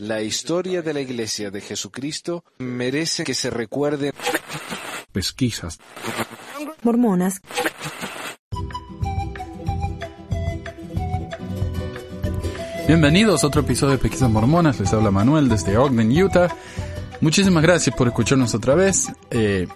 La 0.00 0.22
historia 0.22 0.80
de 0.80 0.94
la 0.94 1.02
Iglesia 1.02 1.50
de 1.50 1.60
Jesucristo 1.60 2.42
merece 2.56 3.22
que 3.22 3.34
se 3.34 3.50
recuerde. 3.50 4.14
Pesquisas. 5.12 5.78
Mormonas. 6.82 7.42
Bienvenidos 12.88 13.44
a 13.44 13.48
otro 13.48 13.60
episodio 13.60 13.92
de 13.92 13.98
Pesquisas 13.98 14.30
Mormonas. 14.30 14.80
Les 14.80 14.90
habla 14.94 15.10
Manuel 15.10 15.50
desde 15.50 15.76
Ogden, 15.76 16.10
Utah. 16.10 16.48
Muchísimas 17.20 17.62
gracias 17.62 17.94
por 17.94 18.08
escucharnos 18.08 18.54
otra 18.54 18.74
vez. 18.74 19.12
Eh, 19.30 19.68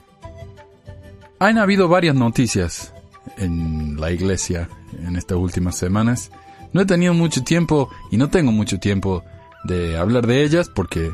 han 1.38 1.58
habido 1.58 1.86
varias 1.86 2.14
noticias 2.14 2.94
en 3.36 4.00
la 4.00 4.10
iglesia 4.10 4.70
en 5.06 5.16
estas 5.16 5.36
últimas 5.36 5.76
semanas. 5.76 6.30
No 6.72 6.80
he 6.80 6.86
tenido 6.86 7.12
mucho 7.12 7.44
tiempo 7.44 7.90
y 8.10 8.16
no 8.16 8.30
tengo 8.30 8.52
mucho 8.52 8.80
tiempo 8.80 9.22
de 9.64 9.96
hablar 9.96 10.26
de 10.26 10.42
ellas 10.42 10.68
porque 10.68 11.12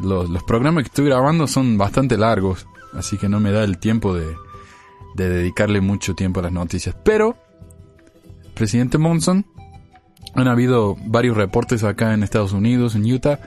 los, 0.00 0.28
los 0.30 0.42
programas 0.44 0.84
que 0.84 0.88
estoy 0.88 1.06
grabando 1.06 1.46
son 1.46 1.78
bastante 1.78 2.16
largos, 2.16 2.66
así 2.94 3.18
que 3.18 3.28
no 3.28 3.40
me 3.40 3.52
da 3.52 3.64
el 3.64 3.78
tiempo 3.78 4.14
de, 4.14 4.36
de 5.14 5.28
dedicarle 5.28 5.80
mucho 5.80 6.14
tiempo 6.14 6.40
a 6.40 6.44
las 6.44 6.52
noticias. 6.52 6.96
Pero, 7.04 7.36
presidente 8.54 8.98
Monson, 8.98 9.46
han 10.34 10.48
habido 10.48 10.96
varios 11.06 11.36
reportes 11.36 11.82
acá 11.82 12.12
en 12.14 12.22
Estados 12.22 12.52
Unidos, 12.52 12.94
en 12.94 13.10
Utah, 13.10 13.40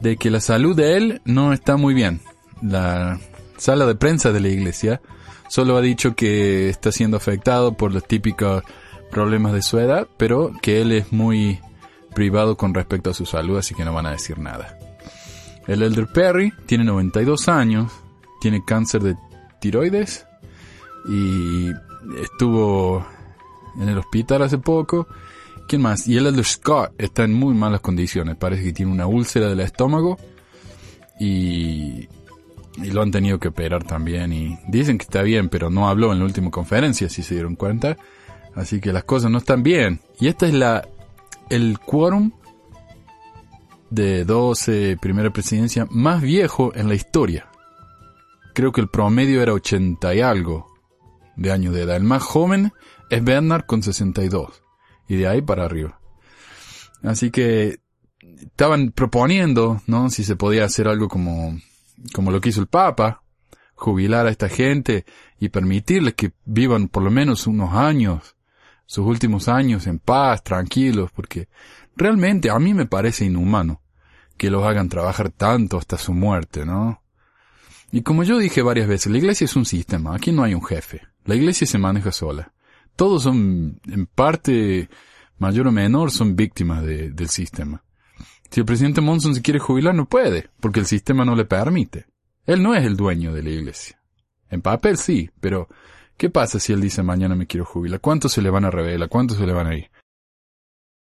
de 0.00 0.16
que 0.16 0.30
la 0.30 0.40
salud 0.40 0.76
de 0.76 0.96
él 0.96 1.20
no 1.24 1.52
está 1.52 1.76
muy 1.76 1.92
bien. 1.92 2.20
La 2.62 3.18
sala 3.56 3.86
de 3.86 3.94
prensa 3.94 4.32
de 4.32 4.40
la 4.40 4.48
iglesia 4.48 5.00
solo 5.48 5.76
ha 5.76 5.80
dicho 5.80 6.14
que 6.14 6.68
está 6.68 6.92
siendo 6.92 7.16
afectado 7.16 7.74
por 7.74 7.92
los 7.92 8.06
típicos 8.06 8.62
problemas 9.10 9.52
de 9.52 9.62
su 9.62 9.78
edad, 9.78 10.06
pero 10.16 10.52
que 10.62 10.80
él 10.80 10.92
es 10.92 11.12
muy 11.12 11.60
privado 12.14 12.56
con 12.56 12.74
respecto 12.74 13.10
a 13.10 13.14
su 13.14 13.26
salud, 13.26 13.58
así 13.58 13.74
que 13.74 13.84
no 13.84 13.92
van 13.92 14.06
a 14.06 14.12
decir 14.12 14.38
nada. 14.38 14.78
El 15.66 15.82
Elder 15.82 16.06
Perry 16.06 16.52
tiene 16.66 16.84
92 16.84 17.48
años, 17.48 17.92
tiene 18.40 18.64
cáncer 18.64 19.02
de 19.02 19.16
tiroides 19.60 20.26
y 21.08 21.70
estuvo 22.20 23.06
en 23.80 23.88
el 23.88 23.98
hospital 23.98 24.42
hace 24.42 24.58
poco. 24.58 25.06
¿Quién 25.68 25.82
más? 25.82 26.08
Y 26.08 26.16
el 26.16 26.26
Elder 26.26 26.44
Scott 26.44 26.92
está 26.98 27.24
en 27.24 27.32
muy 27.32 27.54
malas 27.54 27.80
condiciones. 27.80 28.36
Parece 28.36 28.64
que 28.64 28.72
tiene 28.72 28.90
una 28.90 29.06
úlcera 29.06 29.48
del 29.48 29.60
estómago 29.60 30.18
y, 31.20 32.08
y 32.76 32.90
lo 32.92 33.02
han 33.02 33.12
tenido 33.12 33.38
que 33.38 33.48
operar 33.48 33.84
también. 33.84 34.32
Y 34.32 34.58
dicen 34.66 34.98
que 34.98 35.04
está 35.04 35.22
bien, 35.22 35.48
pero 35.48 35.70
no 35.70 35.88
habló 35.88 36.12
en 36.12 36.18
la 36.18 36.24
última 36.24 36.50
conferencia, 36.50 37.08
si 37.08 37.22
se 37.22 37.34
dieron 37.34 37.54
cuenta. 37.54 37.96
Así 38.56 38.80
que 38.80 38.92
las 38.92 39.04
cosas 39.04 39.30
no 39.30 39.38
están 39.38 39.62
bien. 39.62 40.00
Y 40.18 40.26
esta 40.26 40.46
es 40.46 40.54
la 40.54 40.88
el 41.50 41.78
quórum 41.78 42.32
de 43.90 44.24
12 44.24 44.96
primera 45.00 45.30
presidencia 45.30 45.86
más 45.90 46.22
viejo 46.22 46.72
en 46.74 46.88
la 46.88 46.94
historia. 46.94 47.48
Creo 48.54 48.72
que 48.72 48.80
el 48.80 48.88
promedio 48.88 49.42
era 49.42 49.52
80 49.52 50.14
y 50.14 50.20
algo 50.20 50.66
de 51.36 51.52
años 51.52 51.74
de 51.74 51.82
edad. 51.82 51.96
El 51.96 52.04
más 52.04 52.22
joven 52.22 52.72
es 53.10 53.22
Bernard 53.22 53.66
con 53.66 53.82
62. 53.82 54.62
Y 55.08 55.16
de 55.16 55.26
ahí 55.26 55.42
para 55.42 55.64
arriba. 55.64 56.00
Así 57.02 57.30
que 57.30 57.80
estaban 58.40 58.92
proponiendo, 58.92 59.82
¿no? 59.86 60.10
Si 60.10 60.24
se 60.24 60.36
podía 60.36 60.64
hacer 60.64 60.86
algo 60.86 61.08
como, 61.08 61.58
como 62.12 62.30
lo 62.30 62.40
que 62.40 62.50
hizo 62.50 62.60
el 62.60 62.68
Papa, 62.68 63.22
jubilar 63.74 64.26
a 64.26 64.30
esta 64.30 64.48
gente 64.48 65.04
y 65.38 65.48
permitirles 65.48 66.14
que 66.14 66.32
vivan 66.44 66.88
por 66.88 67.02
lo 67.02 67.10
menos 67.10 67.46
unos 67.46 67.74
años 67.74 68.36
sus 68.90 69.06
últimos 69.06 69.46
años 69.46 69.86
en 69.86 70.00
paz, 70.00 70.42
tranquilos, 70.42 71.12
porque 71.14 71.46
realmente 71.94 72.50
a 72.50 72.58
mí 72.58 72.74
me 72.74 72.86
parece 72.86 73.24
inhumano 73.24 73.82
que 74.36 74.50
los 74.50 74.64
hagan 74.64 74.88
trabajar 74.88 75.30
tanto 75.30 75.78
hasta 75.78 75.96
su 75.96 76.12
muerte, 76.12 76.66
¿no? 76.66 77.00
Y 77.92 78.02
como 78.02 78.24
yo 78.24 78.36
dije 78.36 78.62
varias 78.62 78.88
veces, 78.88 79.12
la 79.12 79.18
iglesia 79.18 79.44
es 79.44 79.54
un 79.54 79.64
sistema, 79.64 80.16
aquí 80.16 80.32
no 80.32 80.42
hay 80.42 80.54
un 80.54 80.64
jefe, 80.64 81.02
la 81.24 81.36
iglesia 81.36 81.68
se 81.68 81.78
maneja 81.78 82.10
sola. 82.10 82.52
Todos 82.96 83.22
son, 83.22 83.80
en 83.86 84.06
parte, 84.06 84.88
mayor 85.38 85.68
o 85.68 85.72
menor, 85.72 86.10
son 86.10 86.34
víctimas 86.34 86.82
del 86.84 87.28
sistema. 87.28 87.84
Si 88.50 88.58
el 88.58 88.66
presidente 88.66 89.00
Monson 89.00 89.36
se 89.36 89.42
quiere 89.42 89.60
jubilar, 89.60 89.94
no 89.94 90.06
puede, 90.06 90.50
porque 90.58 90.80
el 90.80 90.86
sistema 90.86 91.24
no 91.24 91.36
le 91.36 91.44
permite. 91.44 92.06
Él 92.44 92.60
no 92.60 92.74
es 92.74 92.84
el 92.84 92.96
dueño 92.96 93.32
de 93.32 93.44
la 93.44 93.50
iglesia. 93.50 94.00
En 94.48 94.62
papel 94.62 94.96
sí, 94.96 95.30
pero 95.40 95.68
¿Qué 96.20 96.28
pasa 96.28 96.60
si 96.60 96.74
él 96.74 96.82
dice 96.82 97.02
mañana 97.02 97.34
me 97.34 97.46
quiero 97.46 97.64
jubilar? 97.64 97.98
¿Cuántos 97.98 98.32
se 98.32 98.42
le 98.42 98.50
van 98.50 98.66
a 98.66 98.70
revelar? 98.70 99.08
¿Cuántos 99.08 99.38
se 99.38 99.46
le 99.46 99.54
van 99.54 99.68
a 99.68 99.74
ir? 99.74 99.90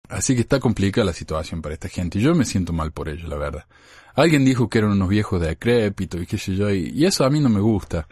Así 0.09 0.35
que 0.35 0.41
está 0.41 0.59
complicada 0.59 1.05
la 1.05 1.13
situación 1.13 1.61
para 1.61 1.73
esta 1.73 1.87
gente 1.87 2.19
y 2.19 2.21
yo 2.21 2.35
me 2.35 2.43
siento 2.43 2.73
mal 2.73 2.91
por 2.91 3.07
ello, 3.07 3.29
la 3.29 3.37
verdad. 3.37 3.65
Alguien 4.13 4.43
dijo 4.43 4.67
que 4.67 4.79
eran 4.79 4.91
unos 4.91 5.07
viejos 5.07 5.39
de 5.39 5.47
decrépito 5.47 6.21
y 6.21 6.27
qué 6.27 6.37
sé 6.37 6.57
yo, 6.57 6.69
y, 6.69 7.05
eso 7.05 7.23
a 7.23 7.29
mí 7.29 7.39
no 7.39 7.47
me 7.47 7.61
gusta. 7.61 8.09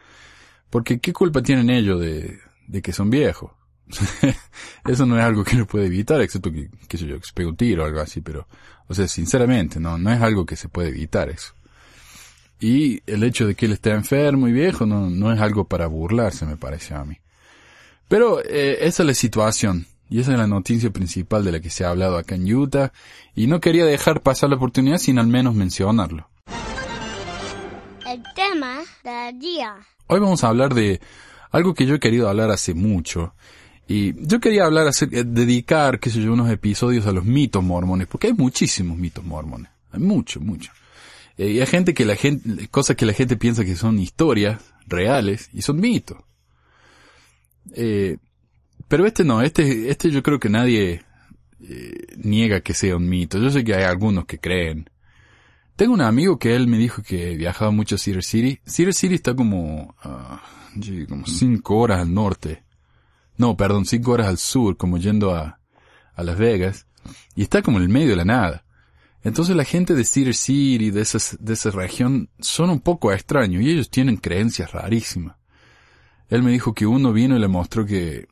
Porque 0.70 1.00
¿qué 1.00 1.12
culpa 1.12 1.42
tienen 1.42 1.70
ellos 1.70 2.00
de, 2.00 2.40
de 2.68 2.82
que 2.82 2.94
son 2.94 3.10
viejos? 3.10 3.52
eso 4.88 5.06
no 5.06 5.20
es 5.20 5.26
algo 5.26 5.44
que 5.44 5.58
no 5.58 5.68
puede 5.68 5.88
evitar, 5.88 6.22
excepto 6.22 6.54
que, 6.54 6.70
qué 6.88 6.98
sé 6.98 7.06
yo, 7.06 7.20
que 7.20 7.28
se 7.28 7.34
pegue 7.34 7.50
un 7.50 7.58
tiro 7.58 7.84
o 7.84 7.86
algo 7.86 8.00
así, 8.00 8.22
pero, 8.22 8.48
o 8.88 8.94
sea, 8.94 9.10
sinceramente, 9.10 9.78
no, 9.78 9.98
no 9.98 10.10
es 10.10 10.22
algo 10.22 10.46
que 10.46 10.56
se 10.56 10.70
puede 10.70 10.88
evitar 10.88 11.30
eso. 11.30 11.54
Y 12.64 13.04
el 13.08 13.26
hecho 13.26 13.46
de 13.46 13.56
que 13.56 13.66
él 13.66 13.74
esté 13.74 13.90
enfermo 13.92 14.48
y 14.48 14.54
viejo 14.54 14.86
no, 14.86 15.10
no 15.10 15.34
es 15.34 15.42
algo 15.42 15.66
para 15.66 15.86
burlarse, 15.88 16.46
me 16.46 16.56
parece 16.56 16.94
a 16.94 17.04
mí. 17.04 17.18
Pero 18.08 18.40
eh, 18.40 18.78
esa 18.88 19.04
es 19.04 19.08
la 19.08 19.14
situación. 19.14 19.86
Y 20.10 20.22
esa 20.22 20.32
es 20.32 20.38
la 20.38 20.48
noticia 20.48 20.90
principal 20.90 21.44
de 21.44 21.52
la 21.52 21.60
que 21.60 21.70
se 21.70 21.84
ha 21.84 21.90
hablado 21.90 22.18
acá 22.18 22.36
en 22.36 22.50
Utah. 22.54 22.94
Y 23.36 23.48
no 23.48 23.60
quería 23.60 23.84
dejar 23.84 24.22
pasar 24.22 24.50
la 24.50 24.56
oportunidad 24.56 24.98
sin 24.98 25.20
al 25.20 25.28
menos 25.28 25.56
mencionarlo. 25.56 26.30
El 28.08 28.24
tema 28.34 28.80
del 29.04 29.40
día. 29.40 29.76
Hoy 30.08 30.22
vamos 30.22 30.46
a 30.46 30.48
hablar 30.48 30.74
de 30.74 31.02
algo 31.52 31.74
que 31.74 31.86
yo 31.86 31.96
he 31.96 32.00
querido 32.00 32.30
hablar 32.30 32.50
hace 32.50 32.74
mucho. 32.74 33.34
Y 33.90 34.14
yo 34.26 34.40
quería 34.40 34.64
hablar, 34.64 34.88
eh, 34.88 35.24
dedicar, 35.26 36.00
qué 36.00 36.10
sé 36.10 36.22
yo, 36.22 36.32
unos 36.32 36.50
episodios 36.50 37.08
a 37.08 37.12
los 37.12 37.26
mitos 37.26 37.62
mormones, 37.62 38.08
porque 38.08 38.28
hay 38.28 38.34
muchísimos 38.34 38.98
mitos 38.98 39.26
mormones. 39.26 39.70
Hay 39.92 40.00
mucho, 40.00 40.40
mucho. 40.40 40.72
Eh, 41.38 41.52
y 41.52 41.60
hay 41.60 41.66
gente 41.66 41.94
que 41.94 42.06
la 42.06 42.16
gente, 42.16 42.68
cosas 42.70 42.96
que 42.96 43.06
la 43.06 43.14
gente 43.14 43.38
piensa 43.38 43.66
que 43.66 43.76
son 43.76 44.00
historias 44.00 44.62
reales 44.88 45.50
y 45.54 45.62
son 45.62 45.80
mitos. 45.80 46.18
Eh, 47.76 48.18
pero 48.88 49.06
este 49.06 49.24
no, 49.24 49.42
este, 49.42 49.90
este 49.90 50.12
yo 50.12 50.22
creo 50.22 50.40
que 50.40 50.50
nadie 50.50 51.04
eh, 51.62 52.08
niega 52.18 52.62
que 52.62 52.74
sea 52.74 52.98
un 52.98 53.08
mito. 53.08 53.40
Yo 53.40 53.50
sé 53.50 53.64
que 53.64 53.76
hay 53.76 53.84
algunos 53.84 54.26
que 54.26 54.40
creen. 54.40 54.90
Tengo 55.76 55.94
un 55.94 56.02
amigo 56.02 56.38
que 56.38 56.56
él 56.56 56.68
me 56.68 56.78
dijo 56.78 57.02
que 57.02 57.36
viajaba 57.36 57.72
mucho 57.72 57.96
a 57.96 57.98
Cedar 57.98 58.24
City. 58.24 58.60
Cedar 58.66 58.94
City 58.94 59.16
está 59.16 59.36
como, 59.36 59.96
uh, 60.06 61.08
como 61.10 61.26
cinco 61.26 61.78
horas 61.78 62.02
al 62.02 62.14
norte. 62.14 62.64
No, 63.38 63.58
perdón, 63.58 63.86
cinco 63.86 64.12
horas 64.12 64.28
al 64.28 64.38
sur, 64.38 64.78
como 64.78 65.00
yendo 65.00 65.34
a, 65.34 65.60
a 66.14 66.24
Las 66.24 66.38
Vegas. 66.38 66.86
Y 67.36 67.42
está 67.42 67.64
como 67.64 67.78
en 67.78 67.84
el 67.84 67.90
medio 67.90 68.10
de 68.10 68.18
la 68.18 68.26
nada. 68.26 68.66
Entonces 69.24 69.56
la 69.56 69.64
gente 69.64 69.96
de 69.96 70.04
Cedar 70.04 70.34
City, 70.34 70.92
de, 70.92 71.02
esas, 71.02 71.38
de 71.40 71.54
esa 71.54 71.72
región, 71.72 72.30
son 72.40 72.70
un 72.70 72.82
poco 72.82 73.14
extraños 73.14 73.64
y 73.64 73.70
ellos 73.70 73.90
tienen 73.90 74.18
creencias 74.18 74.72
rarísimas. 74.72 75.38
Él 76.30 76.44
me 76.44 76.52
dijo 76.52 76.74
que 76.74 76.86
uno 76.86 77.14
vino 77.14 77.38
y 77.38 77.40
le 77.40 77.48
mostró 77.48 77.86
que, 77.86 78.28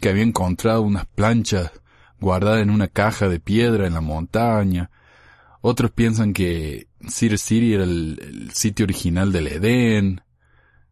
que 0.00 0.08
había 0.10 0.22
encontrado 0.22 0.82
unas 0.82 1.06
planchas 1.06 1.70
guardadas 2.20 2.62
en 2.62 2.70
una 2.70 2.88
caja 2.88 3.28
de 3.28 3.40
piedra 3.40 3.86
en 3.86 3.94
la 3.94 4.00
montaña. 4.00 4.90
Otros 5.62 5.92
piensan 5.92 6.34
que 6.34 6.88
Cedar 7.08 7.38
City 7.38 7.74
era 7.74 7.84
el, 7.84 8.50
sitio 8.52 8.84
original 8.84 9.32
del 9.32 9.46
Edén. 9.46 10.20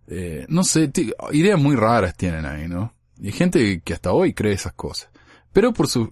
Eh, 0.08 0.46
no 0.48 0.64
sé, 0.64 0.90
ideas 1.32 1.60
muy 1.60 1.76
raras 1.76 2.16
tienen 2.16 2.46
ahí, 2.46 2.68
¿no? 2.68 2.94
Y 3.18 3.32
gente 3.32 3.80
que 3.84 3.92
hasta 3.92 4.12
hoy 4.12 4.32
cree 4.32 4.52
esas 4.52 4.72
cosas. 4.72 5.10
Pero 5.52 5.72
por 5.72 5.88
su, 5.88 6.10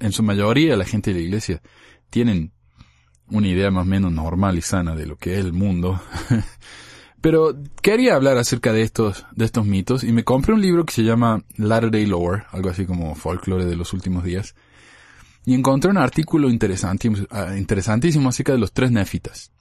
en 0.00 0.12
su 0.12 0.22
mayoría 0.22 0.76
la 0.76 0.84
gente 0.84 1.12
de 1.12 1.20
la 1.20 1.24
iglesia 1.24 1.62
tienen 2.08 2.52
una 3.32 3.48
idea 3.48 3.70
más 3.70 3.82
o 3.82 3.88
menos 3.88 4.12
normal 4.12 4.58
y 4.58 4.62
sana 4.62 4.94
de 4.94 5.06
lo 5.06 5.16
que 5.16 5.38
es 5.38 5.44
el 5.44 5.52
mundo. 5.52 6.00
Pero 7.20 7.56
quería 7.80 8.16
hablar 8.16 8.36
acerca 8.36 8.72
de 8.72 8.82
estos, 8.82 9.26
de 9.34 9.44
estos 9.44 9.64
mitos 9.64 10.02
y 10.02 10.12
me 10.12 10.24
compré 10.24 10.54
un 10.54 10.60
libro 10.60 10.84
que 10.84 10.92
se 10.92 11.04
llama 11.04 11.44
Latter 11.56 11.90
Day 11.90 12.06
Lore, 12.06 12.44
algo 12.50 12.68
así 12.68 12.84
como 12.84 13.14
folklore 13.14 13.64
de 13.64 13.76
los 13.76 13.92
últimos 13.92 14.24
días. 14.24 14.56
Y 15.44 15.54
encontré 15.54 15.90
un 15.90 15.98
artículo 15.98 16.50
interesantísimo, 16.50 17.26
ah, 17.30 17.56
interesantísimo 17.56 18.28
acerca 18.28 18.52
de 18.52 18.58
los 18.58 18.72
tres 18.72 18.90
nefitas. 18.90 19.52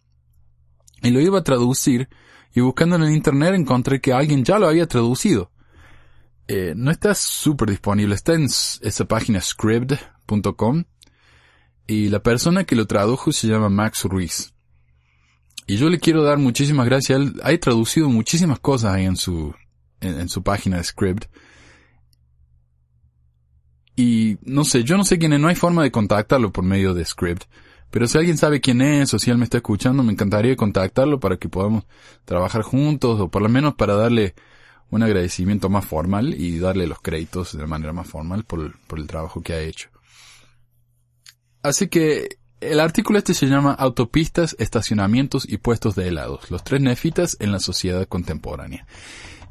Y 1.03 1.11
lo 1.11 1.19
iba 1.19 1.39
a 1.39 1.43
traducir 1.43 2.09
y 2.53 2.61
buscando 2.61 2.95
en 2.95 3.03
el 3.03 3.11
internet 3.11 3.53
encontré 3.53 4.01
que 4.01 4.13
alguien 4.13 4.43
ya 4.43 4.59
lo 4.59 4.67
había 4.67 4.87
traducido. 4.87 5.51
Eh, 6.47 6.73
no 6.75 6.91
está 6.91 7.15
súper 7.15 7.69
disponible, 7.69 8.15
está 8.15 8.33
en 8.33 8.45
esa 8.45 9.05
página 9.05 9.39
scribd.com 9.39 10.83
y 11.91 12.07
la 12.07 12.23
persona 12.23 12.63
que 12.63 12.77
lo 12.77 12.87
tradujo 12.87 13.33
se 13.33 13.47
llama 13.47 13.67
Max 13.67 14.05
Ruiz. 14.05 14.53
Y 15.67 15.75
yo 15.75 15.89
le 15.89 15.99
quiero 15.99 16.23
dar 16.23 16.37
muchísimas 16.37 16.85
gracias. 16.85 17.19
Él 17.19 17.33
ha 17.43 17.57
traducido 17.57 18.07
muchísimas 18.07 18.59
cosas 18.59 18.93
ahí 18.93 19.03
en 19.03 19.17
su, 19.17 19.53
en, 19.99 20.29
su 20.29 20.41
página 20.41 20.77
de 20.77 20.85
script. 20.85 21.25
Y 23.97 24.37
no 24.43 24.63
sé, 24.63 24.85
yo 24.85 24.95
no 24.95 25.03
sé 25.03 25.19
quién 25.19 25.33
es, 25.33 25.41
no 25.41 25.49
hay 25.49 25.55
forma 25.55 25.83
de 25.83 25.91
contactarlo 25.91 26.53
por 26.53 26.63
medio 26.63 26.93
de 26.93 27.03
script. 27.03 27.43
Pero 27.89 28.07
si 28.07 28.17
alguien 28.17 28.37
sabe 28.37 28.61
quién 28.61 28.81
es 28.81 29.13
o 29.13 29.19
si 29.19 29.29
él 29.29 29.37
me 29.37 29.43
está 29.43 29.57
escuchando, 29.57 30.01
me 30.01 30.13
encantaría 30.13 30.55
contactarlo 30.55 31.19
para 31.19 31.35
que 31.35 31.49
podamos 31.49 31.83
trabajar 32.23 32.61
juntos 32.61 33.19
o 33.19 33.27
por 33.27 33.41
lo 33.41 33.49
menos 33.49 33.75
para 33.75 33.95
darle 33.95 34.33
un 34.91 35.03
agradecimiento 35.03 35.67
más 35.67 35.83
formal 35.83 36.35
y 36.39 36.57
darle 36.57 36.87
los 36.87 37.01
créditos 37.01 37.57
de 37.57 37.67
manera 37.67 37.91
más 37.91 38.07
formal 38.07 38.45
por, 38.45 38.79
por 38.87 38.97
el 38.97 39.07
trabajo 39.07 39.41
que 39.41 39.51
ha 39.51 39.59
hecho. 39.59 39.89
Así 41.63 41.87
que 41.87 42.37
el 42.59 42.79
artículo 42.79 43.17
este 43.19 43.33
se 43.33 43.47
llama 43.47 43.73
Autopistas, 43.73 44.55
estacionamientos 44.59 45.47
y 45.47 45.57
puestos 45.57 45.95
de 45.95 46.07
helados, 46.07 46.51
los 46.51 46.63
tres 46.63 46.81
nefitas 46.81 47.37
en 47.39 47.51
la 47.51 47.59
sociedad 47.59 48.07
contemporánea. 48.07 48.85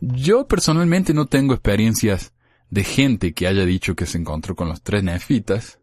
Yo 0.01 0.47
personalmente 0.47 1.13
no 1.13 1.27
tengo 1.27 1.53
experiencias 1.55 2.33
de 2.71 2.85
gente 2.85 3.35
que 3.35 3.47
haya 3.49 3.65
dicho 3.65 3.97
que 3.97 4.07
se 4.07 4.19
encontró 4.19 4.55
con 4.55 4.69
los 4.69 4.81
tres 4.83 5.03
nefitas, 5.03 5.79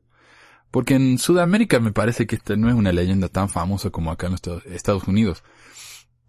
porque 0.71 0.95
en 0.95 1.17
Sudamérica 1.17 1.79
me 1.79 1.91
parece 1.91 2.25
que 2.27 2.35
esta 2.35 2.55
no 2.55 2.69
es 2.69 2.75
una 2.75 2.91
leyenda 2.91 3.29
tan 3.29 3.49
famosa 3.49 3.89
como 3.89 4.11
acá 4.11 4.27
en 4.27 4.33
los 4.33 4.65
Estados- 4.65 5.07
Unidos. 5.07 5.43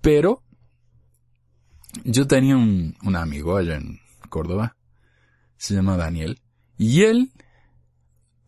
Pero 0.00 0.42
yo 2.04 2.26
tenía 2.26 2.56
un, 2.56 2.96
un 3.02 3.16
amigo 3.16 3.56
allá 3.56 3.76
en 3.76 4.00
Córdoba, 4.28 4.76
se 5.56 5.74
llama 5.74 5.96
Daniel, 5.96 6.40
y 6.76 7.02
él 7.02 7.32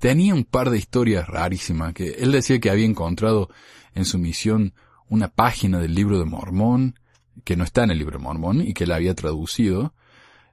tenía 0.00 0.34
un 0.34 0.44
par 0.44 0.70
de 0.70 0.78
historias 0.78 1.28
rarísimas, 1.28 1.92
que 1.94 2.08
él 2.18 2.32
decía 2.32 2.58
que 2.58 2.70
había 2.70 2.86
encontrado 2.86 3.50
en 3.94 4.04
su 4.04 4.18
misión 4.18 4.74
una 5.08 5.28
página 5.28 5.78
del 5.78 5.94
libro 5.94 6.18
de 6.18 6.24
Mormón, 6.24 6.98
que 7.44 7.56
no 7.56 7.64
está 7.64 7.84
en 7.84 7.90
el 7.90 7.98
libro 7.98 8.18
de 8.18 8.24
Mormón, 8.24 8.62
y 8.62 8.72
que 8.72 8.86
la 8.86 8.96
había 8.96 9.14
traducido, 9.14 9.94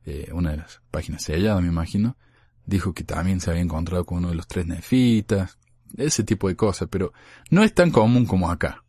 eh, 0.05 0.29
una 0.33 0.51
de 0.51 0.57
las 0.57 0.81
páginas 0.91 1.23
selladas, 1.23 1.61
me 1.61 1.69
imagino, 1.69 2.17
dijo 2.65 2.93
que 2.93 3.03
también 3.03 3.39
se 3.39 3.49
había 3.49 3.61
encontrado 3.61 4.05
con 4.05 4.19
uno 4.19 4.29
de 4.29 4.35
los 4.35 4.47
tres 4.47 4.67
nefitas, 4.67 5.57
ese 5.95 6.23
tipo 6.23 6.49
de 6.49 6.57
cosas, 6.57 6.89
pero 6.91 7.13
no 7.49 7.63
es 7.63 7.73
tan 7.73 7.91
común 7.91 8.25
como 8.25 8.51
acá. 8.51 8.83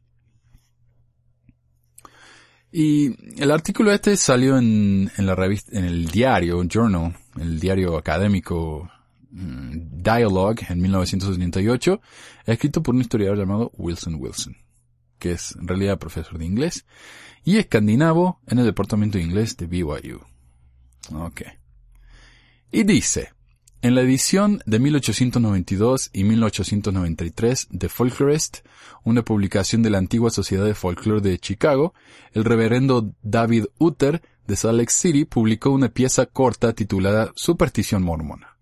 Y 2.73 3.41
el 3.41 3.51
artículo 3.53 3.93
este 3.93 4.17
salió 4.17 4.59
en, 4.59 5.11
en 5.17 5.27
la 5.27 5.37
revista, 5.37 5.79
en 5.79 5.85
el 5.85 6.07
diario, 6.07 6.63
Journal, 6.65 7.17
el 7.41 7.61
diario 7.61 7.97
académico 7.97 8.91
Dialogue 9.31 10.67
en 10.69 10.81
1978, 10.81 12.01
escrito 12.47 12.83
por 12.83 12.95
un 12.95 13.01
historiador 13.01 13.39
llamado 13.39 13.71
Wilson 13.77 14.17
Wilson, 14.19 14.57
que 15.19 15.33
es 15.33 15.55
en 15.57 15.69
realidad 15.69 15.99
profesor 15.99 16.39
de 16.39 16.47
inglés 16.47 16.87
y 17.45 17.57
escandinavo 17.57 18.41
en 18.47 18.59
el 18.59 18.65
departamento 18.65 19.19
de 19.19 19.25
inglés 19.25 19.57
de 19.57 19.67
BYU. 19.67 20.21
Ok. 21.15 21.43
Y 22.71 22.83
dice, 22.85 23.33
en 23.81 23.95
la 23.95 24.03
edición 24.03 24.61
de 24.67 24.79
1892 24.79 26.11
y 26.13 26.25
1893 26.25 27.69
de 27.71 27.89
Folklorist, 27.89 28.59
una 29.05 29.23
publicación 29.23 29.83
de 29.83 29.91
la 29.91 29.99
antigua 29.99 30.31
Sociedad 30.31 30.65
de 30.65 30.75
Folklore 30.75 31.21
de 31.21 31.39
Chicago, 31.39 31.95
el 32.33 32.45
reverendo 32.45 33.15
David 33.23 33.67
Utter 33.79 34.21
de 34.47 34.57
Salt 34.57 34.79
Lake 34.79 34.91
City 34.91 35.25
publicó 35.25 35.71
una 35.71 35.91
pieza 35.91 36.27
corta 36.27 36.73
titulada 36.73 37.33
Superstición 37.37 38.03
mormona. 38.03 38.58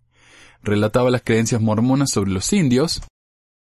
Relataba 0.67 1.13
las 1.13 1.23
creencias 1.23 1.61
mormonas 1.61 2.11
sobre 2.11 2.33
los 2.33 2.53
indios, 2.53 3.01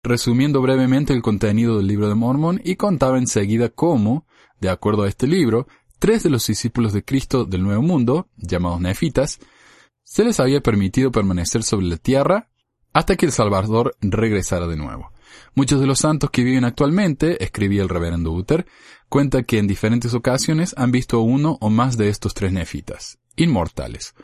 resumiendo 0.04 0.62
brevemente 0.62 1.12
el 1.12 1.22
contenido 1.22 1.76
del 1.76 1.88
libro 1.88 2.08
de 2.08 2.14
Mormón 2.14 2.60
y 2.62 2.76
contaba 2.76 3.18
enseguida 3.18 3.68
cómo, 3.68 4.28
de 4.60 4.70
acuerdo 4.70 5.02
a 5.02 5.08
este 5.08 5.26
libro, 5.26 5.66
tres 5.98 6.22
de 6.22 6.30
los 6.30 6.46
discípulos 6.46 6.92
de 6.92 7.02
Cristo 7.02 7.46
del 7.46 7.64
Nuevo 7.64 7.82
Mundo, 7.82 8.28
llamados 8.36 8.80
nefitas, 8.80 9.40
se 10.04 10.22
les 10.22 10.38
había 10.38 10.60
permitido 10.60 11.10
permanecer 11.10 11.64
sobre 11.64 11.86
la 11.86 11.96
tierra 11.96 12.48
hasta 12.92 13.16
que 13.16 13.26
el 13.26 13.32
Salvador 13.32 13.96
regresara 14.00 14.68
de 14.68 14.76
nuevo. 14.76 15.10
Muchos 15.56 15.80
de 15.80 15.88
los 15.88 15.98
santos 15.98 16.30
que 16.30 16.44
viven 16.44 16.64
actualmente, 16.64 17.42
escribía 17.42 17.82
el 17.82 17.88
reverendo 17.88 18.30
Uther, 18.30 18.66
cuenta 19.08 19.42
que 19.42 19.58
en 19.58 19.66
diferentes 19.66 20.14
ocasiones 20.14 20.76
han 20.78 20.92
visto 20.92 21.18
uno 21.18 21.58
o 21.60 21.70
más 21.70 21.96
de 21.96 22.08
estos 22.08 22.34
tres 22.34 22.52
nefitas, 22.52 23.18
inmortales. 23.34 24.14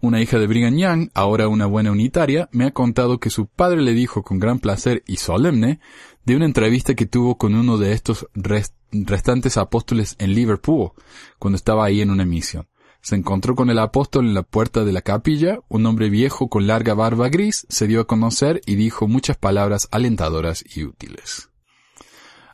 Una 0.00 0.20
hija 0.20 0.38
de 0.38 0.46
Brigham 0.46 0.76
Young, 0.76 1.08
ahora 1.14 1.48
una 1.48 1.66
buena 1.66 1.90
unitaria, 1.90 2.48
me 2.52 2.66
ha 2.66 2.70
contado 2.72 3.18
que 3.18 3.30
su 3.30 3.46
padre 3.46 3.80
le 3.82 3.92
dijo 3.92 4.22
con 4.22 4.38
gran 4.38 4.58
placer 4.58 5.02
y 5.06 5.16
solemne 5.16 5.80
de 6.24 6.36
una 6.36 6.44
entrevista 6.44 6.94
que 6.94 7.06
tuvo 7.06 7.38
con 7.38 7.54
uno 7.54 7.78
de 7.78 7.92
estos 7.92 8.26
rest- 8.34 8.74
restantes 8.92 9.56
apóstoles 9.56 10.16
en 10.18 10.34
Liverpool, 10.34 10.90
cuando 11.38 11.56
estaba 11.56 11.84
ahí 11.86 12.00
en 12.00 12.10
una 12.10 12.24
misión. 12.24 12.68
Se 13.00 13.14
encontró 13.14 13.54
con 13.54 13.70
el 13.70 13.78
apóstol 13.78 14.26
en 14.26 14.34
la 14.34 14.42
puerta 14.42 14.84
de 14.84 14.92
la 14.92 15.00
capilla, 15.00 15.60
un 15.68 15.86
hombre 15.86 16.10
viejo 16.10 16.48
con 16.48 16.66
larga 16.66 16.92
barba 16.94 17.28
gris 17.28 17.64
se 17.68 17.86
dio 17.86 18.00
a 18.00 18.06
conocer 18.06 18.60
y 18.66 18.74
dijo 18.74 19.06
muchas 19.06 19.36
palabras 19.36 19.88
alentadoras 19.92 20.64
y 20.74 20.82
útiles. 20.82 21.50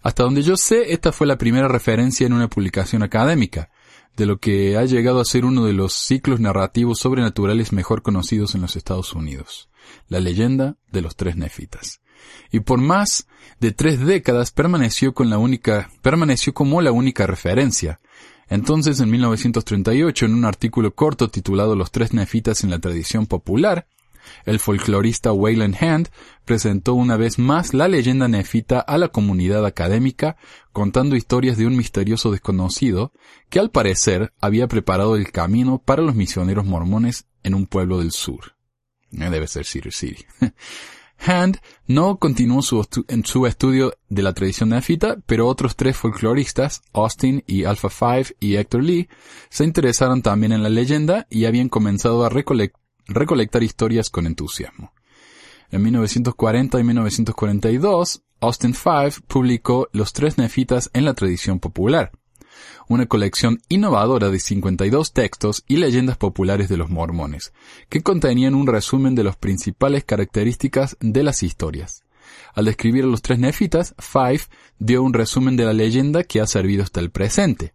Hasta 0.03 0.25
donde 0.25 0.43
yo 0.43 0.57
sé, 0.57 0.93
esta 0.93 1.11
fue 1.13 1.27
la 1.27 1.39
primera 1.39 1.69
referencia 1.69 2.27
en 2.27 2.35
una 2.35 2.49
publicación 2.49 3.03
académica, 3.03 3.71
de 4.17 4.27
lo 4.27 4.39
que 4.39 4.77
ha 4.77 4.85
llegado 4.85 5.21
a 5.21 5.25
ser 5.25 5.45
uno 5.45 5.65
de 5.65 5.73
los 5.73 5.93
ciclos 5.93 6.41
narrativos 6.41 6.99
sobrenaturales 6.99 7.73
mejor 7.73 8.03
conocidos 8.03 8.55
en 8.55 8.61
los 8.63 8.77
Estados 8.77 9.15
Unidos, 9.15 9.69
la 10.09 10.21
leyenda 10.21 10.77
de 10.91 11.03
los 11.03 11.17
tres 11.17 11.37
nefitas. 11.37 12.01
Y 12.51 12.61
por 12.61 12.81
más 12.81 13.27
de 13.59 13.73
tres 13.73 14.01
décadas 14.01 14.53
permaneció 14.53 15.13
con 15.13 15.31
la 15.31 15.39
única, 15.39 15.91
permaneció 16.03 16.55
como 16.55 16.81
la 16.81 16.93
única 16.93 17.27
referencia, 17.27 18.01
entonces, 18.53 19.01
en 19.01 19.11
1938, 19.11 20.27
en 20.27 20.35
un 20.35 20.45
artículo 20.45 20.95
corto 20.95 21.29
titulado 21.29 21.75
Los 21.75 21.91
tres 21.91 22.13
nefitas 22.13 22.65
en 22.65 22.69
la 22.71 22.79
tradición 22.79 23.27
popular, 23.27 23.87
el 24.45 24.59
folclorista 24.59 25.33
Wayland 25.33 25.77
Hand 25.83 26.09
presentó 26.45 26.95
una 26.95 27.17
vez 27.17 27.39
más 27.39 27.75
la 27.75 27.89
leyenda 27.89 28.29
nefita 28.29 28.81
a 28.81 28.99
la 28.99 29.09
comunidad 29.09 29.65
académica, 29.67 30.37
contando 30.73 31.17
historias 31.17 31.57
de 31.57 31.67
un 31.67 31.77
misterioso 31.77 32.31
desconocido 32.31 33.13
que 33.51 33.61
al 33.61 33.71
parecer 33.71 34.33
había 34.41 34.69
preparado 34.69 35.17
el 35.17 35.31
camino 35.33 35.79
para 35.79 36.03
los 36.03 36.15
misioneros 36.15 36.65
mormones 36.65 37.27
en 37.43 37.55
un 37.55 37.67
pueblo 37.67 37.99
del 37.99 38.13
sur. 38.13 38.57
Eh, 39.13 39.29
Debe 39.31 39.47
ser 39.47 39.65
Cedar 39.67 39.93
City. 39.93 40.25
Hand 41.25 41.59
no 41.87 42.17
continuó 42.17 42.63
su, 42.63 42.85
en 43.07 43.25
su 43.25 43.47
estudio 43.47 43.95
de 44.09 44.23
la 44.23 44.33
tradición 44.33 44.71
nefita, 44.71 45.19
pero 45.25 45.47
otros 45.47 45.77
tres 45.77 45.97
folcloristas, 45.97 46.83
Austin 46.93 47.45
y 47.47 47.63
Alpha 47.63 47.91
Five 47.91 48.35
y 48.41 48.57
Hector 48.57 48.83
Lee, 48.83 49.09
se 49.49 49.63
interesaron 49.63 50.23
también 50.23 50.51
en 50.53 50.65
la 50.65 50.69
leyenda 50.69 51.29
y 51.31 51.45
habían 51.45 51.69
comenzado 51.69 52.25
a 52.25 52.31
recolec- 52.31 52.73
recolectar 53.07 53.63
historias 53.63 54.11
con 54.11 54.27
entusiasmo. 54.27 54.93
En 55.71 55.83
1940 55.83 56.81
y 56.81 56.85
1942, 56.85 58.23
Austin 58.41 58.75
Five 58.75 59.15
publicó 59.27 59.89
Los 59.93 60.13
tres 60.13 60.37
nefitas 60.37 60.91
en 60.93 61.05
la 61.05 61.15
tradición 61.15 61.61
popular, 61.61 62.13
una 62.89 63.07
colección 63.07 63.61
innovadora 63.69 64.31
de 64.31 64.39
52 64.39 65.13
textos 65.13 65.65
y 65.67 65.77
leyendas 65.77 66.19
populares 66.19 66.69
de 66.69 66.77
los 66.77 66.91
mormones, 66.91 67.53
que 67.89 68.03
contenían 68.03 68.55
un 68.55 68.67
resumen 68.67 69.15
de 69.15 69.25
las 69.25 69.37
principales 69.37 70.05
características 70.05 70.97
de 71.01 71.23
las 71.23 71.43
historias. 71.43 72.05
Al 72.55 72.67
describir 72.67 73.05
a 73.05 73.09
los 73.09 73.23
tres 73.23 73.39
nefitas, 73.39 73.95
Five 73.99 74.43
dio 74.79 75.03
un 75.03 75.15
resumen 75.15 75.57
de 75.57 75.65
la 75.65 75.73
leyenda 75.73 76.25
que 76.25 76.41
ha 76.41 76.47
servido 76.47 76.83
hasta 76.83 77.01
el 77.01 77.11
presente. 77.11 77.73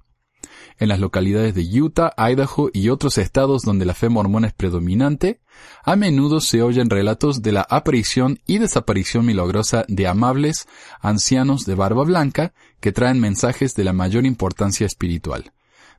En 0.79 0.89
las 0.89 0.99
localidades 0.99 1.55
de 1.55 1.81
Utah, 1.81 2.13
Idaho 2.17 2.69
y 2.73 2.89
otros 2.89 3.17
estados 3.17 3.63
donde 3.63 3.85
la 3.85 3.93
fe 3.93 4.09
mormona 4.09 4.47
es 4.47 4.53
predominante, 4.53 5.39
a 5.83 5.95
menudo 5.95 6.39
se 6.39 6.61
oyen 6.61 6.89
relatos 6.89 7.41
de 7.41 7.51
la 7.51 7.65
aparición 7.69 8.39
y 8.45 8.59
desaparición 8.59 9.25
milagrosa 9.25 9.85
de 9.87 10.07
amables 10.07 10.67
ancianos 11.01 11.65
de 11.65 11.75
barba 11.75 12.03
blanca 12.03 12.53
que 12.79 12.91
traen 12.91 13.19
mensajes 13.19 13.73
de 13.75 13.83
la 13.83 13.93
mayor 13.93 14.25
importancia 14.25 14.85
espiritual. 14.85 15.51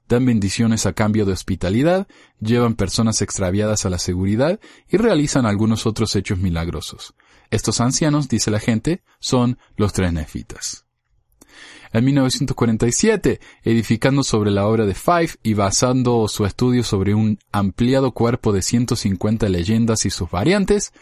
Dan 0.08 0.24
bendiciones 0.24 0.86
a 0.86 0.94
cambio 0.94 1.26
de 1.26 1.32
hospitalidad, 1.32 2.08
llevan 2.40 2.76
personas 2.76 3.20
extraviadas 3.20 3.84
a 3.84 3.90
la 3.90 3.98
seguridad 3.98 4.58
y 4.88 4.96
realizan 4.96 5.44
algunos 5.44 5.86
otros 5.86 6.16
hechos 6.16 6.38
milagrosos. 6.38 7.14
Estos 7.50 7.80
ancianos, 7.80 8.28
dice 8.28 8.50
la 8.50 8.60
gente, 8.60 9.02
son 9.20 9.58
los 9.76 9.92
tres 9.92 10.12
nefitas. 10.12 10.87
En 11.92 12.04
1947, 12.04 13.40
edificando 13.62 14.22
sobre 14.22 14.50
la 14.50 14.66
obra 14.66 14.86
de 14.86 14.94
Five 14.94 15.30
y 15.42 15.54
basando 15.54 16.28
su 16.28 16.44
estudio 16.44 16.84
sobre 16.84 17.14
un 17.14 17.38
ampliado 17.52 18.12
cuerpo 18.12 18.52
de 18.52 18.62
150 18.62 19.48
leyendas 19.48 20.04
y 20.04 20.10
sus 20.10 20.30
variantes, 20.30 20.92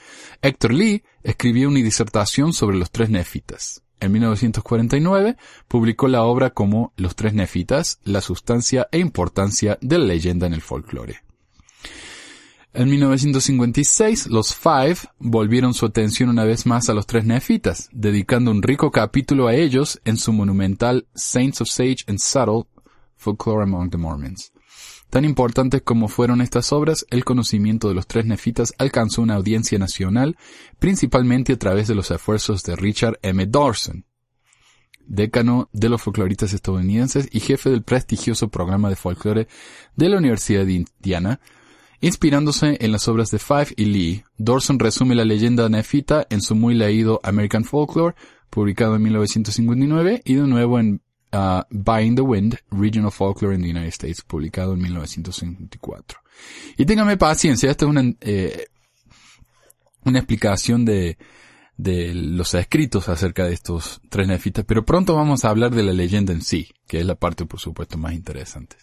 Héctor 0.42 0.74
Lee 0.74 1.02
escribió 1.22 1.68
una 1.68 1.80
disertación 1.80 2.52
sobre 2.52 2.76
los 2.76 2.90
tres 2.90 3.10
nefitas. 3.10 3.82
En 3.98 4.12
1949 4.12 5.36
publicó 5.68 6.08
la 6.08 6.22
obra 6.24 6.50
como 6.50 6.92
Los 6.96 7.16
tres 7.16 7.32
nefitas, 7.32 7.98
la 8.04 8.20
sustancia 8.20 8.88
e 8.92 8.98
importancia 8.98 9.78
de 9.80 9.98
la 9.98 10.04
leyenda 10.04 10.46
en 10.46 10.54
el 10.54 10.60
folclore. 10.60 11.25
En 12.78 12.90
1956, 12.90 14.26
los 14.26 14.54
Five 14.54 14.96
volvieron 15.18 15.72
su 15.72 15.86
atención 15.86 16.28
una 16.28 16.44
vez 16.44 16.66
más 16.66 16.90
a 16.90 16.92
los 16.92 17.06
tres 17.06 17.24
nefitas, 17.24 17.88
dedicando 17.90 18.50
un 18.50 18.62
rico 18.62 18.90
capítulo 18.90 19.48
a 19.48 19.54
ellos 19.54 19.98
en 20.04 20.18
su 20.18 20.30
monumental 20.34 21.06
Saints 21.14 21.62
of 21.62 21.70
Sage 21.70 22.04
and 22.06 22.18
Subtle 22.18 22.64
Folklore 23.16 23.62
Among 23.62 23.88
the 23.88 23.96
Mormons. 23.96 24.52
Tan 25.08 25.24
importantes 25.24 25.80
como 25.80 26.06
fueron 26.08 26.42
estas 26.42 26.70
obras, 26.70 27.06
el 27.08 27.24
conocimiento 27.24 27.88
de 27.88 27.94
los 27.94 28.06
tres 28.06 28.26
nefitas 28.26 28.74
alcanzó 28.76 29.22
una 29.22 29.36
audiencia 29.36 29.78
nacional, 29.78 30.36
principalmente 30.78 31.54
a 31.54 31.58
través 31.58 31.88
de 31.88 31.94
los 31.94 32.10
esfuerzos 32.10 32.62
de 32.62 32.76
Richard 32.76 33.18
M. 33.22 33.46
Dawson, 33.46 34.04
decano 35.06 35.70
de 35.72 35.88
los 35.88 36.02
folcloristas 36.02 36.52
estadounidenses 36.52 37.26
y 37.32 37.40
jefe 37.40 37.70
del 37.70 37.84
prestigioso 37.84 38.48
programa 38.48 38.90
de 38.90 38.96
folclore 38.96 39.48
de 39.94 40.08
la 40.10 40.18
Universidad 40.18 40.66
de 40.66 40.74
Indiana, 40.74 41.40
Inspirándose 42.00 42.76
en 42.80 42.92
las 42.92 43.08
obras 43.08 43.30
de 43.30 43.38
Fife 43.38 43.74
y 43.76 43.86
Lee, 43.86 44.24
Dawson 44.36 44.78
resume 44.78 45.14
la 45.14 45.24
leyenda 45.24 45.68
nefita 45.68 46.26
en 46.30 46.42
su 46.42 46.54
muy 46.54 46.74
leído 46.74 47.20
American 47.22 47.64
Folklore, 47.64 48.14
publicado 48.50 48.96
en 48.96 49.02
1959, 49.02 50.22
y 50.24 50.34
de 50.34 50.46
nuevo 50.46 50.78
en 50.78 51.00
uh, 51.32 51.62
By 51.70 52.14
the 52.14 52.22
Wind, 52.22 52.58
Regional 52.70 53.12
Folklore 53.12 53.54
in 53.54 53.62
the 53.62 53.70
United 53.70 53.88
States, 53.88 54.22
publicado 54.22 54.74
en 54.74 54.82
1954. 54.82 56.20
Y 56.76 56.84
téngame 56.84 57.16
paciencia, 57.16 57.70
esta 57.70 57.86
es 57.86 57.88
una, 57.88 58.12
eh, 58.20 58.66
una 60.04 60.18
explicación 60.18 60.84
de, 60.84 61.16
de 61.76 62.14
los 62.14 62.54
escritos 62.54 63.08
acerca 63.08 63.44
de 63.44 63.54
estos 63.54 64.00
tres 64.08 64.28
nefitas, 64.28 64.64
pero 64.66 64.84
pronto 64.84 65.14
vamos 65.14 65.44
a 65.44 65.50
hablar 65.50 65.74
de 65.74 65.82
la 65.82 65.92
leyenda 65.92 66.32
en 66.32 66.42
sí, 66.42 66.68
que 66.86 67.00
es 67.00 67.06
la 67.06 67.14
parte 67.14 67.46
por 67.46 67.60
supuesto 67.60 67.98
más 67.98 68.12
interesante. 68.12 68.76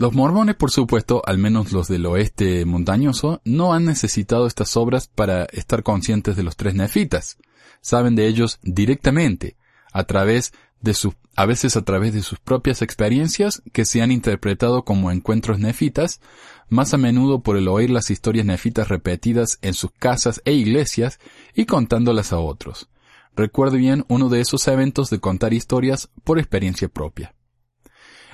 Los 0.00 0.14
mormones, 0.14 0.56
por 0.56 0.70
supuesto, 0.70 1.22
al 1.26 1.36
menos 1.36 1.72
los 1.72 1.86
del 1.86 2.06
oeste 2.06 2.64
montañoso, 2.64 3.42
no 3.44 3.74
han 3.74 3.84
necesitado 3.84 4.46
estas 4.46 4.74
obras 4.78 5.08
para 5.08 5.44
estar 5.52 5.82
conscientes 5.82 6.36
de 6.36 6.42
los 6.42 6.56
tres 6.56 6.74
nefitas. 6.74 7.36
Saben 7.82 8.16
de 8.16 8.26
ellos 8.26 8.60
directamente, 8.62 9.58
a 9.92 10.04
través 10.04 10.54
de 10.80 10.94
sus, 10.94 11.16
a 11.36 11.44
veces 11.44 11.76
a 11.76 11.82
través 11.82 12.14
de 12.14 12.22
sus 12.22 12.38
propias 12.38 12.80
experiencias 12.80 13.62
que 13.74 13.84
se 13.84 14.00
han 14.00 14.10
interpretado 14.10 14.86
como 14.86 15.10
encuentros 15.10 15.58
nefitas, 15.58 16.22
más 16.70 16.94
a 16.94 16.96
menudo 16.96 17.42
por 17.42 17.58
el 17.58 17.68
oír 17.68 17.90
las 17.90 18.10
historias 18.10 18.46
nefitas 18.46 18.88
repetidas 18.88 19.58
en 19.60 19.74
sus 19.74 19.90
casas 19.90 20.40
e 20.46 20.54
iglesias 20.54 21.20
y 21.54 21.66
contándolas 21.66 22.32
a 22.32 22.38
otros. 22.38 22.88
Recuerdo 23.36 23.76
bien 23.76 24.06
uno 24.08 24.30
de 24.30 24.40
esos 24.40 24.66
eventos 24.66 25.10
de 25.10 25.20
contar 25.20 25.52
historias 25.52 26.08
por 26.24 26.38
experiencia 26.38 26.88
propia. 26.88 27.34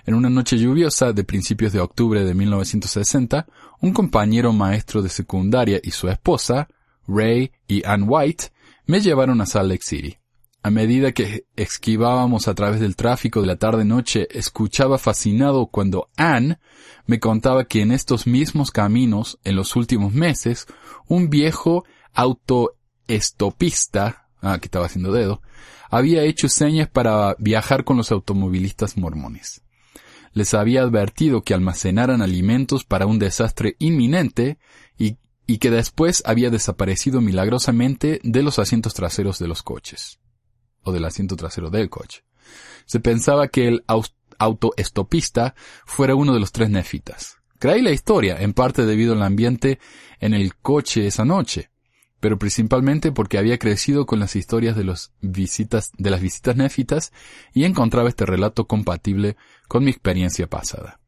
En 0.06 0.14
una 0.14 0.30
noche 0.30 0.56
lluviosa 0.56 1.12
de 1.12 1.24
principios 1.24 1.72
de 1.72 1.80
octubre 1.80 2.24
de 2.24 2.32
1960, 2.32 3.44
un 3.80 3.92
compañero 3.92 4.52
maestro 4.52 5.02
de 5.02 5.08
secundaria 5.08 5.80
y 5.82 5.90
su 5.90 6.08
esposa, 6.08 6.68
Ray 7.08 7.50
y 7.66 7.84
Ann 7.84 8.04
White, 8.06 8.52
me 8.86 9.00
llevaron 9.00 9.40
a 9.40 9.46
Salt 9.46 9.68
Lake 9.68 9.82
City. 9.82 10.16
A 10.62 10.70
medida 10.70 11.10
que 11.10 11.46
esquivábamos 11.56 12.46
a 12.46 12.54
través 12.54 12.78
del 12.78 12.94
tráfico 12.94 13.40
de 13.40 13.48
la 13.48 13.56
tarde-noche, 13.56 14.28
escuchaba 14.30 14.98
fascinado 14.98 15.66
cuando 15.66 16.08
Ann 16.16 16.60
me 17.06 17.18
contaba 17.18 17.64
que 17.64 17.82
en 17.82 17.90
estos 17.90 18.28
mismos 18.28 18.70
caminos, 18.70 19.40
en 19.42 19.56
los 19.56 19.74
últimos 19.74 20.12
meses, 20.12 20.68
un 21.08 21.30
viejo 21.30 21.84
autoestopista, 22.14 24.28
ah, 24.40 24.58
que 24.60 24.66
estaba 24.66 24.86
haciendo 24.86 25.10
dedo, 25.10 25.42
había 25.90 26.22
hecho 26.22 26.48
señas 26.48 26.88
para 26.88 27.34
viajar 27.40 27.82
con 27.82 27.96
los 27.96 28.12
automovilistas 28.12 28.96
mormones 28.96 29.65
les 30.36 30.52
había 30.52 30.82
advertido 30.82 31.40
que 31.40 31.54
almacenaran 31.54 32.20
alimentos 32.20 32.84
para 32.84 33.06
un 33.06 33.18
desastre 33.18 33.74
inminente 33.78 34.58
y, 34.98 35.16
que 35.58 35.70
después 35.70 36.22
había 36.26 36.50
desaparecido 36.50 37.22
milagrosamente 37.22 38.20
de 38.22 38.42
los 38.42 38.58
asientos 38.58 38.92
traseros 38.92 39.38
de 39.38 39.48
los 39.48 39.62
coches. 39.62 40.18
O 40.82 40.92
del 40.92 41.06
asiento 41.06 41.36
trasero 41.36 41.70
del 41.70 41.88
coche. 41.88 42.22
Se 42.84 43.00
pensaba 43.00 43.48
que 43.48 43.66
el 43.66 43.84
autoestopista 44.38 45.54
fuera 45.86 46.14
uno 46.14 46.34
de 46.34 46.40
los 46.40 46.52
tres 46.52 46.68
nefitas. 46.68 47.38
Creí 47.58 47.80
la 47.80 47.92
historia, 47.92 48.36
en 48.38 48.52
parte 48.52 48.84
debido 48.84 49.14
al 49.14 49.22
ambiente 49.22 49.78
en 50.20 50.34
el 50.34 50.54
coche 50.56 51.06
esa 51.06 51.24
noche 51.24 51.70
pero 52.20 52.38
principalmente 52.38 53.12
porque 53.12 53.38
había 53.38 53.58
crecido 53.58 54.06
con 54.06 54.20
las 54.20 54.36
historias 54.36 54.76
de, 54.76 54.92
visitas, 55.20 55.92
de 55.96 56.10
las 56.10 56.20
visitas 56.20 56.56
néfitas 56.56 57.12
y 57.52 57.64
encontraba 57.64 58.08
este 58.08 58.26
relato 58.26 58.66
compatible 58.66 59.36
con 59.68 59.84
mi 59.84 59.90
experiencia 59.90 60.46
pasada. 60.48 61.00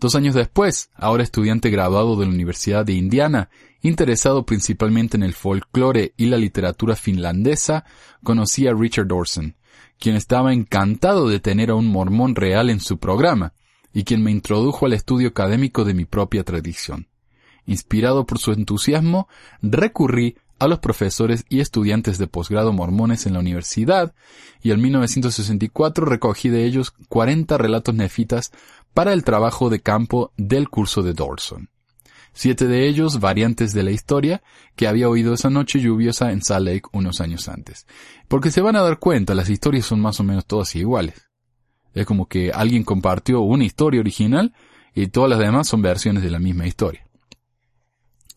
Dos 0.00 0.14
años 0.14 0.34
después, 0.34 0.90
ahora 0.94 1.22
estudiante 1.22 1.68
graduado 1.68 2.16
de 2.16 2.24
la 2.24 2.32
Universidad 2.32 2.86
de 2.86 2.94
Indiana, 2.94 3.50
interesado 3.82 4.46
principalmente 4.46 5.18
en 5.18 5.22
el 5.22 5.34
folclore 5.34 6.14
y 6.16 6.26
la 6.26 6.38
literatura 6.38 6.96
finlandesa, 6.96 7.84
conocí 8.24 8.66
a 8.66 8.72
Richard 8.72 9.08
Dawson, 9.08 9.56
quien 9.98 10.16
estaba 10.16 10.54
encantado 10.54 11.28
de 11.28 11.38
tener 11.38 11.68
a 11.68 11.74
un 11.74 11.86
mormón 11.86 12.34
real 12.34 12.70
en 12.70 12.80
su 12.80 12.98
programa, 12.98 13.52
y 13.92 14.04
quien 14.04 14.22
me 14.22 14.30
introdujo 14.30 14.86
al 14.86 14.94
estudio 14.94 15.28
académico 15.28 15.84
de 15.84 15.92
mi 15.92 16.06
propia 16.06 16.44
tradición. 16.44 17.08
Inspirado 17.70 18.26
por 18.26 18.40
su 18.40 18.50
entusiasmo, 18.50 19.28
recurrí 19.62 20.34
a 20.58 20.66
los 20.66 20.80
profesores 20.80 21.44
y 21.48 21.60
estudiantes 21.60 22.18
de 22.18 22.26
posgrado 22.26 22.72
mormones 22.72 23.26
en 23.26 23.34
la 23.34 23.38
universidad, 23.38 24.12
y 24.60 24.72
en 24.72 24.80
1964 24.80 26.04
recogí 26.04 26.48
de 26.48 26.64
ellos 26.64 26.92
40 27.08 27.56
relatos 27.58 27.94
nefitas 27.94 28.50
para 28.92 29.12
el 29.12 29.22
trabajo 29.22 29.70
de 29.70 29.78
campo 29.78 30.32
del 30.36 30.68
curso 30.68 31.04
de 31.04 31.12
Dawson. 31.12 31.68
Siete 32.32 32.66
de 32.66 32.88
ellos 32.88 33.20
variantes 33.20 33.72
de 33.72 33.84
la 33.84 33.92
historia 33.92 34.42
que 34.74 34.88
había 34.88 35.08
oído 35.08 35.32
esa 35.32 35.48
noche 35.48 35.78
lluviosa 35.78 36.32
en 36.32 36.42
Salt 36.42 36.66
Lake 36.66 36.88
unos 36.90 37.20
años 37.20 37.48
antes. 37.48 37.86
Porque 38.26 38.50
se 38.50 38.62
van 38.62 38.74
a 38.74 38.82
dar 38.82 38.98
cuenta, 38.98 39.36
las 39.36 39.48
historias 39.48 39.86
son 39.86 40.00
más 40.00 40.18
o 40.18 40.24
menos 40.24 40.44
todas 40.44 40.74
iguales. 40.74 41.30
Es 41.94 42.04
como 42.04 42.26
que 42.26 42.50
alguien 42.50 42.82
compartió 42.82 43.42
una 43.42 43.64
historia 43.64 44.00
original 44.00 44.54
y 44.92 45.06
todas 45.06 45.30
las 45.30 45.38
demás 45.38 45.68
son 45.68 45.82
versiones 45.82 46.24
de 46.24 46.30
la 46.30 46.40
misma 46.40 46.66
historia. 46.66 47.06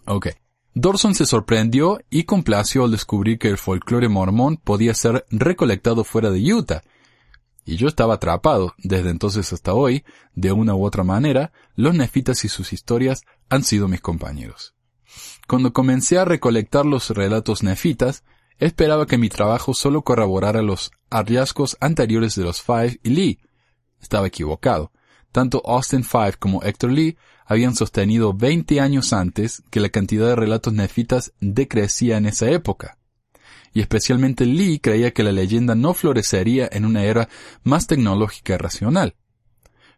Ok. 0.05 0.27
Dorson 0.75 1.13
se 1.13 1.25
sorprendió 1.25 1.99
y 2.09 2.23
complació 2.23 2.83
al 2.85 2.91
descubrir 2.91 3.37
que 3.37 3.49
el 3.49 3.57
folclore 3.57 4.09
mormón 4.09 4.57
podía 4.57 4.93
ser 4.93 5.25
recolectado 5.29 6.03
fuera 6.03 6.31
de 6.31 6.53
Utah. 6.53 6.81
Y 7.65 7.77
yo 7.77 7.87
estaba 7.87 8.15
atrapado, 8.15 8.73
desde 8.77 9.09
entonces 9.09 9.53
hasta 9.53 9.73
hoy, 9.73 10.03
de 10.33 10.51
una 10.51 10.75
u 10.75 10.83
otra 10.83 11.03
manera, 11.03 11.53
los 11.75 11.93
nefitas 11.93 12.43
y 12.43 12.49
sus 12.49 12.73
historias 12.73 13.23
han 13.49 13.63
sido 13.63 13.87
mis 13.87 14.01
compañeros. 14.01 14.73
Cuando 15.47 15.73
comencé 15.73 16.17
a 16.17 16.25
recolectar 16.25 16.85
los 16.85 17.11
relatos 17.11 17.63
nefitas, 17.63 18.23
esperaba 18.57 19.05
que 19.05 19.17
mi 19.17 19.29
trabajo 19.29 19.73
solo 19.73 20.01
corroborara 20.01 20.61
los 20.61 20.91
hallazgos 21.09 21.77
anteriores 21.79 22.35
de 22.35 22.43
los 22.43 22.61
Five 22.61 22.99
y 23.03 23.09
Lee. 23.09 23.39
Estaba 24.01 24.27
equivocado. 24.27 24.91
Tanto 25.31 25.61
Austin 25.65 26.03
Five 26.03 26.33
como 26.39 26.63
Hector 26.63 26.91
Lee 26.91 27.17
habían 27.45 27.75
sostenido 27.75 28.33
20 28.33 28.79
años 28.79 29.13
antes 29.13 29.63
que 29.69 29.79
la 29.79 29.89
cantidad 29.89 30.27
de 30.27 30.35
relatos 30.35 30.73
nefitas 30.73 31.33
decrecía 31.39 32.17
en 32.17 32.25
esa 32.25 32.49
época. 32.49 32.97
Y 33.73 33.81
especialmente 33.81 34.45
Lee 34.45 34.79
creía 34.79 35.11
que 35.11 35.23
la 35.23 35.31
leyenda 35.31 35.75
no 35.75 35.93
florecería 35.93 36.69
en 36.71 36.85
una 36.85 37.03
era 37.03 37.29
más 37.63 37.87
tecnológica 37.87 38.53
y 38.53 38.57
racional. 38.57 39.15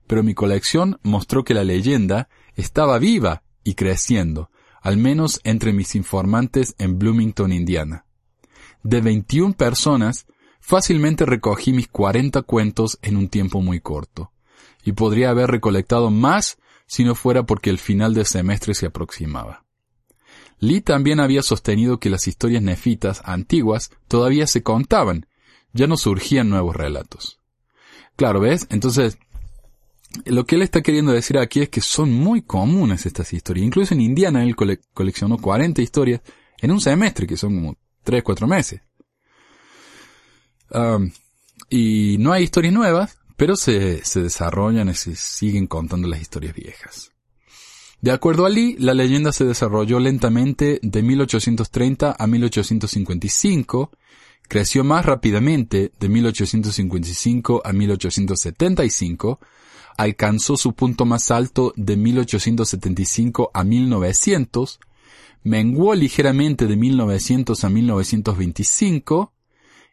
Pero 0.08 0.24
mi 0.24 0.34
colección 0.34 1.00
mostró 1.04 1.44
que 1.44 1.54
la 1.54 1.64
leyenda 1.64 2.30
estaba 2.56 3.00
viva 3.00 3.44
y 3.64 3.74
creciendo, 3.74 4.50
al 4.82 4.98
menos 4.98 5.42
entre 5.44 5.74
mis 5.74 5.96
informantes 5.96 6.76
en 6.78 7.00
Bloomington, 7.00 7.52
Indiana. 7.52 8.06
De 8.84 9.02
21 9.02 9.54
personas, 9.54 10.28
fácilmente 10.60 11.26
recogí 11.26 11.74
mis 11.74 11.88
40 11.88 12.44
cuentos 12.44 13.00
en 13.02 13.18
un 13.18 13.28
tiempo 13.28 13.62
muy 13.62 13.80
corto, 13.82 14.32
y 14.84 14.92
podría 14.92 15.32
haber 15.32 15.50
recolectado 15.50 16.12
más 16.12 16.60
si 16.88 17.04
no 17.04 17.16
fuera 17.16 17.44
porque 17.44 17.70
el 17.70 17.80
final 17.80 18.14
del 18.14 18.26
semestre 18.26 18.74
se 18.74 18.86
aproximaba. 18.86 19.66
Lee 20.60 20.82
también 20.82 21.20
había 21.20 21.42
sostenido 21.42 22.00
que 22.00 22.10
las 22.10 22.28
historias 22.28 22.64
nefitas 22.64 23.22
antiguas 23.26 23.92
todavía 24.08 24.48
se 24.48 24.64
contaban, 24.64 25.28
ya 25.74 25.88
no 25.88 25.98
surgían 25.98 26.50
nuevos 26.50 26.76
relatos. 26.76 27.40
Claro, 28.16 28.40
¿ves? 28.40 28.68
Entonces, 28.70 29.18
lo 30.24 30.46
que 30.46 30.56
él 30.56 30.62
está 30.62 30.82
queriendo 30.82 31.12
decir 31.12 31.38
aquí 31.38 31.62
es 31.62 31.70
que 31.70 31.82
son 31.82 32.14
muy 32.14 32.42
comunes 32.42 33.06
estas 33.06 33.34
historias. 33.34 33.66
Incluso 33.66 33.94
en 33.94 34.02
Indiana 34.02 34.44
él 34.44 34.56
coleccionó 34.56 35.38
40 35.38 35.82
historias 35.82 36.22
en 36.60 36.72
un 36.72 36.80
semestre, 36.80 37.28
que 37.28 37.36
son 37.36 37.56
como 37.56 37.78
3, 38.04 38.24
4 38.24 38.48
meses. 38.48 38.82
Y 41.70 42.16
no 42.20 42.32
hay 42.32 42.44
historias 42.44 42.74
nuevas, 42.74 43.18
pero 43.36 43.56
se, 43.56 44.04
se 44.04 44.22
desarrollan 44.22 44.90
y 44.90 44.94
se 44.94 45.16
siguen 45.16 45.68
contando 45.68 46.08
las 46.08 46.22
historias 46.22 46.56
viejas. 46.56 47.12
De 48.02 48.12
acuerdo 48.12 48.46
a 48.46 48.50
Lee, 48.50 48.76
la 48.78 48.94
leyenda 48.94 49.32
se 49.32 49.46
desarrolló 49.46 50.00
lentamente 50.00 50.80
de 50.84 51.02
1830 51.02 52.16
a 52.18 52.28
1855, 52.28 53.90
creció 54.48 54.84
más 54.84 55.06
rápidamente 55.06 55.92
de 56.00 56.10
1855 56.10 57.62
a 57.66 57.74
1875, 57.74 59.40
alcanzó 59.98 60.58
su 60.58 60.74
punto 60.74 61.06
más 61.06 61.32
alto 61.32 61.74
de 61.76 61.98
1875 61.98 63.50
a 63.54 63.64
1900, 63.64 64.80
menguó 65.44 65.96
ligeramente 65.96 66.68
de 66.68 66.76
1900 66.76 67.64
a 67.64 67.70
1925, 67.70 69.34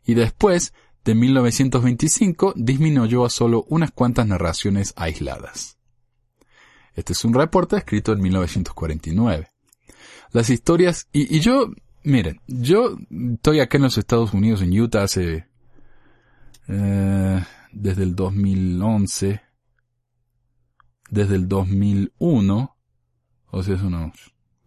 y 0.04 0.14
después 0.14 0.74
de 1.04 1.14
1925 1.14 2.54
disminuyó 2.56 3.24
a 3.24 3.30
solo 3.30 3.64
unas 3.68 3.90
cuantas 3.90 4.26
narraciones 4.26 4.94
aisladas. 4.96 5.78
Este 6.94 7.12
es 7.12 7.24
un 7.24 7.34
reporte 7.34 7.76
escrito 7.76 8.12
en 8.12 8.20
1949. 8.20 9.48
Las 10.32 10.50
historias, 10.50 11.08
y, 11.12 11.40
yo, 11.40 11.72
miren, 12.04 12.40
yo 12.46 12.96
estoy 13.34 13.60
acá 13.60 13.78
en 13.78 13.84
los 13.84 13.98
Estados 13.98 14.32
Unidos, 14.32 14.62
en 14.62 14.78
Utah, 14.78 15.02
hace, 15.02 15.46
eh, 16.68 17.44
desde 17.72 18.02
el 18.02 18.14
2011, 18.14 19.40
desde 21.10 21.34
el 21.34 21.48
2001, 21.48 22.76
o 23.50 23.62
sea, 23.62 23.74
es 23.74 23.82
unos 23.82 24.12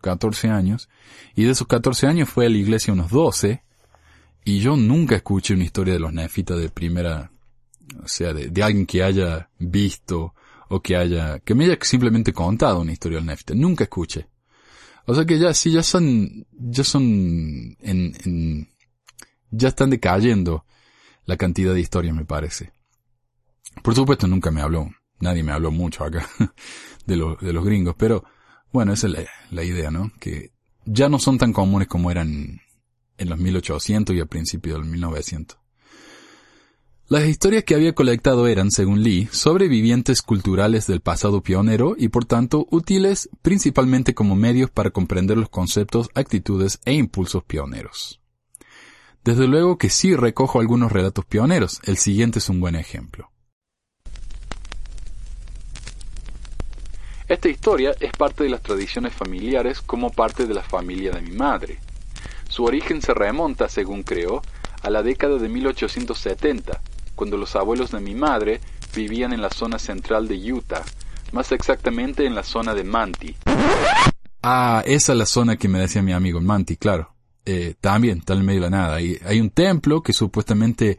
14 0.01 0.49
años, 0.49 0.89
y 1.35 1.45
de 1.45 1.51
esos 1.51 1.67
14 1.67 2.07
años 2.07 2.29
fue 2.29 2.45
a 2.45 2.49
la 2.49 2.57
iglesia 2.57 2.93
unos 2.93 3.09
12, 3.09 3.63
y 4.47 4.59
yo 4.59 4.77
nunca 4.77 5.15
escuché 5.15 5.55
una 5.55 5.63
historia 5.63 5.95
de 5.95 5.99
los 5.99 6.13
nefitas 6.13 6.59
de 6.59 6.69
primera, 6.69 7.31
o 8.01 8.07
sea, 8.07 8.31
de, 8.31 8.63
alguien 8.63 8.85
que 8.85 9.01
haya 9.01 9.49
visto 9.57 10.35
o 10.69 10.81
que 10.81 10.95
haya, 10.95 11.39
que 11.39 11.55
me 11.55 11.65
haya 11.65 11.79
simplemente 11.81 12.31
contado 12.31 12.79
una 12.79 12.91
historia 12.91 13.17
del 13.17 13.25
nefita. 13.25 13.55
Nunca 13.55 13.85
escuché. 13.85 14.27
O 15.07 15.15
sea 15.15 15.25
que 15.25 15.39
ya, 15.39 15.51
sí, 15.55 15.71
ya 15.71 15.81
son, 15.81 16.45
ya 16.51 16.83
son 16.83 17.03
en, 17.81 18.13
en, 18.23 18.69
ya 19.49 19.69
están 19.69 19.89
decayendo 19.89 20.63
la 21.25 21.37
cantidad 21.37 21.73
de 21.73 21.81
historias, 21.81 22.15
me 22.15 22.25
parece. 22.25 22.71
Por 23.81 23.95
supuesto, 23.95 24.27
nunca 24.27 24.51
me 24.51 24.61
habló, 24.61 24.91
nadie 25.19 25.41
me 25.41 25.53
habló 25.53 25.71
mucho 25.71 26.03
acá 26.03 26.29
de, 27.07 27.15
los 27.15 27.39
de 27.39 27.51
los 27.51 27.65
gringos, 27.65 27.95
pero 27.97 28.23
bueno, 28.71 28.93
esa 28.93 29.07
es 29.07 29.27
la 29.49 29.63
idea, 29.63 29.89
¿no? 29.89 30.11
Que 30.19 30.51
ya 30.85 31.09
no 31.09 31.17
son 31.17 31.39
tan 31.39 31.51
comunes 31.51 31.87
como 31.87 32.11
eran 32.11 32.61
en 33.17 33.29
los 33.29 33.39
1800 33.39 34.15
y 34.15 34.19
al 34.19 34.27
principio 34.27 34.75
del 34.75 34.85
1900. 34.85 35.57
Las 37.07 37.27
historias 37.27 37.63
que 37.63 37.75
había 37.75 37.93
colectado 37.93 38.47
eran, 38.47 38.71
según 38.71 39.03
Lee, 39.03 39.29
sobrevivientes 39.31 40.23
culturales 40.23 40.87
del 40.87 41.01
pasado 41.01 41.41
pionero 41.43 41.95
y 41.95 42.07
por 42.07 42.25
tanto 42.25 42.67
útiles 42.71 43.29
principalmente 43.43 44.15
como 44.15 44.35
medios 44.35 44.71
para 44.71 44.89
comprender 44.89 45.37
los 45.37 45.49
conceptos, 45.49 46.09
actitudes 46.15 46.79
e 46.83 46.93
impulsos 46.93 47.43
pioneros. 47.43 48.21
Desde 49.23 49.47
luego 49.47 49.77
que 49.77 49.91
sí 49.91 50.15
recojo 50.15 50.59
algunos 50.59 50.91
relatos 50.91 51.25
pioneros, 51.25 51.79
el 51.83 51.97
siguiente 51.97 52.39
es 52.39 52.49
un 52.49 52.59
buen 52.59 52.75
ejemplo. 52.75 53.29
Esta 57.27 57.49
historia 57.49 57.95
es 57.99 58.11
parte 58.13 58.43
de 58.43 58.49
las 58.49 58.61
tradiciones 58.61 59.13
familiares 59.13 59.81
como 59.81 60.11
parte 60.11 60.45
de 60.47 60.53
la 60.55 60.63
familia 60.63 61.11
de 61.11 61.21
mi 61.21 61.35
madre. 61.35 61.79
Su 62.55 62.63
origen 62.63 63.01
se 63.01 63.13
remonta, 63.13 63.67
según 63.67 64.03
creo, 64.03 64.41
a 64.81 64.89
la 64.89 65.03
década 65.03 65.37
de 65.39 65.49
1870, 65.49 66.79
cuando 67.13 67.35
los 67.35 67.53
abuelos 67.57 67.91
de 67.91 67.99
mi 67.99 68.15
madre 68.15 68.61
vivían 68.95 69.33
en 69.33 69.41
la 69.41 69.49
zona 69.49 69.77
central 69.77 70.29
de 70.29 70.53
Utah, 70.53 70.81
más 71.33 71.51
exactamente 71.51 72.25
en 72.25 72.33
la 72.33 72.43
zona 72.43 72.73
de 72.73 72.85
Manti. 72.85 73.35
Ah, 74.41 74.81
esa 74.85 75.11
es 75.11 75.17
la 75.17 75.25
zona 75.25 75.57
que 75.57 75.67
me 75.67 75.79
decía 75.79 76.01
mi 76.01 76.13
amigo, 76.13 76.39
Manti, 76.39 76.77
claro. 76.77 77.13
Eh, 77.45 77.75
también, 77.81 78.19
está 78.19 78.35
en 78.35 78.45
medio 78.45 78.61
de 78.61 78.69
la 78.69 78.77
nada. 78.77 78.95
Hay, 78.95 79.19
hay 79.25 79.41
un 79.41 79.49
templo 79.49 80.01
que 80.01 80.13
supuestamente 80.13 80.97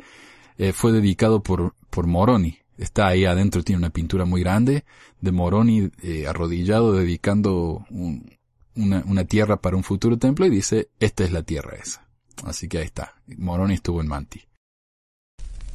eh, 0.58 0.75
fue 0.75 0.92
dedicado 0.92 1.42
por, 1.42 1.75
por 1.88 2.06
Moroni. 2.06 2.58
Está 2.76 3.06
ahí 3.06 3.25
adentro, 3.25 3.62
tiene 3.62 3.78
una 3.78 3.88
pintura 3.88 4.26
muy 4.26 4.42
grande 4.42 4.84
de 5.22 5.32
Moroni 5.32 5.88
eh, 6.02 6.26
arrodillado 6.26 6.92
dedicando 6.92 7.86
un, 7.88 8.36
una, 8.76 9.25
tierra 9.25 9.56
para 9.56 9.76
un 9.76 9.83
futuro 9.83 10.18
templo 10.18 10.47
y 10.47 10.50
dice, 10.50 10.88
esta 11.00 11.25
es 11.25 11.33
la 11.33 11.42
tierra 11.42 11.76
esa. 11.76 12.06
Así 12.45 12.68
que 12.68 12.78
ahí 12.78 12.85
está. 12.85 13.14
Moroni 13.38 13.75
estuvo 13.75 14.00
en 14.00 14.09
Manti. 14.09 14.42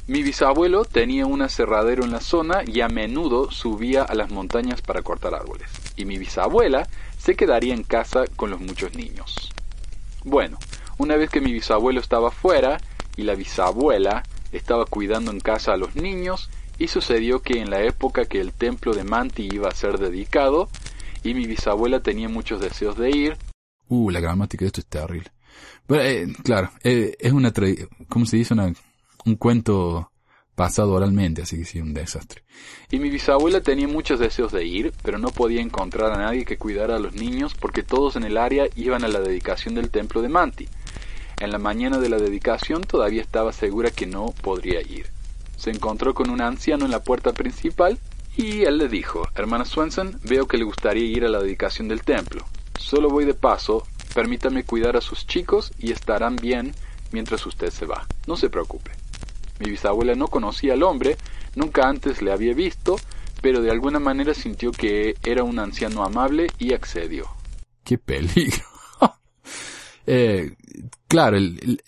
Mi 0.06 0.22
bisabuelo 0.22 0.84
tenía 0.84 1.26
un 1.26 1.42
aserradero 1.42 2.04
en 2.04 2.10
la 2.10 2.20
zona 2.20 2.62
y 2.66 2.80
a 2.80 2.88
menudo 2.88 3.50
subía 3.50 4.02
a 4.02 4.14
las 4.14 4.30
montañas 4.30 4.82
para 4.82 5.02
cortar 5.02 5.34
árboles. 5.34 5.68
Y 5.96 6.04
mi 6.04 6.18
bisabuela 6.18 6.88
se 7.18 7.34
quedaría 7.34 7.74
en 7.74 7.84
casa 7.84 8.24
con 8.36 8.50
los 8.50 8.60
muchos 8.60 8.94
niños. 8.94 9.52
Bueno, 10.24 10.58
una 10.98 11.16
vez 11.16 11.30
que 11.30 11.40
mi 11.40 11.52
bisabuelo 11.52 12.00
estaba 12.00 12.30
fuera 12.30 12.80
y 13.16 13.22
la 13.22 13.34
bisabuela 13.34 14.24
estaba 14.52 14.84
cuidando 14.86 15.30
en 15.30 15.40
casa 15.40 15.72
a 15.72 15.76
los 15.76 15.96
niños, 15.96 16.50
y 16.78 16.88
sucedió 16.88 17.42
que 17.42 17.60
en 17.60 17.70
la 17.70 17.82
época 17.82 18.24
que 18.24 18.40
el 18.40 18.52
templo 18.52 18.92
de 18.92 19.04
Manti 19.04 19.48
iba 19.52 19.68
a 19.68 19.74
ser 19.74 19.98
dedicado, 19.98 20.68
y 21.22 21.34
mi 21.34 21.46
bisabuela 21.46 22.00
tenía 22.00 22.28
muchos 22.28 22.60
deseos 22.60 22.96
de 22.96 23.10
ir. 23.10 23.36
Uh, 23.88 24.10
la 24.10 24.20
gramática 24.20 24.64
de 24.64 24.68
esto 24.68 24.80
es 24.80 24.86
terrible. 24.86 25.30
Pero, 25.86 26.02
eh, 26.02 26.26
claro, 26.44 26.70
eh, 26.82 27.16
es 27.18 27.32
una, 27.32 27.52
¿cómo 28.08 28.26
se 28.26 28.38
dice? 28.38 28.54
Una, 28.54 28.72
un 29.24 29.36
cuento 29.36 30.10
pasado 30.54 30.92
oralmente, 30.92 31.42
así 31.42 31.58
que 31.58 31.64
sí, 31.64 31.80
un 31.80 31.94
desastre. 31.94 32.42
Y 32.90 32.98
mi 32.98 33.10
bisabuela 33.10 33.60
tenía 33.60 33.88
muchos 33.88 34.20
deseos 34.20 34.52
de 34.52 34.64
ir, 34.64 34.92
pero 35.02 35.18
no 35.18 35.28
podía 35.28 35.60
encontrar 35.60 36.12
a 36.12 36.18
nadie 36.18 36.44
que 36.44 36.58
cuidara 36.58 36.96
a 36.96 36.98
los 36.98 37.14
niños 37.14 37.54
porque 37.54 37.82
todos 37.82 38.16
en 38.16 38.24
el 38.24 38.36
área 38.36 38.66
iban 38.76 39.04
a 39.04 39.08
la 39.08 39.20
dedicación 39.20 39.74
del 39.74 39.90
templo 39.90 40.22
de 40.22 40.28
Manti. 40.28 40.68
En 41.40 41.50
la 41.50 41.58
mañana 41.58 41.98
de 41.98 42.08
la 42.08 42.18
dedicación 42.18 42.82
todavía 42.82 43.22
estaba 43.22 43.52
segura 43.52 43.90
que 43.90 44.06
no 44.06 44.26
podría 44.42 44.80
ir. 44.82 45.06
Se 45.56 45.70
encontró 45.70 46.14
con 46.14 46.30
un 46.30 46.40
anciano 46.40 46.84
en 46.84 46.90
la 46.90 47.02
puerta 47.02 47.32
principal 47.32 47.98
y 48.36 48.62
él 48.62 48.78
le 48.78 48.88
dijo, 48.88 49.28
hermana 49.34 49.64
Swenson, 49.64 50.18
veo 50.24 50.46
que 50.46 50.56
le 50.56 50.64
gustaría 50.64 51.04
ir 51.04 51.24
a 51.24 51.28
la 51.28 51.40
dedicación 51.40 51.88
del 51.88 52.02
templo. 52.02 52.46
Solo 52.78 53.10
voy 53.10 53.24
de 53.24 53.34
paso, 53.34 53.86
permítame 54.14 54.64
cuidar 54.64 54.96
a 54.96 55.00
sus 55.00 55.26
chicos 55.26 55.72
y 55.78 55.92
estarán 55.92 56.36
bien 56.36 56.74
mientras 57.12 57.44
usted 57.46 57.70
se 57.70 57.84
va. 57.84 58.06
No 58.26 58.36
se 58.36 58.48
preocupe. 58.48 58.90
Mi 59.60 59.70
bisabuela 59.70 60.14
no 60.14 60.28
conocía 60.28 60.72
al 60.72 60.82
hombre, 60.82 61.16
nunca 61.54 61.88
antes 61.88 62.22
le 62.22 62.32
había 62.32 62.54
visto, 62.54 62.96
pero 63.42 63.60
de 63.60 63.70
alguna 63.70 63.98
manera 63.98 64.32
sintió 64.32 64.72
que 64.72 65.14
era 65.22 65.44
un 65.44 65.58
anciano 65.58 66.02
amable 66.02 66.48
y 66.58 66.72
accedió. 66.72 67.26
¡Qué 67.84 67.98
peligro! 67.98 68.64
eh, 70.06 70.56
claro, 71.06 71.36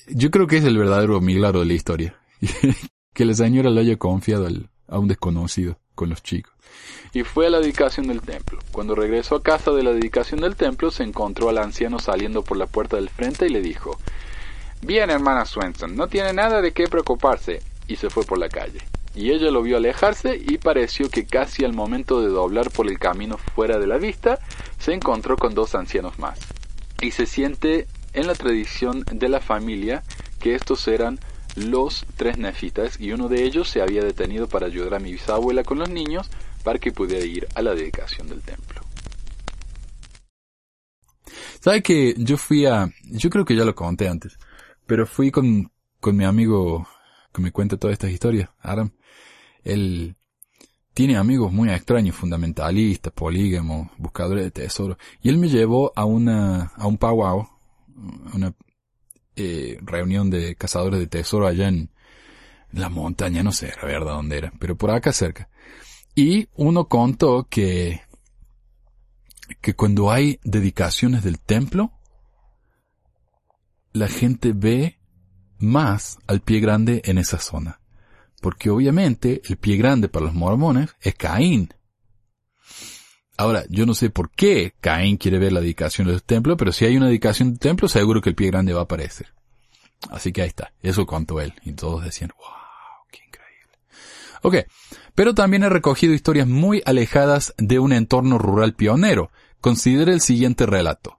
yo 0.08 0.30
creo 0.30 0.46
que 0.46 0.58
es 0.58 0.64
el 0.64 0.76
verdadero 0.76 1.20
milagro 1.20 1.60
de 1.60 1.66
la 1.66 1.72
historia. 1.72 2.16
que 3.14 3.24
la 3.24 3.32
señora 3.32 3.70
le 3.70 3.80
haya 3.80 3.96
confiado 3.96 4.46
a 4.88 4.98
un 4.98 5.08
desconocido 5.08 5.78
con 5.94 6.10
los 6.10 6.22
chicos. 6.22 6.52
Y 7.12 7.22
fue 7.22 7.46
a 7.46 7.50
la 7.50 7.60
dedicación 7.60 8.08
del 8.08 8.20
templo. 8.20 8.58
Cuando 8.72 8.94
regresó 8.94 9.36
a 9.36 9.42
casa 9.42 9.70
de 9.70 9.82
la 9.82 9.92
dedicación 9.92 10.40
del 10.40 10.56
templo, 10.56 10.90
se 10.90 11.04
encontró 11.04 11.48
al 11.48 11.58
anciano 11.58 11.98
saliendo 11.98 12.42
por 12.42 12.56
la 12.56 12.66
puerta 12.66 12.96
del 12.96 13.08
frente 13.08 13.46
y 13.46 13.50
le 13.50 13.60
dijo, 13.60 13.98
Bien, 14.82 15.10
hermana 15.10 15.46
Swenson, 15.46 15.96
no 15.96 16.08
tiene 16.08 16.32
nada 16.32 16.60
de 16.60 16.72
qué 16.72 16.88
preocuparse. 16.88 17.62
Y 17.86 17.96
se 17.96 18.10
fue 18.10 18.24
por 18.24 18.38
la 18.38 18.48
calle. 18.48 18.80
Y 19.14 19.30
ella 19.30 19.50
lo 19.50 19.62
vio 19.62 19.76
alejarse 19.76 20.36
y 20.36 20.58
pareció 20.58 21.08
que 21.08 21.24
casi 21.24 21.64
al 21.64 21.72
momento 21.72 22.20
de 22.20 22.28
doblar 22.28 22.70
por 22.70 22.88
el 22.88 22.98
camino 22.98 23.38
fuera 23.38 23.78
de 23.78 23.86
la 23.86 23.98
vista, 23.98 24.40
se 24.78 24.92
encontró 24.92 25.36
con 25.36 25.54
dos 25.54 25.74
ancianos 25.74 26.18
más. 26.18 26.38
Y 27.00 27.12
se 27.12 27.26
siente 27.26 27.86
en 28.12 28.26
la 28.26 28.34
tradición 28.34 29.04
de 29.10 29.28
la 29.28 29.40
familia 29.40 30.02
que 30.40 30.54
estos 30.54 30.88
eran 30.88 31.20
los 31.56 32.06
tres 32.16 32.38
nefitas 32.38 33.00
y 33.00 33.12
uno 33.12 33.28
de 33.28 33.44
ellos 33.44 33.68
se 33.68 33.80
había 33.80 34.02
detenido 34.02 34.48
para 34.48 34.66
ayudar 34.66 34.94
a 34.94 34.98
mi 34.98 35.12
bisabuela 35.12 35.62
con 35.64 35.78
los 35.78 35.88
niños 35.88 36.28
para 36.62 36.78
que 36.78 36.92
pudiera 36.92 37.24
ir 37.24 37.46
a 37.54 37.62
la 37.62 37.74
dedicación 37.74 38.28
del 38.28 38.40
templo. 38.40 38.80
¿Sabe 41.60 41.82
que 41.82 42.14
yo 42.18 42.36
fui 42.36 42.66
a, 42.66 42.90
yo 43.04 43.30
creo 43.30 43.44
que 43.44 43.56
ya 43.56 43.64
lo 43.64 43.74
conté 43.74 44.08
antes, 44.08 44.38
pero 44.86 45.06
fui 45.06 45.30
con, 45.30 45.70
con 46.00 46.16
mi 46.16 46.24
amigo 46.24 46.86
que 47.32 47.42
me 47.42 47.52
cuenta 47.52 47.76
todas 47.76 47.94
estas 47.94 48.10
historias, 48.10 48.50
Aram. 48.60 48.90
Él 49.64 50.14
tiene 50.92 51.16
amigos 51.16 51.52
muy 51.52 51.70
extraños, 51.70 52.14
fundamentalistas, 52.14 53.12
polígamos, 53.12 53.88
buscadores 53.98 54.44
de 54.44 54.50
tesoros, 54.50 54.98
y 55.22 55.28
él 55.28 55.38
me 55.38 55.48
llevó 55.48 55.92
a 55.96 56.04
una, 56.04 56.72
a 56.76 56.86
un 56.86 56.98
powwow, 56.98 57.48
una 58.32 58.54
eh, 59.36 59.78
reunión 59.82 60.30
de 60.30 60.56
cazadores 60.56 61.00
de 61.00 61.06
tesoro 61.06 61.46
allá 61.46 61.68
en 61.68 61.90
la 62.72 62.88
montaña, 62.88 63.42
no 63.42 63.52
sé, 63.52 63.72
la 63.80 63.86
verdad 63.86 64.14
dónde 64.14 64.38
era, 64.38 64.52
pero 64.58 64.76
por 64.76 64.90
acá 64.90 65.12
cerca. 65.12 65.48
Y 66.14 66.48
uno 66.54 66.88
contó 66.88 67.46
que, 67.48 68.02
que 69.60 69.74
cuando 69.74 70.10
hay 70.10 70.38
dedicaciones 70.44 71.24
del 71.24 71.40
templo, 71.40 71.92
la 73.92 74.08
gente 74.08 74.52
ve 74.52 74.98
más 75.58 76.18
al 76.26 76.40
pie 76.40 76.60
grande 76.60 77.02
en 77.04 77.18
esa 77.18 77.38
zona. 77.38 77.80
Porque 78.40 78.70
obviamente 78.70 79.40
el 79.48 79.56
pie 79.56 79.76
grande 79.76 80.08
para 80.08 80.26
los 80.26 80.34
mormones 80.34 80.94
es 81.00 81.14
Caín. 81.14 81.72
Ahora, 83.36 83.64
yo 83.68 83.84
no 83.84 83.94
sé 83.94 84.10
por 84.10 84.30
qué 84.30 84.74
Caín 84.80 85.16
quiere 85.16 85.38
ver 85.38 85.52
la 85.52 85.60
dedicación 85.60 86.06
del 86.06 86.22
templo, 86.22 86.56
pero 86.56 86.72
si 86.72 86.84
hay 86.84 86.96
una 86.96 87.06
dedicación 87.06 87.50
del 87.50 87.58
templo, 87.58 87.88
seguro 87.88 88.20
que 88.20 88.30
el 88.30 88.36
pie 88.36 88.48
grande 88.48 88.72
va 88.72 88.80
a 88.80 88.84
aparecer. 88.84 89.32
Así 90.10 90.32
que 90.32 90.42
ahí 90.42 90.48
está. 90.48 90.72
Eso 90.82 91.06
contó 91.06 91.40
él. 91.40 91.54
Y 91.64 91.72
todos 91.72 92.04
decían, 92.04 92.30
wow, 92.38 92.46
qué 93.10 93.20
increíble. 93.26 93.72
Ok. 94.42 94.70
Pero 95.14 95.34
también 95.34 95.62
he 95.62 95.68
recogido 95.68 96.12
historias 96.12 96.46
muy 96.46 96.82
alejadas 96.86 97.54
de 97.56 97.78
un 97.78 97.92
entorno 97.92 98.38
rural 98.38 98.74
pionero. 98.74 99.30
Considere 99.60 100.12
el 100.12 100.20
siguiente 100.20 100.66
relato. 100.66 101.18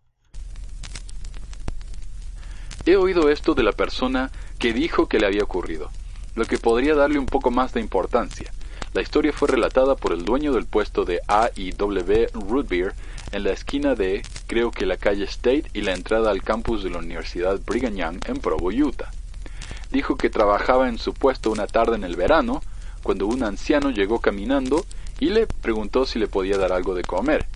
He 2.86 2.96
oído 2.98 3.30
esto 3.30 3.56
de 3.56 3.64
la 3.64 3.72
persona 3.72 4.32
que 4.60 4.72
dijo 4.74 5.08
que 5.08 5.20
le 5.20 5.26
había 5.26 5.44
ocurrido. 5.44 5.90
lo 6.36 6.46
que 6.46 6.58
podría 6.58 6.96
darle 6.96 7.18
un 7.18 7.26
poco 7.26 7.50
más 7.50 7.74
de 7.74 7.82
importancia. 7.82 8.52
La 8.96 9.02
historia 9.02 9.34
fue 9.34 9.50
relatada 9.50 9.98
por 9.98 10.14
el 10.14 10.24
dueño 10.24 10.54
del 10.54 10.68
puesto 10.68 11.04
de 11.04 11.20
A&W 11.28 12.30
Root 12.34 12.70
Beer 12.70 12.94
en 13.34 13.44
la 13.44 13.52
esquina 13.52 13.94
de, 13.94 14.22
creo 14.48 14.72
que 14.72 14.86
la 14.86 14.96
calle 14.96 15.26
State 15.26 15.66
y 15.74 15.82
la 15.82 15.92
entrada 15.92 16.32
al 16.32 16.42
campus 16.42 16.82
de 16.82 16.92
la 16.92 17.00
Universidad 17.00 17.60
Brigham 17.66 17.98
Young 17.98 18.20
en 18.26 18.38
Provo, 18.38 18.70
Utah. 18.70 19.12
Dijo 19.92 20.16
que 20.16 20.30
trabajaba 20.30 20.88
en 20.88 20.98
su 20.98 21.14
puesto 21.14 21.52
una 21.52 21.68
tarde 21.68 21.98
en 21.98 22.06
el 22.06 22.16
verano, 22.16 22.62
cuando 23.04 23.28
un 23.28 23.44
anciano 23.44 23.90
llegó 23.90 24.22
caminando 24.22 24.86
y 25.20 25.26
le 25.26 25.46
preguntó 25.46 26.06
si 26.06 26.18
le 26.18 26.30
podía 26.30 26.58
dar 26.58 26.72
algo 26.72 26.96
de 26.96 27.04
comer. 27.04 27.48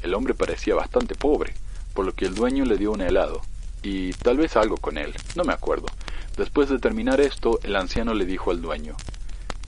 El 0.00 0.14
hombre 0.14 0.32
parecía 0.32 0.76
bastante 0.76 1.16
pobre, 1.16 1.54
por 1.92 2.06
lo 2.06 2.14
que 2.14 2.26
el 2.26 2.36
dueño 2.36 2.66
le 2.66 2.78
dio 2.78 2.92
un 2.92 3.00
helado, 3.00 3.40
y 3.82 4.12
tal 4.12 4.36
vez 4.36 4.56
algo 4.56 4.76
con 4.76 4.96
él, 4.96 5.12
no 5.34 5.42
me 5.42 5.54
acuerdo. 5.54 5.88
Después 6.36 6.68
de 6.68 6.78
terminar 6.78 7.20
esto, 7.20 7.58
el 7.64 7.74
anciano 7.74 8.14
le 8.14 8.26
dijo 8.26 8.52
al 8.52 8.62
dueño. 8.62 8.94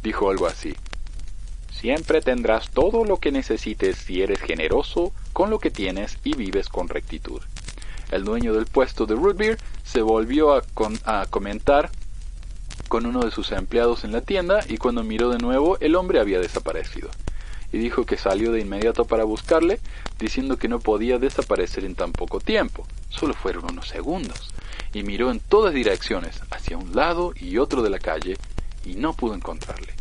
Dijo 0.05 0.31
algo 0.31 0.47
así. 0.47 0.77
Siempre 1.87 2.21
tendrás 2.21 2.69
todo 2.71 3.05
lo 3.05 3.19
que 3.19 3.31
necesites 3.31 3.97
si 3.97 4.21
eres 4.21 4.41
generoso 4.41 5.13
con 5.33 5.51
lo 5.51 5.61
que 5.61 5.71
tienes 5.71 6.19
y 6.25 6.35
vives 6.35 6.69
con 6.69 6.89
rectitud. 6.89 7.41
El 8.11 8.25
dueño 8.25 8.53
del 8.55 8.67
puesto 8.67 9.07
de 9.07 9.15
root 9.15 9.37
beer 9.37 9.59
se 9.85 10.03
volvió 10.03 10.57
a, 10.57 10.65
a 11.05 11.27
comentar 11.27 11.93
con 12.89 13.07
uno 13.07 13.21
de 13.21 13.31
sus 13.31 13.53
empleados 13.53 14.03
en 14.03 14.11
la 14.11 14.21
tienda 14.21 14.65
y 14.69 14.79
cuando 14.79 15.05
miró 15.05 15.31
de 15.31 15.39
nuevo 15.39 15.79
el 15.79 15.95
hombre 15.95 16.19
había 16.19 16.41
desaparecido. 16.41 17.09
Y 17.71 17.79
dijo 17.79 18.05
que 18.05 18.19
salió 18.19 18.51
de 18.51 18.63
inmediato 18.63 19.05
para 19.05 19.23
buscarle, 19.23 19.79
diciendo 20.19 20.57
que 20.57 20.67
no 20.67 20.81
podía 20.81 21.21
desaparecer 21.21 21.85
en 21.85 21.95
tan 21.95 22.11
poco 22.11 22.41
tiempo, 22.41 22.85
solo 23.11 23.33
fueron 23.33 23.71
unos 23.71 23.87
segundos, 23.87 24.53
y 24.93 25.05
miró 25.05 25.31
en 25.31 25.39
todas 25.39 25.73
direcciones, 25.73 26.41
hacia 26.51 26.79
un 26.79 26.97
lado 26.97 27.33
y 27.37 27.59
otro 27.59 27.83
de 27.83 27.91
la 27.91 28.01
calle, 28.01 28.37
y 28.85 28.97
no 28.97 29.13
pudo 29.13 29.37
encontrarle. 29.37 29.95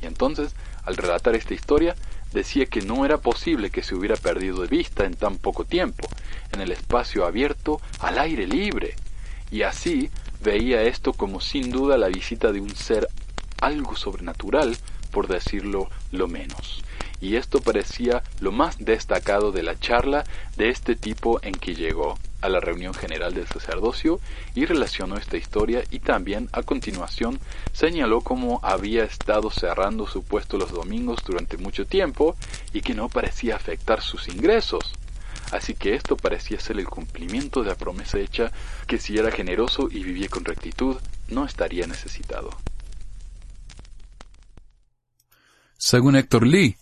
Y 0.00 0.06
entonces 0.06 0.54
al 0.86 0.96
relatar 0.96 1.34
esta 1.34 1.54
historia, 1.54 1.94
decía 2.32 2.66
que 2.66 2.80
no 2.80 3.04
era 3.04 3.18
posible 3.18 3.70
que 3.70 3.82
se 3.82 3.94
hubiera 3.94 4.16
perdido 4.16 4.62
de 4.62 4.68
vista 4.68 5.04
en 5.04 5.14
tan 5.14 5.36
poco 5.36 5.64
tiempo, 5.64 6.08
en 6.52 6.60
el 6.60 6.72
espacio 6.72 7.26
abierto, 7.26 7.80
al 8.00 8.18
aire 8.18 8.46
libre. 8.46 8.94
Y 9.50 9.62
así 9.62 10.10
veía 10.42 10.82
esto 10.82 11.12
como 11.12 11.40
sin 11.40 11.70
duda 11.70 11.98
la 11.98 12.08
visita 12.08 12.52
de 12.52 12.60
un 12.60 12.74
ser 12.74 13.08
algo 13.60 13.96
sobrenatural, 13.96 14.76
por 15.10 15.28
decirlo 15.28 15.88
lo 16.12 16.28
menos. 16.28 16.82
Y 17.20 17.36
esto 17.36 17.60
parecía 17.60 18.22
lo 18.40 18.52
más 18.52 18.76
destacado 18.78 19.50
de 19.50 19.62
la 19.62 19.78
charla 19.78 20.24
de 20.56 20.68
este 20.68 20.94
tipo 20.94 21.40
en 21.42 21.52
que 21.52 21.74
llegó 21.74 22.18
a 22.46 22.48
la 22.48 22.60
reunión 22.60 22.94
general 22.94 23.34
del 23.34 23.46
sacerdocio 23.46 24.20
y 24.54 24.64
relacionó 24.64 25.16
esta 25.16 25.36
historia 25.36 25.82
y 25.90 25.98
también 25.98 26.48
a 26.52 26.62
continuación 26.62 27.38
señaló 27.72 28.20
cómo 28.20 28.60
había 28.62 29.04
estado 29.04 29.50
cerrando 29.50 30.06
su 30.06 30.22
puesto 30.22 30.56
los 30.56 30.70
domingos 30.70 31.20
durante 31.26 31.58
mucho 31.58 31.86
tiempo 31.86 32.36
y 32.72 32.80
que 32.80 32.94
no 32.94 33.08
parecía 33.08 33.56
afectar 33.56 34.00
sus 34.00 34.28
ingresos. 34.28 34.94
Así 35.52 35.74
que 35.74 35.94
esto 35.94 36.16
parecía 36.16 36.58
ser 36.58 36.78
el 36.78 36.88
cumplimiento 36.88 37.62
de 37.62 37.68
la 37.68 37.74
promesa 37.76 38.18
hecha 38.18 38.50
que 38.86 38.98
si 38.98 39.16
era 39.16 39.30
generoso 39.30 39.88
y 39.90 40.02
vivía 40.02 40.28
con 40.28 40.44
rectitud, 40.44 40.96
no 41.28 41.44
estaría 41.44 41.86
necesitado. 41.86 42.50
Según 45.78 46.16
Héctor 46.16 46.46
Lee, 46.46 46.76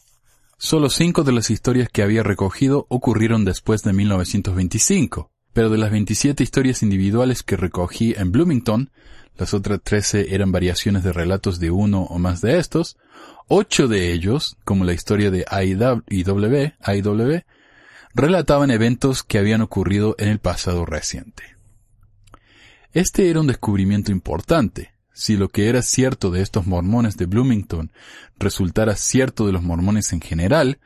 solo 0.56 0.88
cinco 0.88 1.24
de 1.24 1.32
las 1.32 1.50
historias 1.50 1.88
que 1.90 2.02
había 2.02 2.22
recogido 2.22 2.86
ocurrieron 2.88 3.44
después 3.44 3.82
de 3.82 3.92
1925 3.92 5.33
pero 5.54 5.70
de 5.70 5.78
las 5.78 5.90
27 5.90 6.42
historias 6.42 6.82
individuales 6.82 7.42
que 7.42 7.56
recogí 7.56 8.12
en 8.18 8.32
Bloomington, 8.32 8.90
las 9.38 9.54
otras 9.54 9.80
13 9.82 10.34
eran 10.34 10.52
variaciones 10.52 11.02
de 11.04 11.12
relatos 11.12 11.58
de 11.60 11.70
uno 11.70 12.02
o 12.02 12.18
más 12.18 12.40
de 12.40 12.58
estos, 12.58 12.96
ocho 13.48 13.88
de 13.88 14.12
ellos, 14.12 14.56
como 14.64 14.84
la 14.84 14.92
historia 14.92 15.30
de 15.30 15.46
IW, 15.50 17.42
relataban 18.14 18.70
eventos 18.70 19.22
que 19.22 19.38
habían 19.38 19.60
ocurrido 19.60 20.16
en 20.18 20.28
el 20.28 20.40
pasado 20.40 20.84
reciente. 20.84 21.56
Este 22.92 23.30
era 23.30 23.40
un 23.40 23.46
descubrimiento 23.46 24.12
importante, 24.12 24.93
si 25.14 25.36
lo 25.36 25.48
que 25.48 25.68
era 25.68 25.80
cierto 25.80 26.30
de 26.30 26.42
estos 26.42 26.66
mormones 26.66 27.16
de 27.16 27.26
Bloomington 27.26 27.92
resultara 28.38 28.96
cierto 28.96 29.46
de 29.46 29.52
los 29.52 29.62
mormones 29.62 30.12
en 30.12 30.20
general, 30.20 30.78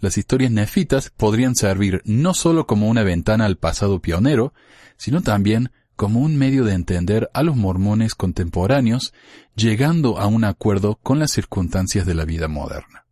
las 0.00 0.18
historias 0.18 0.50
nefitas 0.50 1.10
podrían 1.10 1.54
servir 1.54 2.02
no 2.04 2.34
solo 2.34 2.66
como 2.66 2.88
una 2.88 3.02
ventana 3.02 3.44
al 3.44 3.56
pasado 3.56 4.00
pionero, 4.00 4.54
sino 4.96 5.20
también 5.20 5.70
como 5.96 6.20
un 6.20 6.36
medio 6.36 6.64
de 6.64 6.72
entender 6.72 7.30
a 7.34 7.42
los 7.42 7.56
mormones 7.56 8.14
contemporáneos, 8.14 9.12
llegando 9.54 10.18
a 10.18 10.26
un 10.26 10.44
acuerdo 10.44 10.98
con 11.02 11.18
las 11.18 11.30
circunstancias 11.30 12.06
de 12.06 12.14
la 12.14 12.24
vida 12.24 12.48
moderna. 12.48 13.04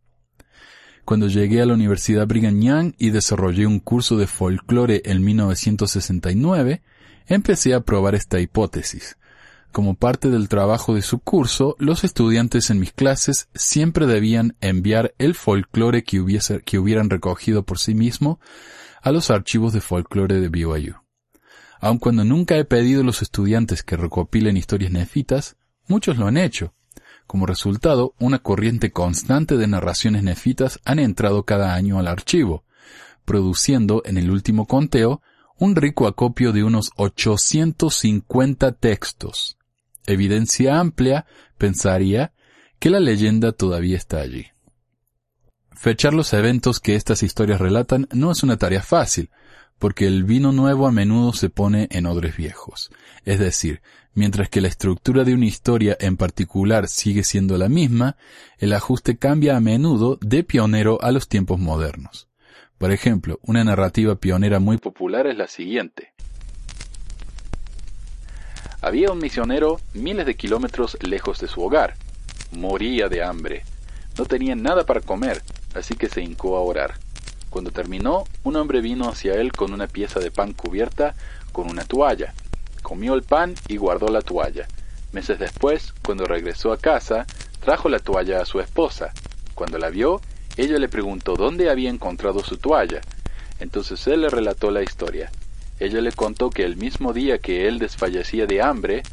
Cuando 1.05 1.27
llegué 1.27 1.61
a 1.61 1.65
la 1.65 1.73
Universidad 1.73 2.27
Brigham 2.27 2.61
Young 2.61 2.93
y 2.97 3.11
desarrollé 3.11 3.67
un 3.67 3.79
curso 3.79 4.17
de 4.17 4.27
folclore 4.27 5.01
en 5.05 5.23
1969, 5.23 6.81
empecé 7.27 7.73
a 7.73 7.81
probar 7.81 8.15
esta 8.15 8.39
hipótesis, 8.39 9.17
como 9.73 9.95
parte 9.95 10.29
del 10.29 10.47
trabajo 10.47 10.95
de 10.95 11.01
su 11.01 11.19
curso, 11.19 11.75
los 11.79 12.05
estudiantes 12.05 12.69
en 12.69 12.79
mis 12.79 12.93
clases 12.93 13.49
siempre 13.53 14.07
debían 14.07 14.55
enviar 14.61 15.13
el 15.17 15.35
folclore 15.35 16.05
que, 16.05 16.23
que 16.63 16.79
hubieran 16.79 17.09
recogido 17.09 17.63
por 17.63 17.79
sí 17.79 17.93
mismo 17.93 18.39
a 19.01 19.11
los 19.11 19.31
archivos 19.31 19.73
de 19.73 19.81
folclore 19.81 20.39
de 20.39 20.47
BYU. 20.47 20.95
Aun 21.81 21.97
cuando 21.97 22.23
nunca 22.23 22.55
he 22.55 22.63
pedido 22.63 23.01
a 23.01 23.03
los 23.03 23.21
estudiantes 23.21 23.83
que 23.83 23.97
recopilen 23.97 24.55
historias 24.55 24.91
nefitas, 24.91 25.57
muchos 25.87 26.17
lo 26.17 26.27
han 26.27 26.37
hecho. 26.37 26.73
Como 27.27 27.45
resultado, 27.45 28.13
una 28.19 28.39
corriente 28.39 28.91
constante 28.91 29.57
de 29.57 29.67
narraciones 29.67 30.23
nefitas 30.23 30.79
han 30.85 30.99
entrado 30.99 31.43
cada 31.43 31.73
año 31.73 31.99
al 31.99 32.07
archivo, 32.07 32.63
produciendo 33.25 34.03
en 34.05 34.17
el 34.17 34.31
último 34.31 34.67
conteo 34.67 35.21
un 35.57 35.75
rico 35.75 36.07
acopio 36.07 36.51
de 36.51 36.63
unos 36.63 36.91
850 36.95 38.71
textos, 38.73 39.57
evidencia 40.05 40.79
amplia, 40.79 41.25
pensaría, 41.57 42.33
que 42.79 42.89
la 42.89 42.99
leyenda 42.99 43.51
todavía 43.51 43.97
está 43.97 44.19
allí. 44.19 44.47
Fechar 45.71 46.13
los 46.13 46.33
eventos 46.33 46.79
que 46.79 46.95
estas 46.95 47.23
historias 47.23 47.59
relatan 47.59 48.07
no 48.13 48.31
es 48.31 48.43
una 48.43 48.57
tarea 48.57 48.81
fácil, 48.81 49.29
porque 49.79 50.07
el 50.07 50.23
vino 50.23 50.51
nuevo 50.51 50.87
a 50.87 50.91
menudo 50.91 51.33
se 51.33 51.49
pone 51.49 51.87
en 51.91 52.05
odres 52.05 52.37
viejos. 52.37 52.89
Es 53.25 53.39
decir, 53.39 53.81
mientras 54.13 54.49
que 54.49 54.61
la 54.61 54.67
estructura 54.67 55.23
de 55.23 55.33
una 55.33 55.45
historia 55.45 55.97
en 55.99 56.15
particular 56.15 56.87
sigue 56.87 57.23
siendo 57.23 57.57
la 57.57 57.69
misma, 57.69 58.15
el 58.59 58.73
ajuste 58.73 59.17
cambia 59.17 59.57
a 59.57 59.59
menudo 59.59 60.17
de 60.21 60.43
pionero 60.43 61.01
a 61.01 61.11
los 61.11 61.27
tiempos 61.27 61.59
modernos. 61.59 62.29
Por 62.77 62.91
ejemplo, 62.91 63.39
una 63.43 63.63
narrativa 63.63 64.15
pionera 64.15 64.59
muy 64.59 64.77
popular 64.77 65.27
es 65.27 65.37
la 65.37 65.47
siguiente. 65.47 66.13
Había 68.83 69.13
un 69.13 69.19
misionero 69.19 69.79
miles 69.93 70.25
de 70.25 70.35
kilómetros 70.35 70.97
lejos 70.99 71.39
de 71.39 71.47
su 71.47 71.63
hogar. 71.63 71.95
Moría 72.51 73.07
de 73.07 73.23
hambre. 73.23 73.63
No 74.17 74.25
tenía 74.25 74.55
nada 74.55 74.85
para 74.85 74.99
comer, 74.99 75.41
así 75.73 75.95
que 75.95 76.09
se 76.09 76.21
hincó 76.21 76.57
a 76.57 76.59
orar. 76.59 76.95
Cuando 77.49 77.71
terminó, 77.71 78.25
un 78.43 78.57
hombre 78.57 78.81
vino 78.81 79.07
hacia 79.07 79.35
él 79.35 79.53
con 79.53 79.71
una 79.71 79.87
pieza 79.87 80.19
de 80.19 80.31
pan 80.31 80.51
cubierta 80.51 81.15
con 81.53 81.69
una 81.69 81.85
toalla. 81.85 82.33
Comió 82.81 83.13
el 83.13 83.23
pan 83.23 83.55
y 83.69 83.77
guardó 83.77 84.09
la 84.09 84.21
toalla. 84.21 84.67
Meses 85.13 85.39
después, 85.39 85.93
cuando 86.03 86.25
regresó 86.25 86.73
a 86.73 86.77
casa, 86.77 87.25
trajo 87.61 87.87
la 87.87 87.99
toalla 87.99 88.41
a 88.41 88.45
su 88.45 88.59
esposa. 88.59 89.13
Cuando 89.55 89.77
la 89.77 89.91
vio, 89.91 90.19
ella 90.57 90.77
le 90.77 90.89
preguntó 90.89 91.35
dónde 91.37 91.69
había 91.69 91.89
encontrado 91.89 92.43
su 92.43 92.57
toalla. 92.57 92.99
Entonces 93.61 94.05
él 94.07 94.23
le 94.23 94.29
relató 94.29 94.71
la 94.71 94.83
historia. 94.83 95.31
Ella 95.79 96.01
le 96.01 96.11
contó 96.11 96.49
que 96.49 96.63
el 96.63 96.77
mismo 96.77 97.13
día 97.13 97.39
que 97.39 97.67
él 97.67 97.79
desfallecía 97.79 98.45
de 98.45 98.61
hambre, 98.61 99.03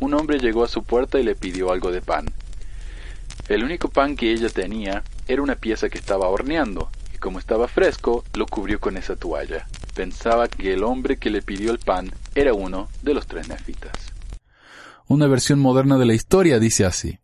un 0.00 0.14
hombre 0.14 0.38
llegó 0.38 0.64
a 0.64 0.68
su 0.68 0.82
puerta 0.82 1.18
y 1.18 1.22
le 1.22 1.34
pidió 1.34 1.72
algo 1.72 1.90
de 1.90 2.02
pan. 2.02 2.26
El 3.48 3.64
único 3.64 3.88
pan 3.88 4.16
que 4.16 4.32
ella 4.32 4.48
tenía 4.48 5.04
era 5.26 5.42
una 5.42 5.54
pieza 5.54 5.88
que 5.88 5.98
estaba 5.98 6.28
horneando, 6.28 6.90
y 7.14 7.18
como 7.18 7.38
estaba 7.38 7.66
fresco, 7.68 8.24
lo 8.34 8.46
cubrió 8.46 8.78
con 8.78 8.96
esa 8.96 9.16
toalla. 9.16 9.66
Pensaba 9.94 10.48
que 10.48 10.74
el 10.74 10.84
hombre 10.84 11.16
que 11.16 11.30
le 11.30 11.42
pidió 11.42 11.70
el 11.70 11.78
pan 11.78 12.12
era 12.34 12.52
uno 12.52 12.88
de 13.02 13.14
los 13.14 13.26
tres 13.26 13.48
nefitas. 13.48 13.92
Una 15.06 15.26
versión 15.26 15.58
moderna 15.58 15.96
de 15.96 16.04
la 16.04 16.14
historia 16.14 16.58
dice 16.58 16.84
así. 16.84 17.18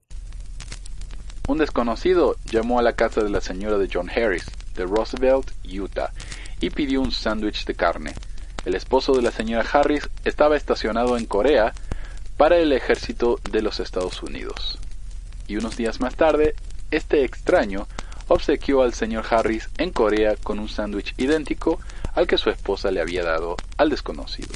Un 1.46 1.58
desconocido 1.58 2.36
llamó 2.50 2.78
a 2.78 2.82
la 2.82 2.94
casa 2.94 3.22
de 3.22 3.28
la 3.28 3.42
señora 3.42 3.76
de 3.76 3.90
John 3.92 4.08
Harris, 4.08 4.46
de 4.74 4.86
Roosevelt, 4.86 5.50
Utah, 5.70 6.10
y 6.60 6.70
pidió 6.70 7.02
un 7.02 7.12
sándwich 7.12 7.66
de 7.66 7.74
carne. 7.74 8.14
El 8.64 8.74
esposo 8.74 9.12
de 9.12 9.22
la 9.22 9.30
señora 9.30 9.68
Harris 9.70 10.08
estaba 10.24 10.56
estacionado 10.56 11.16
en 11.16 11.26
Corea 11.26 11.72
para 12.36 12.56
el 12.58 12.72
ejército 12.72 13.38
de 13.50 13.62
los 13.62 13.80
Estados 13.80 14.22
Unidos. 14.22 14.78
Y 15.46 15.56
unos 15.56 15.76
días 15.76 16.00
más 16.00 16.16
tarde, 16.16 16.54
este 16.90 17.24
extraño 17.24 17.86
obsequió 18.28 18.82
al 18.82 18.94
señor 18.94 19.24
Harris 19.28 19.68
en 19.78 19.90
Corea 19.90 20.36
con 20.42 20.58
un 20.58 20.68
sándwich 20.68 21.14
idéntico 21.18 21.78
al 22.14 22.26
que 22.26 22.38
su 22.38 22.50
esposa 22.50 22.90
le 22.90 23.00
había 23.00 23.22
dado 23.22 23.56
al 23.76 23.90
desconocido. 23.90 24.54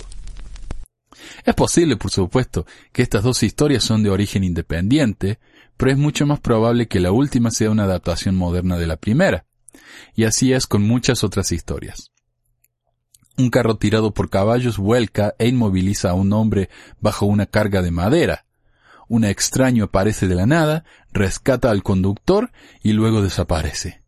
Es 1.44 1.55
posible, 1.55 1.97
por 1.97 2.11
supuesto, 2.11 2.66
que 2.92 3.03
estas 3.03 3.23
dos 3.23 3.42
historias 3.42 3.85
son 3.85 4.03
de 4.03 4.11
origen 4.11 4.44
independiente, 4.44 5.38
pero 5.77 5.92
es 5.92 5.99
mucho 5.99 6.27
más 6.27 6.40
probable 6.40 6.88
que 6.88 7.01
la 7.01 7.12
última 7.12 7.51
sea 7.51 7.71
una 7.71 7.85
adaptación 7.85 8.35
moderna 8.37 8.79
de 8.79 8.87
la 8.87 8.97
primera. 8.97 9.44
Y 10.14 10.25
así 10.25 10.53
es 10.53 10.66
con 10.66 10.83
muchas 10.83 11.25
otras 11.25 11.53
historias. 11.53 12.11
Un 13.38 13.51
carro 13.51 13.77
tirado 13.77 14.12
por 14.12 14.31
caballos 14.31 14.79
vuelca 14.79 15.37
e 15.38 15.46
inmoviliza 15.46 16.11
a 16.11 16.14
un 16.14 16.33
hombre 16.33 16.70
bajo 17.01 17.24
una 17.24 17.46
carga 17.46 17.83
de 17.83 17.92
madera. 17.92 18.46
Un 19.07 19.24
extraño 19.24 19.85
aparece 19.85 20.27
de 20.27 20.35
la 20.35 20.44
nada, 20.44 20.85
rescata 21.12 21.70
al 21.70 21.85
conductor 21.85 22.51
y 22.83 22.94
luego 22.94 23.22
desaparece. 23.22 24.03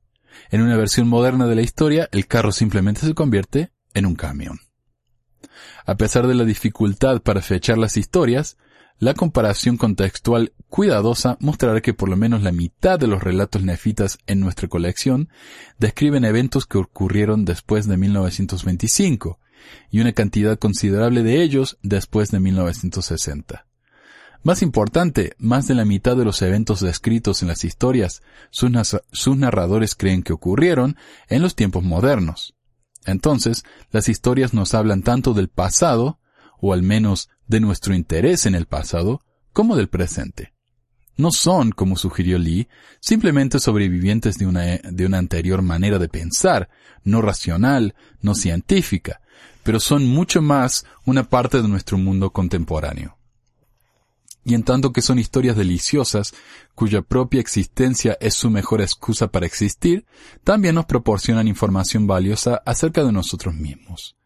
En 0.51 0.63
una 0.63 0.77
versión 0.77 1.07
moderna 1.07 1.47
de 1.47 1.55
la 1.55 1.63
historia, 1.63 2.09
el 2.11 2.27
carro 2.27 2.51
simplemente 2.51 3.03
se 3.03 3.15
convierte 3.15 3.71
en 3.95 4.05
un 4.05 4.17
camión. 4.17 4.59
A 5.87 5.95
pesar 5.95 6.27
de 6.27 6.35
la 6.35 6.45
dificultad 6.45 7.23
para 7.23 7.41
fechar 7.41 7.79
las 7.79 7.97
historias, 7.97 8.59
la 9.01 9.15
comparación 9.15 9.79
contextual 9.79 10.53
cuidadosa 10.69 11.39
mostrará 11.41 11.81
que 11.81 11.95
por 11.95 12.11
lo 12.11 12.17
menos 12.17 12.43
la 12.43 12.53
mitad 12.53 12.99
de 12.99 13.07
los 13.07 13.23
relatos 13.23 13.63
nefitas 13.63 14.19
en 14.27 14.41
nuestra 14.41 14.69
colección 14.69 15.31
describen 15.79 16.27
eventos 16.27 16.67
que 16.67 16.77
ocurrieron 16.77 17.47
después 17.47 17.89
de 17.89 17.97
1925, 17.97 19.39
y 19.91 20.01
una 20.01 20.13
cantidad 20.13 20.59
considerable 20.59 21.23
de 21.23 21.43
ellos 21.43 21.79
después 21.83 22.31
de 22.31 22.41
1960. 22.41 23.67
Más 24.43 24.63
importante, 24.63 25.35
más 25.39 25.67
de 25.67 25.75
la 25.75 25.87
mitad 25.87 26.17
de 26.17 26.25
los 26.25 26.41
eventos 26.43 26.81
descritos 26.81 27.41
en 27.41 27.49
las 27.49 27.65
historias, 27.65 28.23
sus, 28.51 28.71
sus 29.13 29.37
narradores 29.37 29.95
creen 29.95 30.23
que 30.23 30.35
ocurrieron 30.35 30.97
en 31.29 31.41
los 31.41 31.55
tiempos 31.55 31.85
modernos. 31.85 32.55
Entonces, 33.07 33.65
las 33.91 34.11
historias 34.11 34.53
nos 34.53 34.75
hablan 34.75 35.03
tanto 35.03 35.33
del 35.33 35.49
pasado, 35.49 36.21
o 36.59 36.75
al 36.75 36.83
menos 36.83 37.31
de 37.51 37.61
nuestro 37.61 37.95
interés 37.95 38.47
en 38.47 38.55
el 38.55 38.67
pasado, 38.67 39.21
como 39.53 39.77
del 39.77 39.89
presente. 39.89 40.55
No 41.17 41.33
son, 41.33 41.73
como 41.73 41.97
sugirió 41.97 42.39
Lee, 42.39 42.69
simplemente 43.01 43.59
sobrevivientes 43.59 44.39
de 44.39 44.47
una, 44.47 44.63
de 44.79 45.05
una 45.05 45.19
anterior 45.19 45.61
manera 45.61 45.99
de 45.99 46.09
pensar, 46.09 46.71
no 47.05 47.21
racional, 47.21 47.95
no 48.23 48.35
científica, 48.35 49.21
pero 49.63 49.81
son 49.81 50.07
mucho 50.07 50.41
más 50.41 50.87
una 51.05 51.25
parte 51.25 51.61
de 51.61 51.69
nuestro 51.69 51.99
mundo 51.99 52.31
contemporáneo 52.31 53.19
y 54.45 54.55
en 54.55 54.63
tanto 54.63 54.93
que 54.93 55.03
son 55.03 55.19
historias 55.19 55.57
deliciosas, 55.57 56.35
cuya 56.75 57.03
propia 57.03 57.41
existencia 57.41 58.17
es 58.21 58.35
su 58.35 58.51
mejor 58.51 58.81
excusa 58.81 59.29
para 59.29 59.47
existir, 59.47 60.07
también 60.45 60.75
nos 60.75 60.87
proporcionan 60.87 61.47
información 61.47 62.07
valiosa 62.07 62.63
acerca 62.65 63.05
de 63.05 63.13
nosotros 63.13 63.55
mismos. 63.55 64.17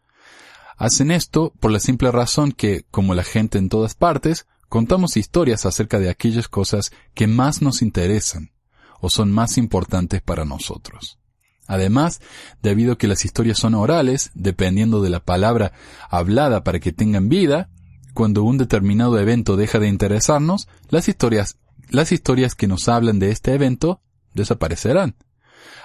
Hacen 0.77 1.11
esto 1.11 1.53
por 1.59 1.71
la 1.71 1.79
simple 1.79 2.11
razón 2.11 2.51
que, 2.51 2.85
como 2.91 3.13
la 3.13 3.23
gente 3.23 3.57
en 3.57 3.69
todas 3.69 3.95
partes, 3.95 4.45
contamos 4.67 5.17
historias 5.17 5.65
acerca 5.65 5.99
de 5.99 6.09
aquellas 6.09 6.47
cosas 6.47 6.91
que 7.13 7.27
más 7.27 7.61
nos 7.61 7.81
interesan 7.81 8.51
o 8.99 9.09
son 9.09 9.31
más 9.31 9.57
importantes 9.57 10.21
para 10.21 10.45
nosotros. 10.45 11.19
Además, 11.67 12.21
debido 12.61 12.93
a 12.93 12.97
que 12.97 13.07
las 13.07 13.25
historias 13.25 13.57
son 13.57 13.73
orales, 13.73 14.31
dependiendo 14.33 15.01
de 15.01 15.09
la 15.09 15.19
palabra 15.19 15.71
hablada 16.09 16.63
para 16.63 16.79
que 16.79 16.91
tengan 16.91 17.29
vida, 17.29 17.69
cuando 18.13 18.43
un 18.43 18.57
determinado 18.57 19.19
evento 19.19 19.57
deja 19.57 19.79
de 19.79 19.87
interesarnos, 19.87 20.67
las 20.89 21.09
historias, 21.09 21.57
las 21.89 22.11
historias 22.11 22.55
que 22.55 22.67
nos 22.67 22.87
hablan 22.87 23.19
de 23.19 23.31
este 23.31 23.53
evento 23.53 24.01
desaparecerán. 24.33 25.15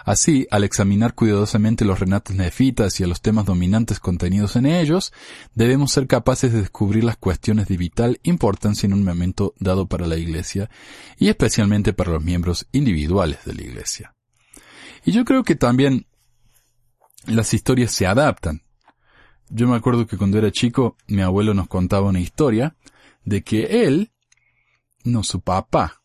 Así, 0.05 0.47
al 0.51 0.65
examinar 0.65 1.15
cuidadosamente 1.15 1.85
los 1.85 2.01
renatos 2.01 2.35
nefitas 2.37 2.99
y 3.01 3.05
a 3.05 3.07
los 3.07 3.21
temas 3.21 3.47
dominantes 3.47 4.01
contenidos 4.01 4.57
en 4.57 4.67
ellos, 4.67 5.13
debemos 5.55 5.93
ser 5.93 6.07
capaces 6.07 6.53
de 6.53 6.61
descubrir 6.61 7.05
las 7.05 7.17
cuestiones 7.17 7.69
de 7.69 7.77
vital 7.77 8.21
importancia 8.23 8.87
en 8.87 8.95
un 8.95 9.05
momento 9.05 9.55
dado 9.59 9.87
para 9.87 10.07
la 10.07 10.17
Iglesia 10.17 10.71
y 11.19 11.29
especialmente 11.29 11.93
para 11.93 12.13
los 12.13 12.25
miembros 12.25 12.67
individuales 12.73 13.45
de 13.45 13.55
la 13.55 13.63
Iglesia. 13.63 14.15
Y 15.05 15.13
yo 15.13 15.25
creo 15.25 15.43
que 15.43 15.55
también 15.55 16.07
las 17.27 17.55
historias 17.55 17.93
se 17.93 18.07
adaptan. 18.07 18.63
Yo 19.49 19.67
me 19.69 19.77
acuerdo 19.77 20.07
que 20.07 20.17
cuando 20.17 20.39
era 20.39 20.51
chico, 20.51 20.97
mi 21.09 21.23
abuelo 21.23 21.55
nos 21.55 21.69
contaba 21.69 22.09
una 22.09 22.21
historia 22.21 22.77
de 23.25 23.43
que 23.43 23.85
él, 23.85 24.13
no 25.05 25.23
su 25.23 25.41
papá, 25.41 26.03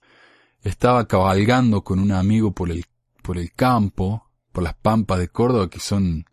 estaba 0.63 1.07
cabalgando 1.07 1.83
con 1.83 1.99
un 1.99 2.11
amigo 2.11 2.53
por 2.53 2.71
el, 2.71 2.85
por 3.25 3.38
el 3.38 3.51
campo, 3.53 4.31
por 4.51 4.63
las 4.63 4.75
pampas 4.75 5.19
de 5.19 5.29
Córdoba, 5.29 5.69
que 5.69 5.79
son, 5.79 6.25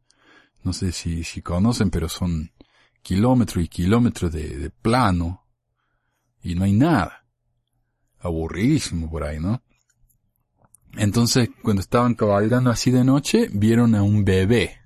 no 0.62 0.72
sé 0.72 0.92
si, 0.92 1.42
conocen, 1.42 1.90
pero 1.90 2.09
son 2.09 2.52
kilómetros 3.02 3.64
y 3.64 3.68
kilómetros 3.68 4.33
de, 4.33 4.59
de 4.59 4.70
plano, 4.70 5.46
y 6.42 6.55
no 6.55 6.64
hay 6.64 6.72
nada. 6.72 7.24
Aburridísimo 8.20 9.11
por 9.11 9.24
ahí, 9.24 9.40
¿no? 9.40 9.62
Entonces, 10.96 11.48
cuando 11.62 11.81
estaban 11.81 12.14
cabalgando 12.14 12.70
así 12.70 12.90
de 12.90 13.05
noche, 13.05 13.48
vieron 13.52 13.94
a 13.94 14.02
un 14.02 14.24
bebé 14.24 14.83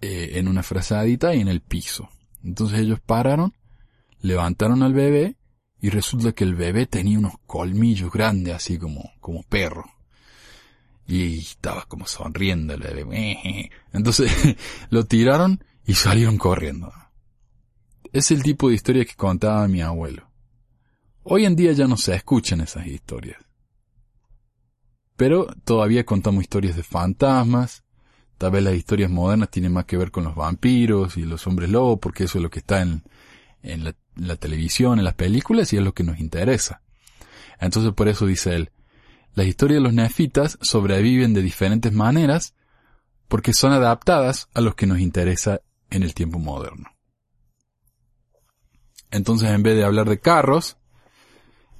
eh, 0.00 0.32
en 0.38 0.48
una 0.48 0.62
frazadita 0.62 1.34
y 1.34 1.40
en 1.40 1.48
el 1.48 1.60
piso. 1.60 2.08
Entonces 2.42 2.80
ellos 2.80 3.00
pararon, 3.00 3.54
levantaron 4.20 4.82
al 4.82 4.94
bebé 4.94 5.36
y 5.80 5.90
resulta 5.90 6.32
que 6.32 6.44
el 6.44 6.54
bebé 6.54 6.86
tenía 6.86 7.18
unos 7.18 7.34
colmillos 7.46 8.10
grandes 8.10 8.54
así 8.54 8.78
como, 8.78 9.12
como 9.20 9.42
perro. 9.44 9.84
Y 11.10 11.40
estaba 11.40 11.84
como 11.86 12.06
sonriendo 12.06 12.74
el 12.74 12.80
bebé. 12.80 13.70
Entonces 13.92 14.32
lo 14.90 15.04
tiraron 15.04 15.64
y 15.84 15.94
salieron 15.94 16.38
corriendo. 16.38 16.92
Es 18.12 18.30
el 18.30 18.42
tipo 18.42 18.68
de 18.68 18.76
historia 18.76 19.04
que 19.04 19.14
contaba 19.14 19.66
mi 19.68 19.82
abuelo. 19.82 20.30
Hoy 21.22 21.44
en 21.44 21.56
día 21.56 21.72
ya 21.72 21.86
no 21.86 21.96
se 21.96 22.14
escuchan 22.14 22.60
esas 22.60 22.86
historias. 22.86 23.40
Pero 25.16 25.46
todavía 25.64 26.06
contamos 26.06 26.42
historias 26.42 26.76
de 26.76 26.82
fantasmas, 26.82 27.84
Tal 28.40 28.52
vez 28.52 28.62
las 28.62 28.74
historias 28.74 29.10
modernas 29.10 29.50
tienen 29.50 29.74
más 29.74 29.84
que 29.84 29.98
ver 29.98 30.10
con 30.10 30.24
los 30.24 30.34
vampiros 30.34 31.18
y 31.18 31.24
los 31.24 31.46
hombres 31.46 31.68
lobos, 31.68 31.98
porque 32.00 32.24
eso 32.24 32.38
es 32.38 32.42
lo 32.42 32.48
que 32.48 32.60
está 32.60 32.80
en, 32.80 33.04
la, 34.16 34.36
televisión, 34.36 34.98
en 34.98 35.04
las 35.04 35.12
películas, 35.12 35.74
y 35.74 35.76
es 35.76 35.82
lo 35.82 35.92
que 35.92 36.04
nos 36.04 36.18
interesa. 36.20 36.80
Entonces 37.60 37.92
por 37.92 38.08
eso 38.08 38.24
dice 38.24 38.56
él, 38.56 38.70
las 39.34 39.46
historias 39.46 39.78
de 39.78 39.84
los 39.84 39.94
nefitas 39.94 40.58
sobreviven 40.60 41.34
de 41.34 41.42
diferentes 41.42 41.92
maneras 41.92 42.54
porque 43.28 43.52
son 43.52 43.72
adaptadas 43.72 44.48
a 44.54 44.60
lo 44.60 44.74
que 44.74 44.86
nos 44.86 45.00
interesa 45.00 45.60
en 45.90 46.02
el 46.02 46.14
tiempo 46.14 46.38
moderno. 46.38 46.90
Entonces 49.10 49.50
en 49.50 49.62
vez 49.62 49.76
de 49.76 49.84
hablar 49.84 50.08
de 50.08 50.18
carros, 50.18 50.76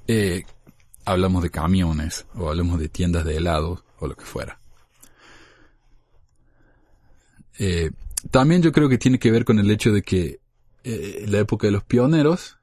eh, 0.07 0.43
hablamos 1.05 1.43
de 1.43 1.49
camiones 1.49 2.25
o 2.35 2.49
hablamos 2.49 2.79
de 2.79 2.89
tiendas 2.89 3.25
de 3.25 3.37
helados 3.37 3.83
o 3.99 4.07
lo 4.07 4.15
que 4.15 4.25
fuera. 4.25 4.59
Eh, 7.59 7.91
también 8.31 8.61
yo 8.61 8.71
creo 8.71 8.89
que 8.89 8.97
tiene 8.97 9.19
que 9.19 9.31
ver 9.31 9.45
con 9.45 9.59
el 9.59 9.69
hecho 9.69 9.91
de 9.91 10.01
que 10.01 10.39
eh, 10.83 11.25
la 11.27 11.39
época 11.39 11.67
de 11.67 11.71
los 11.71 11.83
pioneros, 11.83 12.57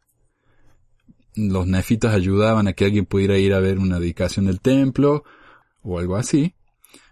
los 1.39 1.67
nefitas 1.67 2.15
ayudaban 2.15 2.67
a 2.67 2.73
que 2.73 2.85
alguien 2.85 3.07
pudiera 3.07 3.39
ir 3.39 3.55
a 3.55 3.61
ver 3.61 3.79
una 3.79 4.01
dedicación 4.01 4.47
del 4.47 4.61
templo 4.61 5.25
o 5.83 5.99
algo 5.99 6.17
así, 6.17 6.55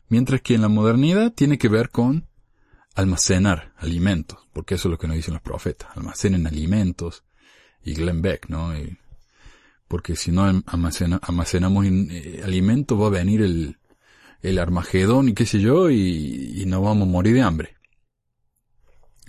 mientras 0.09 0.43
que 0.43 0.55
en 0.55 0.62
la 0.62 0.69
modernidad 0.69 1.33
tiene 1.33 1.59
que 1.59 1.69
ver 1.69 1.91
con 1.91 2.27
almacenar 2.95 3.73
alimentos, 3.77 4.49
porque 4.53 4.75
eso 4.75 4.89
es 4.89 4.91
lo 4.91 4.99
que 4.99 5.07
nos 5.07 5.17
dicen 5.17 5.35
los 5.35 5.43
profetas, 5.43 5.91
almacenen 5.97 6.47
alimentos 6.47 7.25
y 7.85 7.95
Glenn 7.95 8.23
Beck, 8.23 8.49
¿no? 8.49 8.73
porque 9.87 10.17
si 10.17 10.33
no 10.33 10.45
almacenamos 10.67 11.87
eh, 11.87 12.41
alimentos 12.43 13.01
va 13.01 13.07
a 13.07 13.11
venir 13.11 13.43
el, 13.43 13.79
el 14.43 14.59
Armagedón 14.59 15.29
y 15.29 15.35
qué 15.35 15.47
sé 15.47 15.61
yo, 15.61 15.91
y, 15.91 16.62
y 16.62 16.67
no 16.67 16.83
vamos 16.83 17.07
a 17.07 17.11
morir 17.11 17.35
de 17.35 17.43
hambre. 17.43 17.77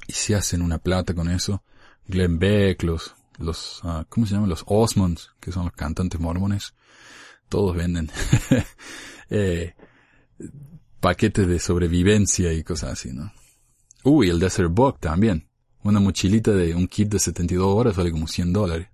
Y 0.07 0.13
si 0.13 0.33
hacen 0.33 0.61
una 0.61 0.79
plata 0.79 1.13
con 1.13 1.29
eso. 1.29 1.63
Glenn 2.07 2.39
Beck, 2.39 2.83
los, 2.83 3.16
los, 3.37 3.81
ah, 3.83 4.05
¿cómo 4.09 4.25
se 4.25 4.33
llaman? 4.33 4.49
Los 4.49 4.63
Osmonds, 4.67 5.31
que 5.39 5.51
son 5.51 5.65
los 5.65 5.73
cantantes 5.73 6.19
mormones. 6.19 6.73
Todos 7.49 7.75
venden, 7.75 8.11
eh, 9.29 9.73
paquetes 10.99 11.47
de 11.47 11.59
sobrevivencia 11.59 12.51
y 12.53 12.63
cosas 12.63 12.93
así, 12.93 13.13
¿no? 13.13 13.31
Uy, 14.03 14.29
el 14.29 14.39
Desert 14.39 14.71
Book 14.71 14.99
también. 14.99 15.47
Una 15.83 15.99
mochilita 15.99 16.51
de 16.51 16.75
un 16.75 16.87
kit 16.87 17.09
de 17.09 17.19
72 17.19 17.65
horas 17.65 17.95
vale 17.95 18.11
como 18.11 18.27
100 18.27 18.53
dólares. 18.53 18.87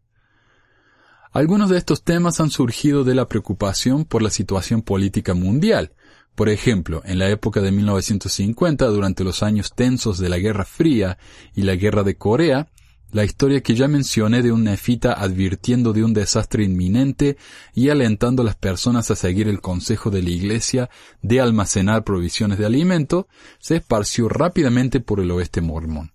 Algunos 1.31 1.69
de 1.69 1.77
estos 1.77 2.03
temas 2.03 2.39
han 2.39 2.51
surgido 2.51 3.03
de 3.03 3.15
la 3.15 3.27
preocupación 3.27 4.05
por 4.05 4.21
la 4.21 4.29
situación 4.29 4.83
política 4.83 5.33
mundial, 5.33 5.93
por 6.35 6.49
ejemplo, 6.49 7.01
en 7.05 7.19
la 7.19 7.29
época 7.29 7.61
de 7.61 7.71
1950, 7.71 8.85
durante 8.87 9.23
los 9.23 9.43
años 9.43 9.73
tensos 9.75 10.17
de 10.17 10.29
la 10.29 10.39
Guerra 10.39 10.65
Fría 10.65 11.17
y 11.55 11.61
la 11.61 11.75
Guerra 11.75 12.03
de 12.03 12.17
Corea, 12.17 12.67
la 13.13 13.23
historia 13.23 13.61
que 13.61 13.75
ya 13.75 13.87
mencioné 13.87 14.41
de 14.41 14.51
un 14.51 14.63
nefita 14.63 15.13
advirtiendo 15.13 15.93
de 15.93 16.03
un 16.03 16.13
desastre 16.13 16.63
inminente 16.63 17.37
y 17.75 17.89
alentando 17.89 18.41
a 18.41 18.45
las 18.45 18.55
personas 18.55 19.11
a 19.11 19.15
seguir 19.15 19.47
el 19.47 19.61
consejo 19.61 20.09
de 20.09 20.23
la 20.23 20.31
Iglesia 20.31 20.89
de 21.21 21.39
almacenar 21.39 22.03
provisiones 22.03 22.57
de 22.57 22.65
alimento, 22.65 23.27
se 23.59 23.75
esparció 23.77 24.29
rápidamente 24.29 24.99
por 24.99 25.19
el 25.19 25.31
oeste 25.31 25.61
mormón. 25.61 26.11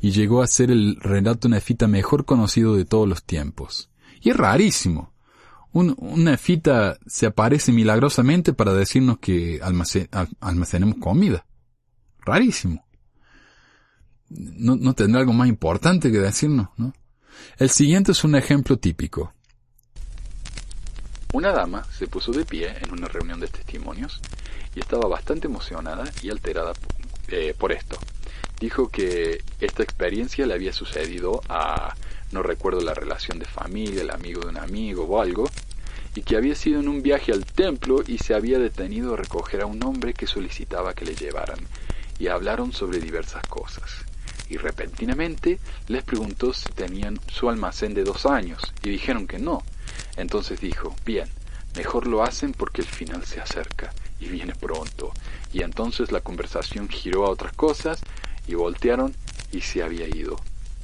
y 0.00 0.10
llegó 0.10 0.42
a 0.42 0.48
ser 0.48 0.72
el 0.72 0.96
relato 1.00 1.48
nefita 1.48 1.86
mejor 1.86 2.24
conocido 2.24 2.74
de 2.74 2.84
todos 2.84 3.08
los 3.08 3.22
tiempos. 3.22 3.88
Y 4.20 4.30
es 4.30 4.36
rarísimo. 4.36 5.12
Un, 5.72 5.96
nefita 6.16 6.98
se 7.06 7.26
aparece 7.26 7.70
milagrosamente 7.70 8.52
para 8.52 8.72
decirnos 8.72 9.18
que 9.18 9.60
almacenemos 10.40 10.96
comida. 10.96 11.46
Rarísimo. 12.24 12.84
No, 14.34 14.94
tendrá 14.94 15.20
algo 15.20 15.32
más 15.32 15.48
importante 15.48 16.10
que 16.10 16.18
decirnos, 16.18 16.68
¿no? 16.76 16.92
El 17.58 17.70
siguiente 17.70 18.12
es 18.12 18.24
un 18.24 18.34
ejemplo 18.34 18.78
típico. 18.78 19.32
Una 21.32 21.50
dama 21.52 21.84
se 21.84 22.06
puso 22.06 22.30
de 22.32 22.44
pie 22.44 22.74
en 22.80 22.92
una 22.92 23.08
reunión 23.08 23.40
de 23.40 23.48
testimonios 23.48 24.20
y 24.74 24.80
estaba 24.80 25.08
bastante 25.08 25.46
emocionada 25.46 26.04
y 26.22 26.30
alterada 26.30 26.72
eh, 27.28 27.54
por 27.58 27.72
esto. 27.72 27.98
Dijo 28.60 28.88
que 28.88 29.42
esta 29.60 29.82
experiencia 29.82 30.46
le 30.46 30.54
había 30.54 30.72
sucedido 30.72 31.40
a, 31.48 31.94
no 32.30 32.42
recuerdo 32.42 32.80
la 32.80 32.94
relación 32.94 33.38
de 33.38 33.46
familia, 33.46 34.02
el 34.02 34.10
amigo 34.10 34.42
de 34.42 34.48
un 34.48 34.58
amigo 34.58 35.04
o 35.04 35.20
algo, 35.20 35.48
y 36.14 36.22
que 36.22 36.36
había 36.36 36.54
sido 36.54 36.80
en 36.80 36.88
un 36.88 37.02
viaje 37.02 37.32
al 37.32 37.44
templo 37.44 38.02
y 38.06 38.18
se 38.18 38.34
había 38.34 38.58
detenido 38.58 39.14
a 39.14 39.16
recoger 39.16 39.62
a 39.62 39.66
un 39.66 39.82
hombre 39.82 40.12
que 40.12 40.26
solicitaba 40.26 40.94
que 40.94 41.06
le 41.06 41.14
llevaran, 41.14 41.58
y 42.18 42.28
hablaron 42.28 42.72
sobre 42.72 43.00
diversas 43.00 43.42
cosas. 43.46 44.04
Y 44.52 44.58
repentinamente 44.58 45.58
les 45.88 46.04
preguntó 46.04 46.52
si 46.52 46.70
tenían 46.72 47.18
su 47.26 47.48
almacén 47.48 47.94
de 47.94 48.04
dos 48.04 48.26
años, 48.26 48.60
y 48.82 48.90
dijeron 48.90 49.26
que 49.26 49.38
no, 49.38 49.62
entonces 50.18 50.60
dijo, 50.60 50.94
bien, 51.06 51.26
mejor 51.74 52.06
lo 52.06 52.22
hacen 52.22 52.52
porque 52.52 52.82
el 52.82 52.86
final 52.86 53.24
se 53.24 53.40
acerca 53.40 53.94
y 54.20 54.28
viene 54.28 54.54
pronto. 54.54 55.10
Y 55.54 55.62
entonces 55.62 56.12
la 56.12 56.20
conversación 56.20 56.90
giró 56.90 57.24
a 57.24 57.30
otras 57.30 57.54
cosas 57.54 58.02
y 58.46 58.52
voltearon 58.52 59.14
y 59.52 59.62
se 59.62 59.82
había 59.82 60.06
ido. 60.06 60.38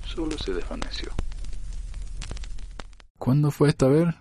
Solo 0.07 0.38
se 0.38 0.54
desvaneció. 0.54 1.11
¿Cuándo 3.18 3.50
fue 3.50 3.68
esta 3.68 3.87
vez? 3.87 4.14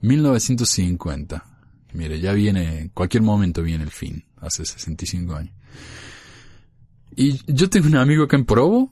1950. 0.00 1.44
Mire, 1.92 2.18
ya 2.18 2.32
viene, 2.32 2.78
en 2.78 2.88
cualquier 2.88 3.22
momento 3.22 3.62
viene 3.62 3.84
el 3.84 3.90
fin, 3.90 4.24
hace 4.40 4.64
65 4.64 5.34
años. 5.34 5.52
Y 7.14 7.40
yo 7.52 7.68
tengo 7.68 7.86
un 7.86 7.96
amigo 7.96 8.24
acá 8.24 8.36
en 8.36 8.44
Provo, 8.44 8.90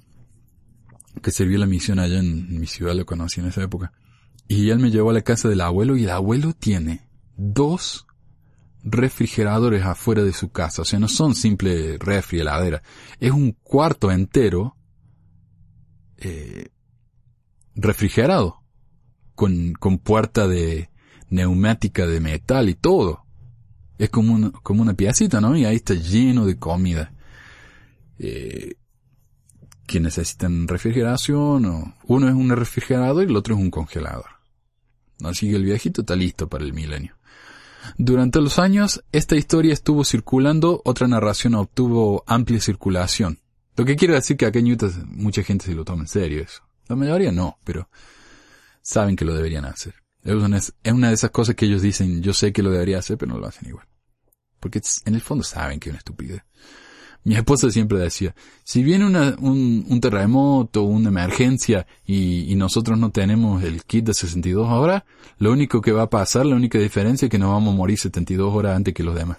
que 1.22 1.30
sirvió 1.30 1.58
la 1.58 1.66
misión 1.66 1.98
allá 1.98 2.18
en 2.18 2.58
mi 2.58 2.66
ciudad, 2.66 2.94
lo 2.94 3.06
conocí 3.06 3.40
en 3.40 3.46
esa 3.46 3.62
época. 3.62 3.92
Y 4.48 4.70
él 4.70 4.78
me 4.78 4.90
llevó 4.90 5.10
a 5.10 5.14
la 5.14 5.22
casa 5.22 5.48
del 5.48 5.60
abuelo 5.60 5.96
y 5.96 6.04
el 6.04 6.10
abuelo 6.10 6.52
tiene 6.52 7.08
dos 7.36 8.06
refrigeradores 8.82 9.84
afuera 9.84 10.22
de 10.22 10.32
su 10.32 10.50
casa. 10.50 10.82
O 10.82 10.84
sea, 10.84 10.98
no 10.98 11.08
son 11.08 11.34
simple 11.34 11.98
refri, 11.98 12.40
heladera. 12.40 12.82
Es 13.18 13.30
un 13.30 13.52
cuarto 13.52 14.10
entero 14.10 14.76
eh, 16.18 16.68
refrigerado. 17.74 18.56
Con, 19.34 19.72
con 19.72 19.98
puerta 19.98 20.46
de 20.46 20.90
neumática 21.30 22.06
de 22.06 22.20
metal 22.20 22.68
y 22.68 22.74
todo. 22.74 23.24
Es 23.96 24.10
como, 24.10 24.52
como 24.62 24.82
una 24.82 24.94
piecita, 24.94 25.40
¿no? 25.40 25.56
Y 25.56 25.64
ahí 25.64 25.76
está 25.76 25.94
lleno 25.94 26.44
de 26.44 26.58
comida. 26.58 27.14
Eh, 28.22 28.74
que 29.86 29.98
necesitan 29.98 30.68
refrigeración 30.68 31.64
o 31.64 31.94
uno 32.04 32.28
es 32.28 32.34
un 32.34 32.50
refrigerador 32.50 33.24
y 33.24 33.30
el 33.30 33.36
otro 33.36 33.54
es 33.54 33.60
un 33.60 33.70
congelador. 33.70 34.26
Así 35.24 35.50
que 35.50 35.56
el 35.56 35.64
viejito 35.64 36.02
está 36.02 36.14
listo 36.14 36.48
para 36.48 36.64
el 36.64 36.72
milenio. 36.72 37.16
Durante 37.96 38.40
los 38.40 38.58
años, 38.58 39.02
esta 39.10 39.36
historia 39.36 39.72
estuvo 39.72 40.04
circulando, 40.04 40.82
otra 40.84 41.08
narración 41.08 41.54
obtuvo 41.54 42.22
amplia 42.26 42.60
circulación. 42.60 43.40
Lo 43.76 43.84
que 43.84 43.96
quiere 43.96 44.14
decir 44.14 44.36
que 44.36 44.46
acá 44.46 44.58
en 44.58 44.70
Utah 44.70 44.90
mucha 45.06 45.42
gente 45.42 45.64
se 45.64 45.74
lo 45.74 45.84
toma 45.84 46.02
en 46.02 46.08
serio 46.08 46.42
eso. 46.42 46.62
La 46.88 46.96
mayoría 46.96 47.32
no, 47.32 47.58
pero 47.64 47.88
saben 48.82 49.16
que 49.16 49.24
lo 49.24 49.34
deberían 49.34 49.64
hacer. 49.64 49.94
Es 50.22 50.34
una, 50.34 51.08
de 51.08 51.14
esas 51.14 51.30
cosas 51.30 51.54
que 51.54 51.64
ellos 51.64 51.80
dicen, 51.80 52.22
yo 52.22 52.34
sé 52.34 52.52
que 52.52 52.62
lo 52.62 52.70
debería 52.70 52.98
hacer, 52.98 53.16
pero 53.16 53.32
no 53.32 53.38
lo 53.38 53.46
hacen 53.46 53.68
igual. 53.68 53.86
Porque 54.58 54.82
en 55.06 55.14
el 55.14 55.22
fondo 55.22 55.42
saben 55.42 55.80
que 55.80 55.88
es 55.88 55.92
una 55.92 55.98
estupidez. 55.98 56.42
Mi 57.24 57.36
esposa 57.36 57.70
siempre 57.70 57.98
decía, 57.98 58.34
si 58.64 58.82
viene 58.82 59.04
un, 59.06 59.84
un, 59.88 60.00
terremoto, 60.00 60.82
una 60.84 61.10
emergencia 61.10 61.86
y, 62.06 62.50
y, 62.50 62.54
nosotros 62.54 62.98
no 62.98 63.10
tenemos 63.10 63.62
el 63.62 63.84
kit 63.84 64.06
de 64.06 64.14
62 64.14 64.68
horas, 64.68 65.02
lo 65.38 65.52
único 65.52 65.82
que 65.82 65.92
va 65.92 66.02
a 66.02 66.10
pasar, 66.10 66.46
la 66.46 66.56
única 66.56 66.78
diferencia 66.78 67.26
es 67.26 67.30
que 67.30 67.38
nos 67.38 67.50
vamos 67.50 67.74
a 67.74 67.76
morir 67.76 67.98
72 67.98 68.54
horas 68.54 68.74
antes 68.74 68.94
que 68.94 69.02
los 69.02 69.14
demás. 69.14 69.36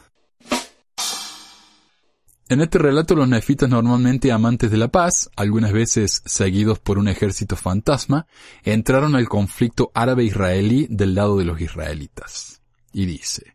En 2.52 2.60
este 2.60 2.80
relato 2.80 3.16
los 3.16 3.30
nefitas 3.30 3.70
normalmente 3.70 4.30
amantes 4.30 4.70
de 4.70 4.76
la 4.76 4.90
paz, 4.90 5.30
algunas 5.38 5.72
veces 5.72 6.22
seguidos 6.26 6.80
por 6.80 7.00
un 7.00 7.08
ejército 7.08 7.56
fantasma, 7.56 8.28
entraron 8.66 9.16
al 9.16 9.30
conflicto 9.30 9.90
árabe-israelí 9.94 10.86
del 10.90 11.16
lado 11.16 11.38
de 11.38 11.46
los 11.46 11.62
israelitas. 11.62 12.62
Y 12.92 13.06
dice, 13.06 13.51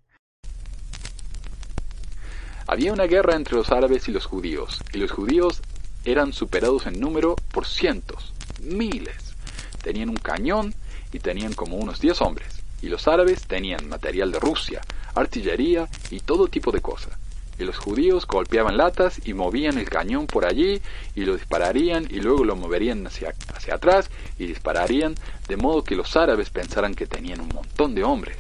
había 2.68 2.92
una 2.92 3.04
guerra 3.04 3.36
entre 3.36 3.54
los 3.54 3.70
árabes 3.70 4.08
y 4.08 4.12
los 4.12 4.26
judíos, 4.26 4.82
y 4.92 4.98
los 4.98 5.12
judíos 5.12 5.62
eran 6.04 6.32
superados 6.32 6.86
en 6.86 7.00
número 7.00 7.36
por 7.52 7.66
cientos, 7.66 8.32
miles. 8.60 9.34
Tenían 9.82 10.08
un 10.08 10.16
cañón 10.16 10.74
y 11.12 11.20
tenían 11.20 11.54
como 11.54 11.76
unos 11.76 12.00
diez 12.00 12.20
hombres, 12.20 12.48
y 12.82 12.88
los 12.88 13.06
árabes 13.06 13.46
tenían 13.46 13.88
material 13.88 14.32
de 14.32 14.40
Rusia, 14.40 14.80
artillería 15.14 15.88
y 16.10 16.20
todo 16.20 16.48
tipo 16.48 16.72
de 16.72 16.80
cosas. 16.80 17.12
Y 17.58 17.64
los 17.64 17.78
judíos 17.78 18.26
golpeaban 18.26 18.76
latas 18.76 19.20
y 19.24 19.32
movían 19.32 19.78
el 19.78 19.88
cañón 19.88 20.26
por 20.26 20.44
allí 20.44 20.82
y 21.14 21.24
lo 21.24 21.36
dispararían 21.36 22.06
y 22.10 22.20
luego 22.20 22.44
lo 22.44 22.54
moverían 22.54 23.06
hacia, 23.06 23.32
hacia 23.54 23.76
atrás 23.76 24.10
y 24.38 24.46
dispararían, 24.46 25.14
de 25.48 25.56
modo 25.56 25.82
que 25.82 25.96
los 25.96 26.16
árabes 26.16 26.50
pensaran 26.50 26.94
que 26.94 27.06
tenían 27.06 27.40
un 27.40 27.48
montón 27.48 27.94
de 27.94 28.04
hombres. 28.04 28.36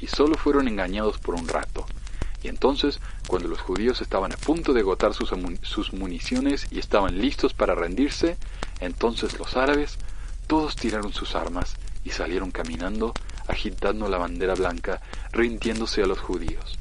Y 0.00 0.08
solo 0.08 0.36
fueron 0.36 0.66
engañados 0.66 1.18
por 1.18 1.36
un 1.36 1.46
rato. 1.46 1.86
Y 2.42 2.48
entonces, 2.48 3.00
cuando 3.26 3.48
los 3.48 3.60
judíos 3.60 4.00
estaban 4.00 4.32
a 4.32 4.36
punto 4.36 4.72
de 4.72 4.80
agotar 4.80 5.14
sus, 5.14 5.32
sus, 5.62 5.92
municiones 5.92 6.66
y 6.70 6.78
estaban 6.78 7.18
listos 7.18 7.52
para 7.52 7.74
rendirse, 7.74 8.36
entonces 8.80 9.38
los 9.38 9.56
árabes 9.56 9.98
todos 10.46 10.76
tiraron 10.76 11.12
sus 11.12 11.34
armas 11.34 11.76
y 12.04 12.10
salieron 12.10 12.50
caminando, 12.50 13.12
agitando 13.48 14.08
la 14.08 14.18
bandera 14.18 14.54
blanca, 14.54 15.00
rindiéndose 15.32 16.02
a 16.02 16.06
los 16.06 16.20
judíos. 16.20 16.78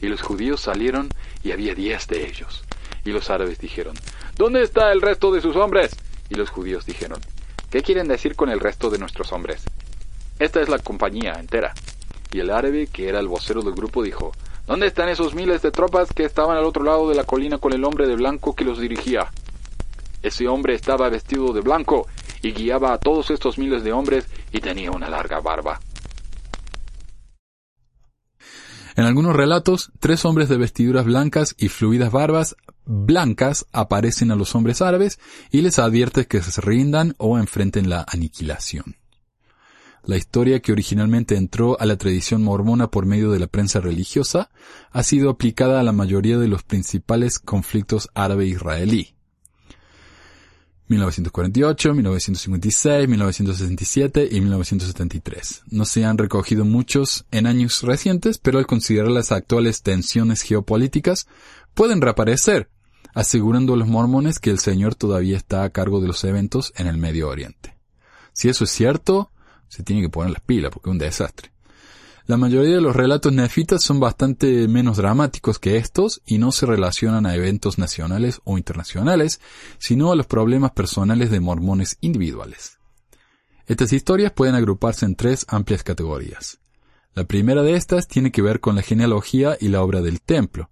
Y 0.00 0.06
los 0.06 0.22
judíos 0.22 0.60
salieron 0.60 1.08
y 1.42 1.52
había 1.52 1.74
diez 1.74 2.06
de 2.06 2.26
ellos. 2.26 2.64
Y 3.04 3.10
los 3.10 3.30
árabes 3.30 3.58
dijeron, 3.58 3.96
¿Dónde 4.40 4.62
está 4.62 4.90
el 4.90 5.02
resto 5.02 5.30
de 5.32 5.42
sus 5.42 5.54
hombres? 5.56 5.94
Y 6.30 6.34
los 6.34 6.48
judíos 6.48 6.86
dijeron, 6.86 7.20
¿qué 7.70 7.82
quieren 7.82 8.08
decir 8.08 8.36
con 8.36 8.48
el 8.48 8.58
resto 8.58 8.88
de 8.88 8.98
nuestros 8.98 9.32
hombres? 9.32 9.64
Esta 10.38 10.62
es 10.62 10.70
la 10.70 10.78
compañía 10.78 11.34
entera. 11.34 11.74
Y 12.32 12.40
el 12.40 12.50
árabe, 12.50 12.86
que 12.86 13.10
era 13.10 13.20
el 13.20 13.28
vocero 13.28 13.60
del 13.60 13.74
grupo, 13.74 14.02
dijo, 14.02 14.32
¿Dónde 14.66 14.86
están 14.86 15.08
esos 15.08 15.34
miles 15.34 15.62
de 15.62 15.70
tropas 15.70 16.12
que 16.12 16.24
estaban 16.24 16.56
al 16.56 16.64
otro 16.64 16.84
lado 16.84 17.08
de 17.08 17.14
la 17.14 17.24
colina 17.24 17.58
con 17.58 17.72
el 17.72 17.84
hombre 17.84 18.06
de 18.06 18.16
blanco 18.16 18.54
que 18.54 18.64
los 18.64 18.78
dirigía? 18.78 19.30
Ese 20.22 20.48
hombre 20.48 20.74
estaba 20.74 21.08
vestido 21.08 21.52
de 21.52 21.60
blanco 21.60 22.06
y 22.42 22.52
guiaba 22.52 22.92
a 22.92 22.98
todos 22.98 23.30
estos 23.30 23.58
miles 23.58 23.82
de 23.84 23.92
hombres 23.92 24.26
y 24.52 24.60
tenía 24.60 24.90
una 24.90 25.08
larga 25.08 25.40
barba. 25.40 25.80
En 28.96 29.04
algunos 29.04 29.34
relatos, 29.34 29.92
tres 29.98 30.24
hombres 30.24 30.48
de 30.48 30.58
vestiduras 30.58 31.04
blancas 31.04 31.54
y 31.58 31.68
fluidas 31.68 32.12
barbas 32.12 32.56
blancas 32.84 33.66
aparecen 33.72 34.30
a 34.30 34.36
los 34.36 34.54
hombres 34.54 34.82
árabes 34.82 35.18
y 35.50 35.62
les 35.62 35.78
advierte 35.78 36.26
que 36.26 36.42
se 36.42 36.60
rindan 36.60 37.14
o 37.18 37.38
enfrenten 37.38 37.88
la 37.88 38.04
aniquilación. 38.06 38.99
La 40.04 40.16
historia 40.16 40.60
que 40.60 40.72
originalmente 40.72 41.36
entró 41.36 41.78
a 41.80 41.86
la 41.86 41.96
tradición 41.96 42.42
mormona 42.42 42.90
por 42.90 43.06
medio 43.06 43.30
de 43.30 43.38
la 43.38 43.46
prensa 43.46 43.80
religiosa 43.80 44.50
ha 44.90 45.02
sido 45.02 45.30
aplicada 45.30 45.78
a 45.78 45.82
la 45.82 45.92
mayoría 45.92 46.38
de 46.38 46.48
los 46.48 46.62
principales 46.62 47.38
conflictos 47.38 48.08
árabe-israelí. 48.14 49.14
1948, 50.90 51.94
1956, 51.94 53.08
1967 53.08 54.28
y 54.32 54.40
1973. 54.40 55.62
No 55.70 55.84
se 55.84 56.04
han 56.04 56.18
recogido 56.18 56.64
muchos 56.64 57.26
en 57.30 57.46
años 57.46 57.82
recientes, 57.82 58.38
pero 58.38 58.58
al 58.58 58.66
considerar 58.66 59.12
las 59.12 59.30
actuales 59.30 59.82
tensiones 59.82 60.42
geopolíticas, 60.42 61.28
pueden 61.74 62.00
reaparecer, 62.00 62.70
asegurando 63.14 63.74
a 63.74 63.76
los 63.76 63.86
mormones 63.86 64.40
que 64.40 64.50
el 64.50 64.58
Señor 64.58 64.96
todavía 64.96 65.36
está 65.36 65.62
a 65.62 65.70
cargo 65.70 66.00
de 66.00 66.08
los 66.08 66.24
eventos 66.24 66.72
en 66.76 66.88
el 66.88 66.96
Medio 66.96 67.28
Oriente. 67.28 67.76
Si 68.32 68.48
eso 68.48 68.64
es 68.64 68.70
cierto, 68.70 69.30
se 69.70 69.82
tiene 69.82 70.02
que 70.02 70.10
poner 70.10 70.32
las 70.32 70.42
pilas 70.42 70.70
porque 70.70 70.90
es 70.90 70.92
un 70.92 70.98
desastre. 70.98 71.52
La 72.26 72.36
mayoría 72.36 72.74
de 72.74 72.80
los 72.80 72.94
relatos 72.94 73.32
nefitas 73.32 73.82
son 73.82 73.98
bastante 73.98 74.68
menos 74.68 74.98
dramáticos 74.98 75.58
que 75.58 75.78
estos 75.78 76.20
y 76.26 76.38
no 76.38 76.52
se 76.52 76.66
relacionan 76.66 77.26
a 77.26 77.34
eventos 77.34 77.78
nacionales 77.78 78.40
o 78.44 78.58
internacionales, 78.58 79.40
sino 79.78 80.12
a 80.12 80.16
los 80.16 80.26
problemas 80.26 80.72
personales 80.72 81.30
de 81.30 81.40
mormones 81.40 81.96
individuales. 82.00 82.78
Estas 83.66 83.92
historias 83.92 84.32
pueden 84.32 84.54
agruparse 84.54 85.06
en 85.06 85.16
tres 85.16 85.46
amplias 85.48 85.82
categorías. 85.82 86.60
La 87.14 87.24
primera 87.24 87.62
de 87.62 87.74
estas 87.74 88.06
tiene 88.06 88.30
que 88.30 88.42
ver 88.42 88.60
con 88.60 88.76
la 88.76 88.82
genealogía 88.82 89.56
y 89.60 89.68
la 89.68 89.82
obra 89.82 90.00
del 90.00 90.20
templo. 90.20 90.70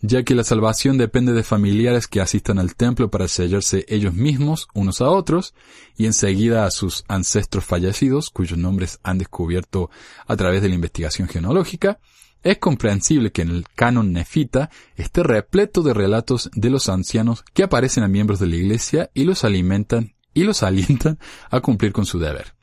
Ya 0.00 0.22
que 0.22 0.34
la 0.34 0.44
salvación 0.44 0.98
depende 0.98 1.32
de 1.32 1.42
familiares 1.42 2.06
que 2.06 2.20
asistan 2.20 2.58
al 2.58 2.74
templo 2.74 3.10
para 3.10 3.28
sellarse 3.28 3.84
ellos 3.88 4.14
mismos 4.14 4.68
unos 4.74 5.00
a 5.00 5.10
otros 5.10 5.54
y 5.96 6.06
enseguida 6.06 6.66
a 6.66 6.70
sus 6.70 7.04
ancestros 7.08 7.64
fallecidos, 7.64 8.30
cuyos 8.30 8.58
nombres 8.58 9.00
han 9.02 9.18
descubierto 9.18 9.90
a 10.26 10.36
través 10.36 10.62
de 10.62 10.68
la 10.68 10.74
investigación 10.74 11.28
genealógica, 11.28 11.98
es 12.42 12.58
comprensible 12.58 13.32
que 13.32 13.42
en 13.42 13.50
el 13.50 13.64
canon 13.74 14.12
nefita 14.12 14.70
esté 14.96 15.22
repleto 15.22 15.82
de 15.82 15.94
relatos 15.94 16.50
de 16.54 16.68
los 16.68 16.90
ancianos 16.90 17.42
que 17.54 17.62
aparecen 17.62 18.04
a 18.04 18.08
miembros 18.08 18.38
de 18.38 18.46
la 18.46 18.56
iglesia 18.56 19.10
y 19.14 19.24
los 19.24 19.44
alimentan 19.44 20.14
y 20.34 20.44
los 20.44 20.62
alientan 20.64 21.18
a 21.50 21.60
cumplir 21.60 21.92
con 21.92 22.04
su 22.04 22.18
deber. 22.18 22.54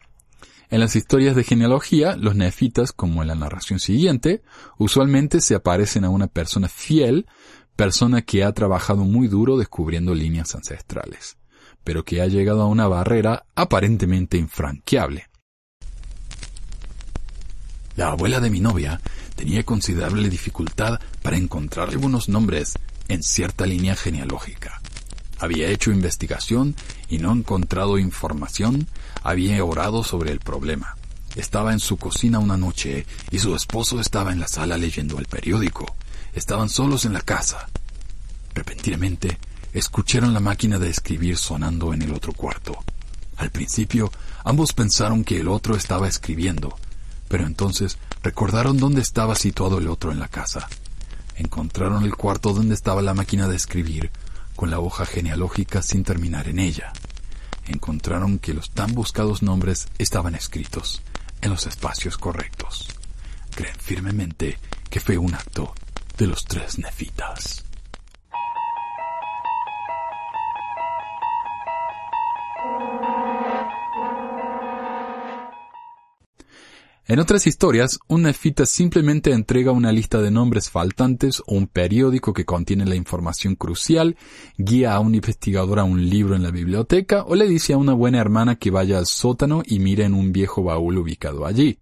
En 0.72 0.80
las 0.80 0.96
historias 0.96 1.36
de 1.36 1.44
genealogía, 1.44 2.16
los 2.16 2.34
nefitas, 2.34 2.94
como 2.94 3.22
en 3.22 3.28
la 3.28 3.36
narración 3.36 3.82
siguiente, 3.82 4.42
usualmente 4.78 5.42
se 5.42 5.54
aparecen 5.54 6.06
a 6.06 6.10
una 6.10 6.28
persona 6.28 6.70
fiel, 6.70 7.28
persona 7.76 8.22
que 8.22 8.46
ha 8.46 8.54
trabajado 8.54 9.04
muy 9.04 9.28
duro 9.28 9.58
descubriendo 9.58 10.16
líneas 10.16 10.56
ancestrales, 10.56 11.36
pero 11.84 12.06
que 12.06 12.22
ha 12.22 12.28
llegado 12.28 12.62
a 12.62 12.68
una 12.68 12.88
barrera 12.88 13.48
aparentemente 13.54 14.38
infranqueable. 14.38 15.28
La 17.98 18.12
abuela 18.12 18.40
de 18.40 18.50
mi 18.50 18.62
novia 18.62 19.02
tenía 19.36 19.64
considerable 19.64 20.30
dificultad 20.30 21.02
para 21.22 21.36
encontrar 21.36 21.90
algunos 21.90 22.30
nombres 22.30 22.80
en 23.10 23.24
cierta 23.24 23.66
línea 23.66 23.98
genealógica. 23.98 24.82
Había 25.38 25.68
hecho 25.68 25.92
investigación 25.92 26.76
y 27.10 27.18
no 27.18 27.34
encontrado 27.34 27.98
información. 27.98 28.88
Había 29.24 29.64
orado 29.64 30.04
sobre 30.04 30.32
el 30.32 30.40
problema. 30.40 30.96
Estaba 31.36 31.74
en 31.74 31.80
su 31.80 31.98
cocina 31.98 32.40
una 32.40 32.58
noche 32.58 33.06
y 33.30 33.40
su 33.40 33.56
esposo 33.56 34.00
estaba 34.00 34.32
en 34.32 34.40
la 34.40 34.48
sala 34.48 34.78
leyendo 34.78 35.20
el 35.20 35.26
periódico. 35.26 35.96
Estaban 36.34 36.70
solos 36.70 37.06
en 37.06 37.14
la 37.14 37.22
casa. 37.22 37.70
Repentinamente, 38.54 39.38
escucharon 39.74 40.34
la 40.34 40.40
máquina 40.40 40.80
de 40.80 40.90
escribir 40.90 41.38
sonando 41.38 41.94
en 41.94 42.02
el 42.02 42.14
otro 42.14 42.34
cuarto. 42.34 42.78
Al 43.38 43.50
principio, 43.50 44.12
ambos 44.44 44.74
pensaron 44.74 45.24
que 45.24 45.40
el 45.40 45.48
otro 45.48 45.76
estaba 45.76 46.08
escribiendo, 46.08 46.76
pero 47.28 47.46
entonces 47.46 47.98
recordaron 48.24 48.78
dónde 48.78 49.02
estaba 49.02 49.36
situado 49.36 49.78
el 49.78 49.88
otro 49.88 50.12
en 50.12 50.20
la 50.20 50.28
casa. 50.28 50.68
Encontraron 51.38 52.04
el 52.04 52.16
cuarto 52.16 52.54
donde 52.54 52.76
estaba 52.76 53.02
la 53.02 53.14
máquina 53.14 53.48
de 53.48 53.56
escribir, 53.56 54.12
con 54.56 54.70
la 54.70 54.80
hoja 54.80 55.06
genealógica 55.06 55.82
sin 55.82 56.04
terminar 56.04 56.48
en 56.50 56.60
ella. 56.60 56.92
Encontraron 57.68 58.40
que 58.40 58.54
los 58.54 58.72
tan 58.72 58.94
buscados 58.94 59.44
nombres 59.44 59.88
estaban 59.98 60.36
escritos 60.36 61.02
en 61.42 61.52
los 61.52 61.68
espacios 61.68 62.18
correctos. 62.18 62.88
Creen 63.56 63.76
firmemente 63.80 64.58
que 64.90 65.00
fue 65.00 65.18
un 65.18 65.34
acto 65.34 65.74
de 66.18 66.28
los 66.28 66.46
tres 66.46 66.78
nefitas. 66.78 67.66
En 77.12 77.20
otras 77.20 77.46
historias, 77.46 78.00
un 78.08 78.22
nefita 78.22 78.66
simplemente 78.66 79.34
entrega 79.34 79.74
una 79.74 79.92
lista 79.92 80.22
de 80.22 80.32
nombres 80.32 80.70
faltantes 80.70 81.42
o 81.46 81.56
un 81.56 81.68
periódico 81.68 82.32
que 82.32 82.46
contiene 82.46 82.86
la 82.86 82.96
información 82.96 83.56
crucial, 83.56 84.16
guía 84.58 84.96
a 84.96 85.02
un 85.02 85.14
investigador 85.14 85.80
a 85.80 85.84
un 85.84 86.10
libro 86.10 86.38
en 86.38 86.44
la 86.44 86.52
biblioteca 86.52 87.26
o 87.26 87.36
le 87.36 87.50
dice 87.50 87.74
a 87.74 87.78
una 87.78 87.92
buena 87.92 88.22
hermana 88.22 88.56
que 88.56 88.72
vaya 88.72 88.98
al 88.98 89.08
sótano 89.08 89.62
y 89.66 89.80
mire 89.80 90.06
en 90.06 90.14
un 90.14 90.32
viejo 90.32 90.64
baúl 90.64 91.00
ubicado 91.00 91.46
allí. 91.46 91.80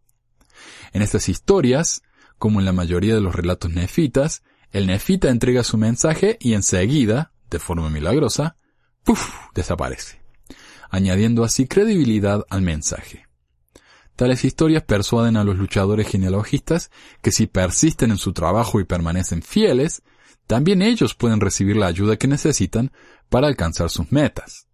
En 0.94 1.04
estas 1.04 1.30
historias, 1.30 2.02
como 2.40 2.60
en 2.60 2.66
la 2.66 2.74
mayoría 2.74 3.14
de 3.14 3.22
los 3.22 3.36
relatos 3.36 3.70
nefitas, 3.70 4.42
el 4.72 4.88
nefita 4.88 5.30
entrega 5.30 5.64
su 5.64 5.78
mensaje 5.78 6.40
y 6.42 6.54
enseguida, 6.54 7.34
de 7.52 7.60
forma 7.60 7.92
milagrosa, 7.92 8.58
¡puf! 9.04 9.30
desaparece, 9.54 10.24
añadiendo 10.90 11.44
así 11.44 11.68
credibilidad 11.68 12.48
al 12.50 12.64
mensaje. 12.64 13.29
Tales 14.20 14.44
historias 14.44 14.84
persuaden 14.84 15.38
a 15.38 15.46
los 15.46 15.56
luchadores 15.56 16.06
genealogistas 16.06 16.92
que 17.22 17.32
si 17.32 17.48
persisten 17.48 18.12
en 18.12 18.18
su 18.18 18.34
trabajo 18.34 18.82
y 18.82 18.84
permanecen 18.84 19.42
fieles, 19.42 20.02
también 20.46 20.82
ellos 20.82 21.16
pueden 21.16 21.40
recibir 21.40 21.78
la 21.78 21.88
ayuda 21.88 22.18
que 22.18 22.28
necesitan 22.28 22.92
para 23.30 23.48
alcanzar 23.48 23.90
sus 23.90 24.12
metas. 24.12 24.68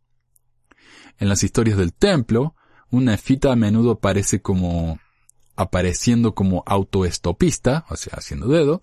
En 1.20 1.30
las 1.30 1.44
historias 1.44 1.78
del 1.78 1.94
templo, 1.94 2.56
un 2.90 3.06
nefita 3.06 3.52
a 3.52 3.56
menudo 3.56 3.92
aparece 3.92 4.42
como 4.42 4.98
apareciendo 5.56 6.34
como 6.34 6.64
autoestopista, 6.66 7.86
o 7.90 7.98
sea, 7.98 8.14
haciendo 8.18 8.48
dedo, 8.48 8.82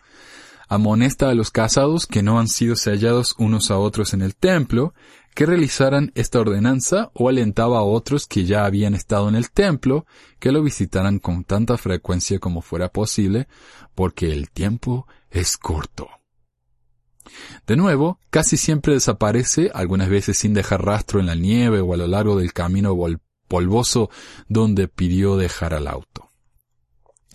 amonesta 0.69 1.29
a 1.29 1.35
los 1.35 1.51
casados 1.51 2.07
que 2.07 2.23
no 2.23 2.39
han 2.39 2.47
sido 2.47 2.77
sellados 2.77 3.35
unos 3.37 3.73
a 3.73 3.79
otros 3.79 4.15
en 4.15 4.23
el 4.23 4.37
templo, 4.37 4.95
que 5.35 5.47
realizaran 5.47 6.12
esta 6.14 6.41
ordenanza 6.41 7.11
o 7.14 7.28
alentaba 7.28 7.78
a 7.78 7.83
otros 7.83 8.26
que 8.26 8.45
ya 8.45 8.64
habían 8.64 8.95
estado 8.95 9.28
en 9.28 9.35
el 9.35 9.51
templo 9.51 10.07
que 10.39 10.53
lo 10.53 10.62
visitaran 10.62 11.18
con 11.18 11.45
tanta 11.45 11.78
frecuencia 11.78 12.39
como 12.39 12.62
fuera 12.62 12.91
posible, 12.91 13.49
porque 13.95 14.33
el 14.33 14.51
tiempo 14.51 15.07
es 15.30 15.57
corto. 15.57 16.09
De 17.66 17.76
nuevo, 17.76 18.18
casi 18.30 18.57
siempre 18.57 18.95
desaparece, 18.95 19.70
algunas 19.72 20.09
veces 20.09 20.37
sin 20.37 20.55
dejar 20.55 20.85
rastro 20.85 21.20
en 21.20 21.26
la 21.26 21.35
nieve 21.35 21.80
o 21.80 21.95
a 21.95 21.97
lo 21.97 22.07
largo 22.07 22.37
del 22.37 22.53
camino 22.53 22.97
polvoso 23.49 24.11
donde 24.49 24.89
pidió 24.89 25.37
dejar 25.37 25.72
al 25.74 25.87
auto. 25.87 26.30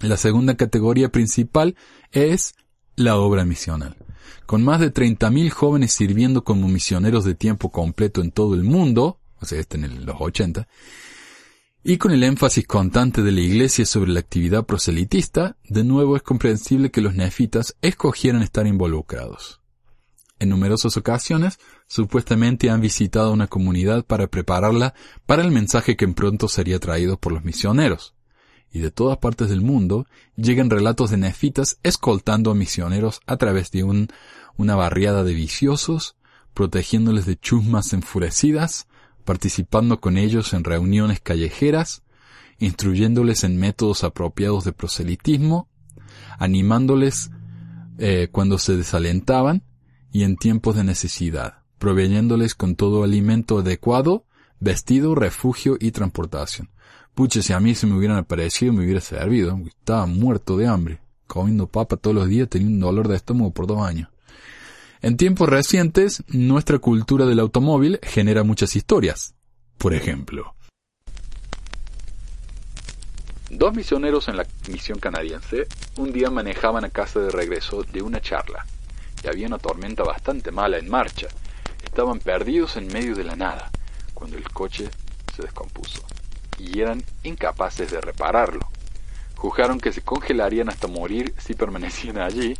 La 0.01 0.17
segunda 0.17 0.55
categoría 0.55 1.09
principal 1.09 1.75
es 2.11 2.53
la 2.95 3.17
obra 3.17 3.45
misional. 3.45 3.97
Con 4.45 4.63
más 4.63 4.79
de 4.79 4.93
30.000 4.93 5.49
jóvenes 5.49 5.93
sirviendo 5.93 6.43
como 6.43 6.67
misioneros 6.67 7.25
de 7.25 7.35
tiempo 7.35 7.71
completo 7.71 8.21
en 8.21 8.31
todo 8.31 8.55
el 8.55 8.63
mundo, 8.63 9.19
o 9.39 9.45
sea, 9.45 9.59
este 9.59 9.77
en 9.77 10.05
los 10.05 10.15
80, 10.19 10.67
y 11.83 11.97
con 11.97 12.11
el 12.11 12.23
énfasis 12.23 12.67
constante 12.67 13.21
de 13.21 13.31
la 13.31 13.39
Iglesia 13.39 13.85
sobre 13.85 14.11
la 14.11 14.19
actividad 14.19 14.65
proselitista, 14.65 15.55
de 15.69 15.83
nuevo 15.83 16.17
es 16.17 16.23
comprensible 16.23 16.91
que 16.91 17.01
los 17.01 17.15
nefitas 17.15 17.77
escogieran 17.81 18.41
estar 18.41 18.67
involucrados. 18.67 19.61
En 20.39 20.49
numerosas 20.49 20.97
ocasiones, 20.97 21.59
supuestamente 21.87 22.69
han 22.69 22.81
visitado 22.81 23.31
una 23.31 23.47
comunidad 23.47 24.05
para 24.05 24.27
prepararla 24.27 24.93
para 25.25 25.43
el 25.43 25.51
mensaje 25.51 25.95
que 25.95 26.07
pronto 26.09 26.47
sería 26.47 26.79
traído 26.79 27.17
por 27.17 27.31
los 27.31 27.43
misioneros 27.43 28.16
y 28.71 28.79
de 28.79 28.91
todas 28.91 29.17
partes 29.17 29.49
del 29.49 29.61
mundo 29.61 30.05
llegan 30.35 30.69
relatos 30.69 31.09
de 31.09 31.17
nefitas 31.17 31.79
escoltando 31.83 32.51
a 32.51 32.55
misioneros 32.55 33.21
a 33.25 33.37
través 33.37 33.71
de 33.71 33.83
un, 33.83 34.07
una 34.57 34.75
barriada 34.75 35.23
de 35.23 35.33
viciosos, 35.33 36.15
protegiéndoles 36.53 37.25
de 37.25 37.37
chusmas 37.37 37.93
enfurecidas, 37.93 38.87
participando 39.25 39.99
con 39.99 40.17
ellos 40.17 40.53
en 40.53 40.63
reuniones 40.63 41.19
callejeras, 41.19 42.03
instruyéndoles 42.59 43.43
en 43.43 43.57
métodos 43.57 44.03
apropiados 44.03 44.63
de 44.63 44.73
proselitismo, 44.73 45.69
animándoles 46.39 47.29
eh, 47.99 48.29
cuando 48.31 48.57
se 48.57 48.75
desalentaban 48.75 49.63
y 50.11 50.23
en 50.23 50.37
tiempos 50.37 50.75
de 50.75 50.83
necesidad, 50.83 51.63
proveyéndoles 51.77 52.55
con 52.55 52.75
todo 52.75 53.03
alimento 53.03 53.59
adecuado, 53.59 54.25
vestido, 54.59 55.13
refugio 55.15 55.77
y 55.79 55.91
transportación. 55.91 56.69
Pucha, 57.17 57.41
si 57.41 57.51
a 57.51 57.59
mí 57.59 57.73
se 57.73 57.87
me 57.87 57.97
hubieran 57.97 58.17
aparecido, 58.17 58.73
me 58.73 58.83
hubiera 58.83 59.01
servido. 59.01 59.59
Estaba 59.65 60.05
muerto 60.05 60.55
de 60.55 60.67
hambre. 60.67 60.99
Comiendo 61.25 61.65
papa 61.65 61.97
todos 61.97 62.15
los 62.15 62.27
días, 62.27 62.47
tenía 62.47 62.67
un 62.67 62.79
dolor 62.79 63.07
de 63.07 63.15
estómago 63.15 63.51
por 63.51 63.65
dos 63.65 63.81
años. 63.81 64.09
En 65.01 65.17
tiempos 65.17 65.49
recientes, 65.49 66.23
nuestra 66.27 66.77
cultura 66.77 67.25
del 67.25 67.39
automóvil 67.39 67.99
genera 68.03 68.43
muchas 68.43 68.75
historias. 68.75 69.33
Por 69.79 69.95
ejemplo, 69.95 70.53
Dos 73.49 73.73
misioneros 73.73 74.27
en 74.27 74.37
la 74.37 74.45
misión 74.69 74.99
canadiense 74.99 75.65
un 75.95 76.13
día 76.13 76.29
manejaban 76.29 76.85
a 76.85 76.89
casa 76.89 77.19
de 77.19 77.31
regreso 77.31 77.81
de 77.81 78.03
una 78.03 78.21
charla 78.21 78.67
y 79.23 79.27
había 79.27 79.47
una 79.47 79.57
tormenta 79.57 80.03
bastante 80.03 80.51
mala 80.51 80.77
en 80.77 80.87
marcha. 80.87 81.29
Estaban 81.83 82.19
perdidos 82.19 82.77
en 82.77 82.85
medio 82.87 83.15
de 83.15 83.23
la 83.23 83.35
nada 83.35 83.71
cuando 84.13 84.37
el 84.37 84.47
coche 84.51 84.87
se 85.35 85.41
descompuso 85.41 86.06
y 86.57 86.81
eran 86.81 87.03
incapaces 87.23 87.91
de 87.91 88.01
repararlo. 88.01 88.67
Juzgaron 89.35 89.79
que 89.79 89.93
se 89.93 90.01
congelarían 90.01 90.69
hasta 90.69 90.87
morir 90.87 91.33
si 91.37 91.53
permanecían 91.53 92.17
allí, 92.17 92.57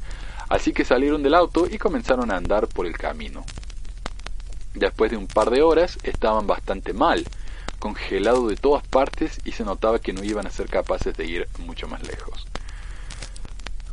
así 0.50 0.74
que 0.74 0.86
salieron 0.86 1.24
del 1.24 1.34
auto 1.34 1.68
y 1.70 1.78
comenzaron 1.78 2.32
a 2.32 2.38
andar 2.38 2.68
por 2.68 2.86
el 2.86 2.98
camino. 2.98 3.44
Después 4.76 5.10
de 5.10 5.18
un 5.18 5.28
par 5.28 5.50
de 5.50 5.64
horas 5.64 5.98
estaban 6.04 6.46
bastante 6.46 6.94
mal, 6.94 7.26
congelados 7.80 8.48
de 8.50 8.56
todas 8.56 8.88
partes 8.88 9.40
y 9.44 9.52
se 9.54 9.64
notaba 9.64 10.00
que 10.00 10.14
no 10.14 10.24
iban 10.24 10.46
a 10.46 10.52
ser 10.52 10.70
capaces 10.70 11.16
de 11.18 11.26
ir 11.26 11.48
mucho 11.60 11.88
más 11.88 12.08
lejos. 12.08 12.46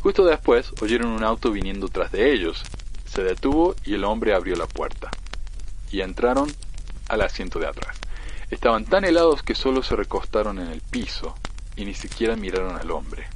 Justo 0.03 0.27
después 0.27 0.71
oyeron 0.83 1.09
un 1.09 1.25
auto 1.25 1.51
viniendo 1.51 1.89
tras 1.89 2.13
de 2.13 2.35
ellos. 2.35 2.63
Se 3.07 3.23
detuvo 3.23 3.75
y 3.85 3.95
el 3.95 4.05
hombre 4.05 4.35
abrió 4.35 4.55
la 4.57 4.67
puerta. 4.67 5.11
Y 5.91 6.03
entraron 6.03 6.53
al 7.09 7.23
asiento 7.23 7.59
de 7.59 7.69
atrás. 7.69 7.97
Estaban 8.51 8.85
tan 8.85 9.05
helados 9.05 9.43
que 9.43 9.55
solo 9.55 9.83
se 9.83 9.97
recostaron 9.97 10.59
en 10.59 10.69
el 10.69 10.81
piso 10.81 11.35
y 11.77 11.85
ni 11.85 11.95
siquiera 11.95 12.37
miraron 12.37 12.77
al 12.77 12.91
hombre. 12.91 13.27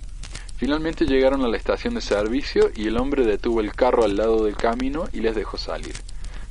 Finalmente 0.56 1.06
llegaron 1.06 1.44
a 1.44 1.48
la 1.48 1.56
estación 1.56 1.94
de 1.94 2.00
servicio 2.00 2.70
y 2.74 2.88
el 2.88 2.96
hombre 2.96 3.24
detuvo 3.24 3.60
el 3.60 3.74
carro 3.74 4.04
al 4.04 4.16
lado 4.16 4.44
del 4.44 4.56
camino 4.56 5.08
y 5.12 5.20
les 5.20 5.34
dejó 5.34 5.56
salir. 5.56 5.94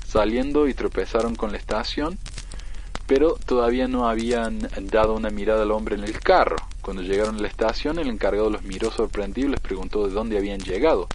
Saliendo 0.08 0.68
y 0.68 0.74
tropezaron 0.74 1.36
con 1.36 1.52
la 1.52 1.58
estación, 1.58 2.18
pero 3.06 3.34
todavía 3.34 3.88
no 3.88 4.08
habían 4.08 4.60
dado 4.84 5.14
una 5.14 5.30
mirada 5.30 5.64
al 5.64 5.72
hombre 5.72 5.96
en 5.96 6.04
el 6.04 6.20
carro. 6.20 6.56
Cuando 6.82 7.04
llegaron 7.04 7.36
a 7.36 7.42
la 7.42 7.48
estación, 7.48 8.00
el 8.00 8.08
encargado 8.08 8.50
los 8.50 8.64
miró 8.64 8.92
sorprendido 8.92 9.50
y 9.50 9.52
les 9.52 9.60
preguntó 9.60 10.08
de 10.08 10.14
dónde 10.14 10.38
habían 10.38 10.60
llegado. 10.60 11.08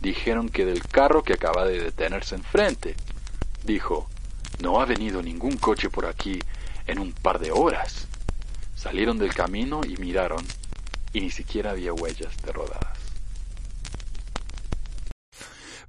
Dijeron 0.00 0.48
que 0.48 0.64
del 0.64 0.82
carro 0.82 1.22
que 1.22 1.34
acaba 1.34 1.66
de 1.66 1.80
detenerse 1.80 2.34
enfrente. 2.34 2.96
Dijo, 3.64 4.08
no 4.62 4.80
ha 4.80 4.86
venido 4.86 5.22
ningún 5.22 5.58
coche 5.58 5.90
por 5.90 6.06
aquí 6.06 6.38
en 6.86 6.98
un 6.98 7.12
par 7.12 7.38
de 7.38 7.52
horas. 7.52 8.06
Salieron 8.74 9.18
del 9.18 9.34
camino 9.34 9.80
y 9.88 9.96
miraron, 9.96 10.44
y 11.12 11.20
ni 11.20 11.30
siquiera 11.30 11.70
había 11.70 11.92
huellas 11.92 12.36
de 12.44 12.52
rodadas. 12.52 12.98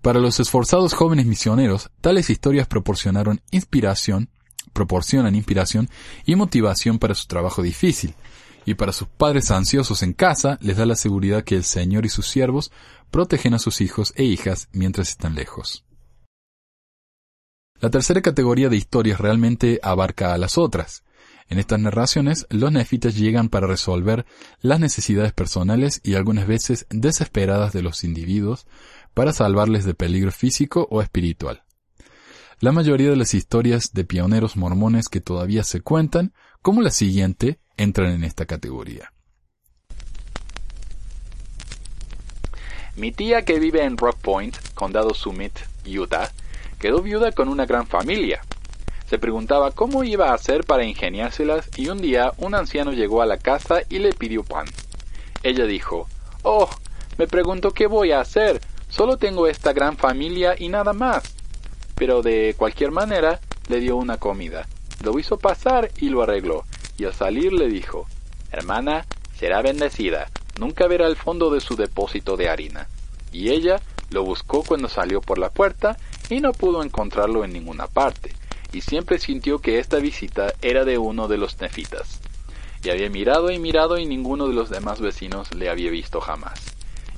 Para 0.02 0.20
los 0.20 0.40
esforzados 0.42 0.94
jóvenes 0.94 1.26
misioneros, 1.26 1.90
tales 2.02 2.30
historias 2.30 2.68
proporcionaron 2.68 3.42
inspiración, 3.52 4.30
proporcionan 4.74 5.34
inspiración 5.34 5.90
y 6.26 6.36
motivación 6.36 7.00
para 7.00 7.16
su 7.16 7.26
trabajo 7.28 7.62
difícil, 7.62 8.14
y 8.66 8.74
para 8.76 8.92
sus 8.92 9.08
padres 9.08 9.50
ansiosos 9.52 10.04
en 10.04 10.14
casa 10.14 10.58
les 10.62 10.78
da 10.78 10.86
la 10.86 10.96
seguridad 10.96 11.44
que 11.44 11.56
el 11.56 11.64
Señor 11.64 12.06
y 12.06 12.10
sus 12.10 12.28
siervos 12.28 12.72
protegen 13.12 13.54
a 13.54 13.60
sus 13.60 13.82
hijos 13.82 14.14
e 14.16 14.24
hijas 14.24 14.68
mientras 14.74 15.10
están 15.10 15.36
lejos. 15.36 15.86
La 17.80 17.90
tercera 17.90 18.22
categoría 18.22 18.70
de 18.70 18.78
historias 18.78 19.20
realmente 19.20 19.80
abarca 19.84 20.34
a 20.34 20.38
las 20.38 20.58
otras. 20.58 21.04
En 21.50 21.60
estas 21.60 21.80
narraciones, 21.80 22.48
los 22.50 22.72
nefitas 22.72 23.16
llegan 23.16 23.50
para 23.50 23.68
resolver 23.68 24.26
las 24.62 24.80
necesidades 24.80 25.34
personales 25.34 26.00
y 26.04 26.16
algunas 26.16 26.48
veces 26.48 26.88
desesperadas 26.90 27.74
de 27.74 27.82
los 27.82 28.04
individuos 28.04 28.66
para 29.14 29.34
salvarles 29.34 29.86
de 29.86 29.94
peligro 29.94 30.32
físico 30.32 30.88
o 30.90 31.02
espiritual. 31.02 31.64
La 32.60 32.72
mayoría 32.72 33.10
de 33.10 33.18
las 33.18 33.34
historias 33.34 33.92
de 33.94 34.06
pioneros 34.06 34.56
mormones 34.56 35.10
que 35.10 35.20
todavía 35.20 35.64
se 35.64 35.82
cuentan, 35.82 36.34
como 36.62 36.82
la 36.82 36.92
siguiente, 36.92 37.60
entran 37.76 38.12
en 38.14 38.24
esta 38.24 38.46
categoría. 38.46 39.12
Mi 42.96 43.12
tía 43.12 43.44
que 43.44 43.60
vive 43.60 43.84
en 43.84 43.98
Rock 43.98 44.18
Point, 44.20 44.56
condado 44.76 45.14
Summit, 45.14 45.60
Utah, 45.86 46.32
quedó 46.84 47.02
viuda 47.02 47.32
con 47.32 47.48
una 47.48 47.66
gran 47.66 47.88
familia. 47.88 48.42
Se 49.06 49.18
preguntaba 49.18 49.72
cómo 49.72 50.04
iba 50.04 50.32
a 50.32 50.34
hacer 50.34 50.66
para 50.66 50.84
ingeniárselas 50.84 51.70
y 51.78 51.88
un 51.88 52.02
día 52.02 52.34
un 52.40 52.56
anciano 52.56 52.92
llegó 52.92 53.22
a 53.22 53.26
la 53.26 53.38
casa 53.38 53.84
y 53.88 54.00
le 54.00 54.12
pidió 54.12 54.44
pan. 54.44 54.66
Ella 55.44 55.66
dijo, 55.66 56.10
Oh, 56.44 56.70
me 57.18 57.26
pregunto 57.26 57.72
qué 57.72 57.88
voy 57.88 58.12
a 58.12 58.20
hacer, 58.20 58.60
solo 58.90 59.16
tengo 59.16 59.48
esta 59.48 59.72
gran 59.72 59.96
familia 59.96 60.56
y 60.60 60.68
nada 60.68 60.92
más. 60.92 61.24
Pero 61.96 62.22
de 62.22 62.54
cualquier 62.58 62.92
manera 62.92 63.40
le 63.70 63.80
dio 63.80 63.96
una 63.96 64.18
comida, 64.18 64.68
lo 65.02 65.18
hizo 65.18 65.38
pasar 65.38 65.90
y 66.02 66.10
lo 66.10 66.22
arregló, 66.22 66.66
y 66.98 67.06
al 67.06 67.14
salir 67.14 67.54
le 67.54 67.70
dijo, 67.70 68.08
Hermana, 68.52 69.06
será 69.38 69.62
bendecida, 69.62 70.30
nunca 70.60 70.86
verá 70.88 71.08
el 71.08 71.16
fondo 71.16 71.50
de 71.50 71.62
su 71.62 71.78
depósito 71.78 72.36
de 72.36 72.50
harina. 72.50 72.90
Y 73.32 73.52
ella 73.52 73.80
lo 74.10 74.26
buscó 74.26 74.64
cuando 74.64 74.90
salió 74.90 75.22
por 75.22 75.40
la 75.40 75.50
puerta 75.50 75.98
y 76.30 76.40
no 76.40 76.52
pudo 76.54 76.84
encontrarlo 76.84 77.44
en 77.44 77.54
ninguna 77.54 77.88
parte, 77.88 78.34
y 78.72 78.82
siempre 78.82 79.20
sintió 79.20 79.60
que 79.60 79.80
esta 79.80 79.98
visita 79.98 80.54
era 80.62 80.84
de 80.86 80.98
uno 80.98 81.28
de 81.28 81.38
los 81.38 81.60
nefitas. 81.62 82.20
Y 82.84 82.90
había 82.90 83.10
mirado 83.10 83.52
y 83.52 83.60
mirado 83.60 83.98
y 83.98 84.06
ninguno 84.06 84.48
de 84.48 84.54
los 84.54 84.70
demás 84.70 85.00
vecinos 85.00 85.54
le 85.56 85.70
había 85.70 85.90
visto 85.90 86.20
jamás. 86.20 86.60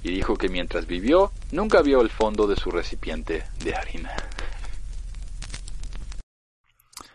Y 0.03 0.11
dijo 0.11 0.35
que 0.35 0.49
mientras 0.49 0.85
vivió, 0.85 1.31
nunca 1.51 1.81
vio 1.81 2.01
el 2.01 2.11
fondo 2.11 2.45
de 2.45 2.55
su 2.55 2.69
recipiente 2.69 3.43
de 3.63 3.73
harina. 3.73 4.11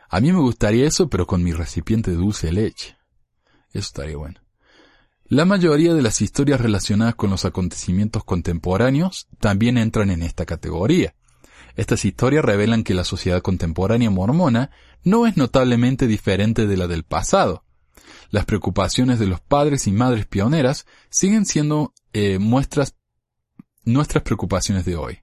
A 0.09 0.20
mí 0.20 0.32
me 0.32 0.41
gustaría 0.41 0.88
eso, 0.88 1.09
pero 1.09 1.24
con 1.24 1.45
mi 1.45 1.53
recipiente 1.53 2.11
de 2.11 2.16
dulce 2.16 2.51
leche. 2.51 2.97
Eso 3.72 3.78
estaría 3.78 4.16
bueno. 4.16 4.41
La 5.26 5.45
mayoría 5.45 5.95
de 5.95 6.03
las 6.03 6.20
historias 6.20 6.61
relacionadas 6.61 7.14
con 7.14 7.30
los 7.30 7.45
acontecimientos 7.45 8.24
contemporáneos 8.24 9.28
también 9.38 9.78
entran 9.78 10.11
en 10.11 10.24
esta 10.24 10.45
categoría. 10.45 11.14
Estas 11.76 12.04
historias 12.04 12.44
revelan 12.44 12.84
que 12.84 12.94
la 12.94 13.04
sociedad 13.04 13.42
contemporánea 13.42 14.10
mormona 14.10 14.70
no 15.04 15.26
es 15.26 15.36
notablemente 15.36 16.06
diferente 16.06 16.66
de 16.66 16.76
la 16.76 16.86
del 16.86 17.04
pasado. 17.04 17.64
Las 18.30 18.44
preocupaciones 18.44 19.18
de 19.18 19.26
los 19.26 19.40
padres 19.40 19.86
y 19.86 19.92
madres 19.92 20.26
pioneras 20.26 20.86
siguen 21.08 21.46
siendo 21.46 21.92
eh, 22.12 22.38
muestras, 22.38 22.94
nuestras 23.84 24.22
preocupaciones 24.22 24.84
de 24.84 24.96
hoy, 24.96 25.18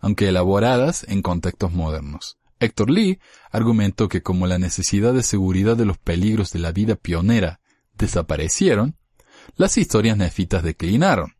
aunque 0.00 0.28
elaboradas 0.28 1.04
en 1.08 1.22
contextos 1.22 1.72
modernos. 1.72 2.38
Héctor 2.60 2.90
Lee 2.90 3.20
argumentó 3.50 4.08
que 4.08 4.22
como 4.22 4.46
la 4.46 4.58
necesidad 4.58 5.14
de 5.14 5.22
seguridad 5.22 5.76
de 5.76 5.84
los 5.84 5.98
peligros 5.98 6.52
de 6.52 6.58
la 6.58 6.72
vida 6.72 6.96
pionera 6.96 7.60
desaparecieron, 7.96 8.96
las 9.56 9.78
historias 9.78 10.16
nefitas 10.16 10.62
declinaron. 10.62 11.37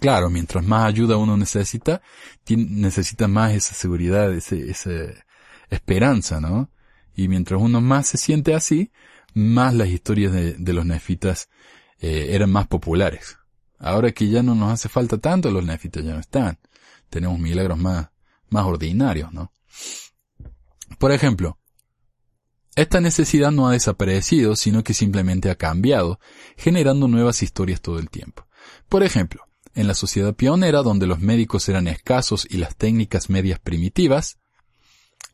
Claro, 0.00 0.30
mientras 0.30 0.64
más 0.64 0.86
ayuda 0.86 1.16
uno 1.16 1.36
necesita, 1.36 2.02
necesita 2.48 3.28
más 3.28 3.52
esa 3.52 3.74
seguridad, 3.74 4.32
esa 4.32 4.90
esperanza, 5.70 6.40
¿no? 6.40 6.70
Y 7.14 7.28
mientras 7.28 7.60
uno 7.60 7.80
más 7.80 8.08
se 8.08 8.18
siente 8.18 8.54
así, 8.54 8.90
más 9.34 9.74
las 9.74 9.88
historias 9.88 10.32
de, 10.32 10.72
los 10.72 10.86
nefitas 10.86 11.48
eh, 12.00 12.28
eran 12.30 12.50
más 12.50 12.66
populares. 12.66 13.38
Ahora 13.78 14.12
que 14.12 14.28
ya 14.28 14.42
no 14.42 14.54
nos 14.54 14.72
hace 14.72 14.88
falta 14.88 15.18
tanto, 15.18 15.50
los 15.50 15.64
nefitas 15.64 16.04
ya 16.04 16.14
no 16.14 16.20
están. 16.20 16.58
Tenemos 17.10 17.38
milagros 17.38 17.78
más, 17.78 18.10
más 18.48 18.64
ordinarios, 18.64 19.32
¿no? 19.32 19.52
Por 20.98 21.12
ejemplo, 21.12 21.58
esta 22.74 23.00
necesidad 23.00 23.50
no 23.50 23.68
ha 23.68 23.72
desaparecido, 23.72 24.56
sino 24.56 24.82
que 24.82 24.94
simplemente 24.94 25.50
ha 25.50 25.56
cambiado, 25.56 26.18
generando 26.56 27.08
nuevas 27.08 27.42
historias 27.42 27.82
todo 27.82 27.98
el 27.98 28.08
tiempo. 28.08 28.46
Por 28.88 29.02
ejemplo, 29.02 29.46
en 29.74 29.86
la 29.86 29.94
sociedad 29.94 30.34
pionera 30.34 30.82
donde 30.82 31.06
los 31.06 31.20
médicos 31.20 31.68
eran 31.68 31.88
escasos 31.88 32.46
y 32.48 32.58
las 32.58 32.76
técnicas 32.76 33.30
medias 33.30 33.58
primitivas, 33.58 34.38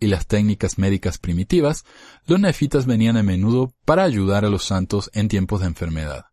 y 0.00 0.06
las 0.06 0.26
técnicas 0.26 0.78
médicas 0.78 1.18
primitivas, 1.18 1.84
los 2.26 2.38
nefitas 2.38 2.86
venían 2.86 3.16
a 3.16 3.22
menudo 3.22 3.72
para 3.84 4.04
ayudar 4.04 4.44
a 4.44 4.50
los 4.50 4.64
santos 4.64 5.10
en 5.12 5.28
tiempos 5.28 5.60
de 5.60 5.66
enfermedad. 5.66 6.26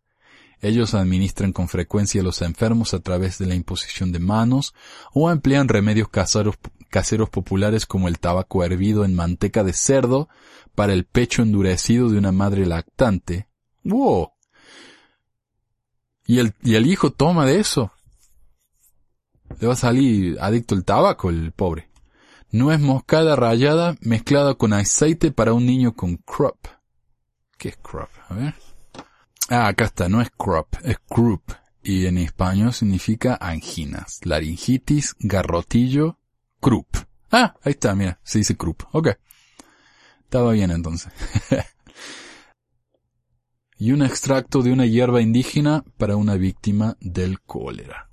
Ellos 0.60 0.94
administran 0.94 1.52
con 1.52 1.68
frecuencia 1.68 2.20
a 2.20 2.24
los 2.24 2.40
enfermos 2.42 2.94
a 2.94 3.00
través 3.00 3.38
de 3.38 3.46
la 3.46 3.54
imposición 3.54 4.12
de 4.12 4.20
manos 4.20 4.74
o 5.12 5.30
emplean 5.30 5.68
remedios 5.68 6.08
caseros, 6.08 6.56
caseros 6.88 7.28
populares 7.28 7.86
como 7.86 8.08
el 8.08 8.18
tabaco 8.18 8.64
hervido 8.64 9.04
en 9.04 9.14
manteca 9.14 9.64
de 9.64 9.74
cerdo 9.74 10.28
para 10.74 10.92
el 10.92 11.04
pecho 11.04 11.42
endurecido 11.42 12.08
de 12.08 12.18
una 12.18 12.32
madre 12.32 12.64
lactante. 12.66 13.48
¡Wow! 13.84 14.30
¿Y 16.26 16.38
el, 16.38 16.54
y 16.62 16.74
el 16.74 16.86
hijo 16.86 17.12
toma 17.12 17.44
de 17.44 17.60
eso? 17.60 17.92
Le 19.60 19.66
va 19.66 19.72
a 19.72 19.76
salir 19.76 20.38
adicto 20.40 20.74
al 20.74 20.84
tabaco 20.84 21.30
el 21.30 21.52
pobre. 21.52 21.88
Nuez 22.50 22.80
moscada 22.80 23.36
rallada 23.36 23.96
mezclada 24.00 24.54
con 24.54 24.72
aceite 24.72 25.32
para 25.32 25.52
un 25.52 25.66
niño 25.66 25.94
con 25.94 26.16
crop. 26.16 26.66
¿Qué 27.58 27.70
es 27.70 27.76
crop? 27.76 28.10
A 28.28 28.34
ver. 28.34 28.54
Ah, 29.48 29.68
acá 29.68 29.84
está, 29.84 30.08
no 30.08 30.20
es 30.20 30.30
crop, 30.30 30.74
es 30.82 30.98
croup. 31.08 31.42
Y 31.82 32.06
en 32.06 32.18
español 32.18 32.72
significa 32.72 33.38
anginas, 33.40 34.20
laringitis, 34.24 35.14
garrotillo, 35.20 36.18
croup. 36.60 36.88
Ah, 37.30 37.54
ahí 37.62 37.72
está, 37.72 37.94
mira, 37.94 38.18
se 38.24 38.38
dice 38.38 38.56
croup. 38.56 38.84
Ok. 38.92 39.08
Estaba 40.24 40.52
bien 40.52 40.70
entonces. 40.72 41.12
y 43.78 43.92
un 43.92 44.02
extracto 44.02 44.62
de 44.62 44.72
una 44.72 44.86
hierba 44.86 45.20
indígena 45.20 45.84
para 45.96 46.16
una 46.16 46.34
víctima 46.34 46.96
del 47.00 47.40
cólera. 47.40 48.05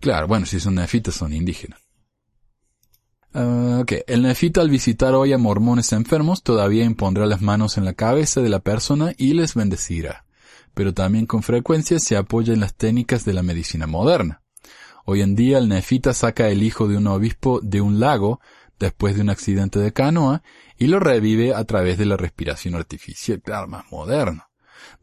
Claro, 0.00 0.28
bueno, 0.28 0.46
si 0.46 0.60
son 0.60 0.76
nefitas 0.76 1.14
son 1.14 1.32
indígenas. 1.32 1.80
Uh, 3.34 3.80
ok, 3.80 3.92
el 4.06 4.22
nefita 4.22 4.62
al 4.62 4.70
visitar 4.70 5.14
hoy 5.14 5.32
a 5.32 5.38
mormones 5.38 5.92
enfermos 5.92 6.42
todavía 6.42 6.84
impondrá 6.84 7.26
las 7.26 7.42
manos 7.42 7.76
en 7.76 7.84
la 7.84 7.92
cabeza 7.92 8.40
de 8.40 8.48
la 8.48 8.60
persona 8.60 9.12
y 9.18 9.34
les 9.34 9.54
bendecirá, 9.54 10.24
pero 10.72 10.94
también 10.94 11.26
con 11.26 11.42
frecuencia 11.42 11.98
se 11.98 12.16
apoya 12.16 12.54
en 12.54 12.60
las 12.60 12.74
técnicas 12.74 13.26
de 13.26 13.34
la 13.34 13.42
medicina 13.42 13.86
moderna. 13.86 14.42
Hoy 15.04 15.20
en 15.20 15.36
día 15.36 15.58
el 15.58 15.68
nefita 15.68 16.14
saca 16.14 16.48
el 16.48 16.62
hijo 16.62 16.88
de 16.88 16.96
un 16.96 17.06
obispo 17.08 17.60
de 17.62 17.82
un 17.82 18.00
lago 18.00 18.40
después 18.78 19.16
de 19.16 19.22
un 19.22 19.30
accidente 19.30 19.78
de 19.80 19.92
canoa 19.92 20.42
y 20.78 20.86
lo 20.86 20.98
revive 20.98 21.54
a 21.54 21.64
través 21.64 21.98
de 21.98 22.06
la 22.06 22.16
respiración 22.16 22.74
artificial, 22.74 23.40
claro, 23.42 23.68
más 23.68 23.84
moderno. 23.90 24.44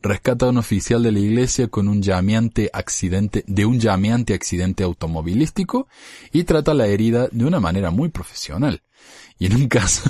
Rescata 0.03 0.45
a 0.45 0.49
un 0.49 0.57
oficial 0.57 1.01
de 1.01 1.13
la 1.13 1.19
iglesia 1.19 1.69
con 1.69 1.87
un 1.87 2.01
llameante 2.01 2.69
accidente, 2.73 3.43
de 3.47 3.65
un 3.65 3.79
llameante 3.79 4.33
accidente 4.33 4.83
automovilístico 4.83 5.87
y 6.31 6.43
trata 6.43 6.73
la 6.73 6.87
herida 6.87 7.29
de 7.31 7.45
una 7.45 7.59
manera 7.59 7.89
muy 7.89 8.09
profesional. 8.09 8.83
Y 9.39 9.47
en 9.47 9.55
un 9.55 9.67
caso, 9.67 10.09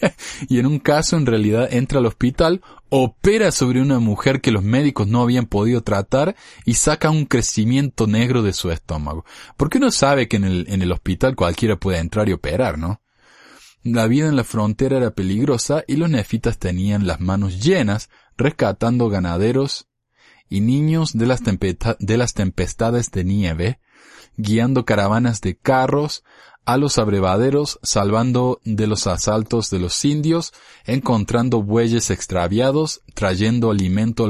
y 0.48 0.58
en 0.58 0.66
un 0.66 0.78
caso 0.78 1.16
en 1.16 1.26
realidad 1.26 1.72
entra 1.72 1.98
al 1.98 2.06
hospital, 2.06 2.62
opera 2.88 3.52
sobre 3.52 3.80
una 3.80 4.00
mujer 4.00 4.40
que 4.40 4.50
los 4.50 4.64
médicos 4.64 5.06
no 5.06 5.22
habían 5.22 5.46
podido 5.46 5.82
tratar 5.82 6.34
y 6.64 6.74
saca 6.74 7.10
un 7.10 7.26
crecimiento 7.26 8.06
negro 8.06 8.42
de 8.42 8.52
su 8.52 8.70
estómago. 8.70 9.24
Porque 9.56 9.78
uno 9.78 9.90
sabe 9.90 10.26
que 10.26 10.36
en 10.36 10.44
el, 10.44 10.66
en 10.68 10.82
el 10.82 10.90
hospital 10.90 11.36
cualquiera 11.36 11.76
puede 11.76 11.98
entrar 11.98 12.28
y 12.28 12.32
operar, 12.32 12.78
¿no? 12.78 13.00
La 13.84 14.06
vida 14.06 14.28
en 14.28 14.36
la 14.36 14.44
frontera 14.44 14.96
era 14.96 15.10
peligrosa 15.10 15.84
y 15.86 15.96
los 15.96 16.08
nefitas 16.08 16.58
tenían 16.58 17.06
las 17.06 17.20
manos 17.20 17.62
llenas 17.62 18.08
rescatando 18.36 19.08
ganaderos 19.08 19.88
y 20.48 20.60
niños 20.60 21.12
de 21.12 21.26
las, 21.26 21.42
de 21.42 22.16
las 22.18 22.34
tempestades 22.34 23.10
de 23.10 23.24
nieve, 23.24 23.80
guiando 24.36 24.84
caravanas 24.84 25.40
de 25.40 25.56
carros 25.56 26.24
a 26.64 26.76
los 26.76 26.98
abrevaderos, 26.98 27.78
salvando 27.82 28.60
de 28.64 28.86
los 28.86 29.06
asaltos 29.06 29.70
de 29.70 29.78
los 29.78 30.04
indios, 30.04 30.52
encontrando 30.86 31.62
bueyes 31.62 32.10
extraviados, 32.10 33.02
trayendo 33.14 33.70
alimento 33.70 34.24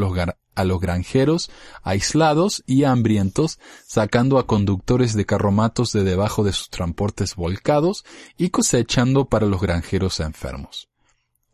a 0.55 0.64
los 0.64 0.80
granjeros, 0.80 1.50
aislados 1.82 2.64
y 2.66 2.84
hambrientos, 2.84 3.59
sacando 3.86 4.38
a 4.38 4.46
conductores 4.46 5.14
de 5.14 5.26
carromatos 5.26 5.92
de 5.92 6.02
debajo 6.02 6.42
de 6.42 6.52
sus 6.52 6.70
transportes 6.70 7.36
volcados 7.36 8.05
y 8.36 8.50
cosechando 8.50 9.26
para 9.26 9.46
los 9.46 9.61
granjeros 9.61 10.18
enfermos. 10.20 10.88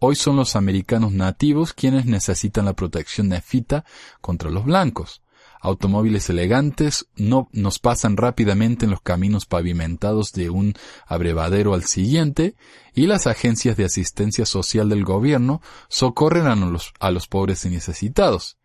Hoy 0.03 0.17
son 0.17 0.37
los 0.37 0.57
americanos 0.57 1.13
nativos 1.13 1.75
quienes 1.75 2.07
necesitan 2.07 2.65
la 2.65 2.73
protección 2.73 3.29
nefita 3.29 3.85
contra 4.23 4.51
los 4.51 4.65
blancos. 4.65 5.21
Automóviles 5.61 6.31
elegantes 6.31 7.07
no 7.17 7.51
nos 7.53 7.79
pasan 7.79 8.17
rápidamente 8.17 8.87
en 8.87 8.93
los 8.93 9.03
caminos 9.03 9.45
pavimentados 9.45 10.33
de 10.33 10.49
un 10.49 10.73
abrevadero 11.07 11.75
al 11.75 11.85
siguiente 11.85 12.55
y 12.95 13.09
las 13.09 13.27
agencias 13.27 13.77
de 13.77 13.85
asistencia 13.85 14.47
social 14.47 14.89
del 14.89 15.05
gobierno 15.05 15.61
socorren 15.91 16.47
a 16.47 16.57
los, 16.57 16.95
a 16.99 17.11
los 17.11 17.29
pobres 17.29 17.67
y 17.67 17.69
necesitados. 17.69 18.57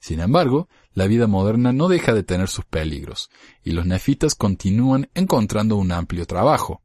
Sin 0.00 0.20
embargo, 0.20 0.70
la 0.94 1.06
vida 1.06 1.26
moderna 1.26 1.74
no 1.74 1.88
deja 1.88 2.14
de 2.14 2.22
tener 2.22 2.48
sus 2.48 2.64
peligros, 2.64 3.28
y 3.62 3.72
los 3.72 3.84
nefitas 3.84 4.34
continúan 4.34 5.10
encontrando 5.12 5.76
un 5.76 5.92
amplio 5.92 6.24
trabajo. 6.24 6.80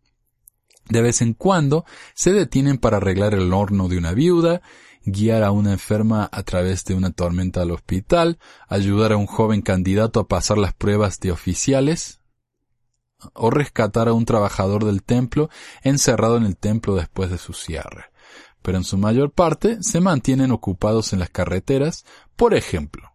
De 0.89 1.01
vez 1.01 1.21
en 1.21 1.33
cuando 1.33 1.85
se 2.13 2.33
detienen 2.33 2.77
para 2.77 2.97
arreglar 2.97 3.33
el 3.33 3.53
horno 3.53 3.87
de 3.87 3.97
una 3.97 4.13
viuda, 4.13 4.61
guiar 5.05 5.43
a 5.43 5.51
una 5.51 5.71
enferma 5.71 6.29
a 6.31 6.43
través 6.43 6.83
de 6.85 6.95
una 6.95 7.11
tormenta 7.11 7.61
al 7.61 7.71
hospital, 7.71 8.39
ayudar 8.67 9.13
a 9.13 9.17
un 9.17 9.25
joven 9.27 9.61
candidato 9.61 10.19
a 10.19 10.27
pasar 10.27 10.57
las 10.57 10.73
pruebas 10.73 11.19
de 11.19 11.31
oficiales, 11.31 12.19
o 13.33 13.49
rescatar 13.49 14.09
a 14.09 14.13
un 14.13 14.25
trabajador 14.25 14.83
del 14.83 15.01
templo 15.01 15.49
encerrado 15.81 16.35
en 16.35 16.43
el 16.43 16.57
templo 16.57 16.95
después 16.95 17.29
de 17.29 17.37
su 17.37 17.53
cierre 17.53 18.13
pero 18.63 18.77
en 18.77 18.83
su 18.83 18.97
mayor 18.97 19.31
parte 19.31 19.77
se 19.81 19.99
mantienen 19.99 20.51
ocupados 20.51 21.13
en 21.13 21.19
las 21.19 21.29
carreteras, 21.29 22.05
por 22.35 22.55
ejemplo. 22.55 23.12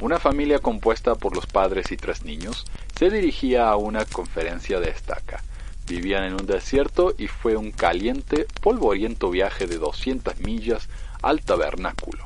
Una 0.00 0.18
familia 0.18 0.58
compuesta 0.58 1.14
por 1.14 1.34
los 1.34 1.46
padres 1.46 1.90
y 1.90 1.96
tres 1.96 2.22
niños 2.24 2.66
se 2.98 3.08
dirigía 3.08 3.70
a 3.70 3.76
una 3.76 4.04
conferencia 4.04 4.78
de 4.78 4.90
estaca. 4.90 5.42
Vivían 5.86 6.24
en 6.24 6.34
un 6.34 6.46
desierto 6.46 7.14
y 7.16 7.28
fue 7.28 7.56
un 7.56 7.72
caliente, 7.72 8.46
polvoriento 8.60 9.30
viaje 9.30 9.66
de 9.66 9.78
200 9.78 10.40
millas 10.40 10.88
al 11.22 11.40
tabernáculo. 11.40 12.24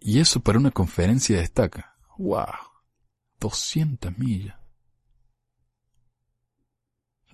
Y 0.00 0.20
eso 0.20 0.40
para 0.40 0.58
una 0.58 0.70
conferencia 0.70 1.36
de 1.36 1.42
estaca. 1.42 1.96
¡Wow! 2.16 2.46
200 3.40 4.16
millas. 4.16 4.56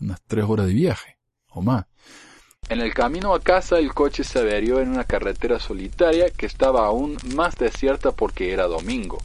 Unas 0.01 0.21
tres 0.23 0.45
horas 0.45 0.67
de 0.67 0.75
viaje 0.75 1.19
o 1.51 1.62
más. 1.62 1.87
En 2.71 2.81
el 2.81 2.95
camino 2.95 3.35
a 3.35 3.41
casa 3.41 3.79
el 3.79 3.93
coche 3.93 4.25
se 4.25 4.39
averió 4.39 4.81
en 4.81 4.89
una 4.89 5.05
carretera 5.05 5.61
solitaria 5.61 6.31
que 6.31 6.47
estaba 6.47 6.87
aún 6.87 7.19
más 7.35 7.57
desierta 7.57 8.12
porque 8.12 8.53
era 8.53 8.67
domingo. 8.67 9.19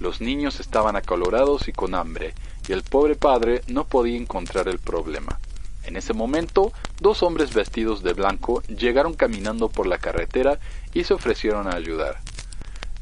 Los 0.00 0.22
niños 0.22 0.58
estaban 0.58 0.96
acalorados 0.96 1.68
y 1.68 1.72
con 1.72 1.94
hambre, 1.94 2.34
y 2.66 2.72
el 2.72 2.82
pobre 2.82 3.14
padre 3.14 3.60
no 3.66 3.84
podía 3.84 4.16
encontrar 4.16 4.68
el 4.68 4.78
problema. 4.78 5.38
En 5.84 5.96
ese 5.96 6.14
momento, 6.14 6.72
dos 6.98 7.22
hombres 7.22 7.52
vestidos 7.52 8.02
de 8.02 8.14
blanco 8.14 8.62
llegaron 8.62 9.14
caminando 9.14 9.68
por 9.68 9.86
la 9.86 9.98
carretera 9.98 10.58
y 10.94 11.04
se 11.04 11.12
ofrecieron 11.12 11.68
a 11.68 11.76
ayudar. 11.76 12.20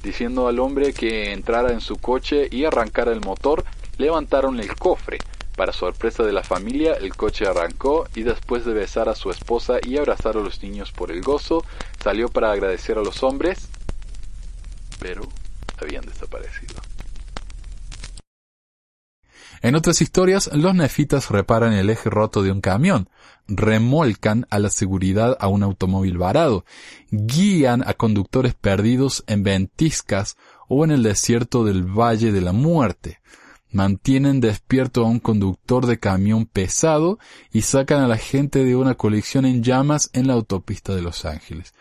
Diciendo 0.02 0.48
al 0.48 0.58
hombre 0.58 0.92
que 0.92 1.32
entrara 1.32 1.72
en 1.72 1.80
su 1.80 1.96
coche 1.96 2.48
y 2.50 2.64
arrancara 2.64 3.12
el 3.12 3.20
motor, 3.20 3.64
levantaron 3.98 4.58
el 4.58 4.74
cofre, 4.74 5.18
para 5.60 5.74
sorpresa 5.74 6.22
de 6.22 6.32
la 6.32 6.42
familia, 6.42 6.94
el 6.94 7.14
coche 7.14 7.46
arrancó 7.46 8.08
y 8.14 8.22
después 8.22 8.64
de 8.64 8.72
besar 8.72 9.10
a 9.10 9.14
su 9.14 9.30
esposa 9.30 9.74
y 9.86 9.98
abrazar 9.98 10.38
a 10.38 10.40
los 10.40 10.62
niños 10.62 10.90
por 10.90 11.12
el 11.12 11.20
gozo, 11.20 11.66
salió 12.02 12.30
para 12.30 12.50
agradecer 12.50 12.96
a 12.96 13.02
los 13.02 13.22
hombres, 13.22 13.68
pero 15.00 15.20
habían 15.76 16.06
desaparecido. 16.06 16.76
En 19.60 19.74
otras 19.74 20.00
historias, 20.00 20.48
los 20.54 20.74
nefitas 20.74 21.28
reparan 21.28 21.74
el 21.74 21.90
eje 21.90 22.08
roto 22.08 22.42
de 22.42 22.52
un 22.52 22.62
camión, 22.62 23.10
remolcan 23.46 24.46
a 24.48 24.60
la 24.60 24.70
seguridad 24.70 25.36
a 25.40 25.48
un 25.48 25.62
automóvil 25.62 26.16
varado, 26.16 26.64
guían 27.10 27.86
a 27.86 27.92
conductores 27.92 28.54
perdidos 28.54 29.24
en 29.26 29.42
ventiscas 29.42 30.38
o 30.68 30.86
en 30.86 30.90
el 30.90 31.02
desierto 31.02 31.64
del 31.66 31.82
Valle 31.82 32.32
de 32.32 32.40
la 32.40 32.52
Muerte, 32.52 33.20
mantienen 33.72 34.40
despierto 34.40 35.04
a 35.04 35.08
un 35.08 35.20
conductor 35.20 35.86
de 35.86 35.98
camión 35.98 36.46
pesado 36.46 37.18
y 37.52 37.62
sacan 37.62 38.02
a 38.02 38.08
la 38.08 38.16
gente 38.16 38.64
de 38.64 38.76
una 38.76 38.94
colección 38.94 39.44
en 39.44 39.62
llamas 39.62 40.10
en 40.12 40.26
la 40.26 40.34
autopista 40.34 40.94
de 40.94 41.02
Los 41.02 41.24
Ángeles. 41.24 41.74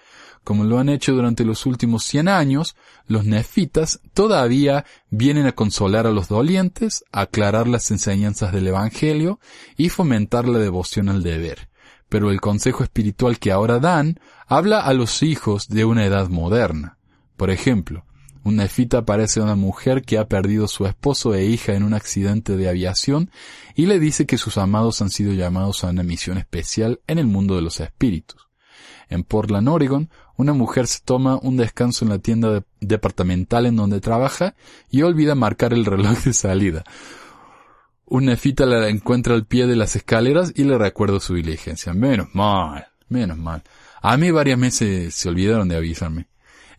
Como 0.44 0.64
lo 0.64 0.80
han 0.80 0.90
hecho 0.90 1.14
durante 1.14 1.46
los 1.46 1.66
últimos 1.66 2.04
cien 2.04 2.28
años, 2.28 2.76
los 3.08 3.26
nefitas 3.26 4.00
todavía 4.14 4.86
vienen 5.10 5.46
a 5.46 5.52
consolar 5.52 6.08
a 6.08 6.12
los 6.12 6.28
dolientes, 6.28 7.04
aclarar 7.12 7.68
las 7.68 7.92
enseñanzas 7.92 8.52
del 8.52 8.68
Evangelio 8.68 9.40
y 9.78 9.90
fomentar 9.90 10.48
la 10.48 10.60
devoción 10.60 11.10
al 11.10 11.24
deber. 11.24 11.70
Pero 12.08 12.32
el 12.32 12.42
consejo 12.42 12.84
espiritual 12.84 13.38
que 13.38 13.52
ahora 13.52 13.80
dan 13.80 14.20
habla 14.48 14.80
a 14.80 14.94
los 14.94 15.22
hijos 15.22 15.68
de 15.68 15.86
una 15.86 16.06
edad 16.06 16.30
moderna. 16.30 16.98
Por 17.38 17.52
ejemplo, 17.52 18.06
un 18.44 18.56
nefita 18.56 19.00
aparece 19.00 19.40
a 19.40 19.44
una 19.44 19.56
mujer 19.56 20.04
que 20.04 20.18
ha 20.18 20.28
perdido 20.28 20.68
su 20.68 20.86
esposo 20.86 21.34
e 21.34 21.46
hija 21.46 21.74
en 21.74 21.84
un 21.84 21.94
accidente 21.94 22.56
de 22.56 22.70
aviación 22.70 23.32
y 23.76 23.86
le 23.86 24.00
dice 24.00 24.26
que 24.26 24.38
sus 24.38 24.58
amados 24.58 25.02
han 25.02 25.10
sido 25.10 25.34
llamados 25.34 25.84
a 25.84 25.90
una 25.90 26.04
misión 26.04 26.38
especial 26.38 27.02
en 27.08 27.20
el 27.20 27.28
mundo 27.28 27.56
de 27.56 27.62
los 27.62 27.80
espíritus. 27.80 28.48
En 29.10 29.24
Portland, 29.24 29.68
Oregon, 29.68 30.10
una 30.38 30.54
mujer 30.54 30.88
se 30.88 31.00
toma 31.04 31.38
un 31.42 31.58
descanso 31.58 32.06
en 32.06 32.10
la 32.10 32.20
tienda 32.20 32.64
departamental 32.80 33.66
en 33.66 33.76
donde 33.76 34.00
trabaja 34.00 34.56
y 34.90 35.02
olvida 35.02 35.36
marcar 35.36 35.74
el 35.74 35.86
reloj 35.86 36.24
de 36.24 36.34
salida. 36.34 36.84
Un 38.06 38.26
nefita 38.26 38.66
la 38.66 38.88
encuentra 38.88 39.36
al 39.36 39.46
pie 39.46 39.68
de 39.68 39.76
las 39.76 39.96
escaleras 39.96 40.54
y 40.56 40.64
le 40.64 40.78
recuerda 40.78 41.20
su 41.20 41.36
diligencia. 41.36 41.94
Menos 41.94 42.30
mal, 42.34 42.88
menos 43.10 43.38
mal. 43.38 43.64
A 44.02 44.16
mí 44.16 44.32
varias 44.32 44.60
veces 44.60 45.14
se 45.14 45.28
olvidaron 45.28 45.68
de 45.68 45.76
avisarme. 45.76 46.29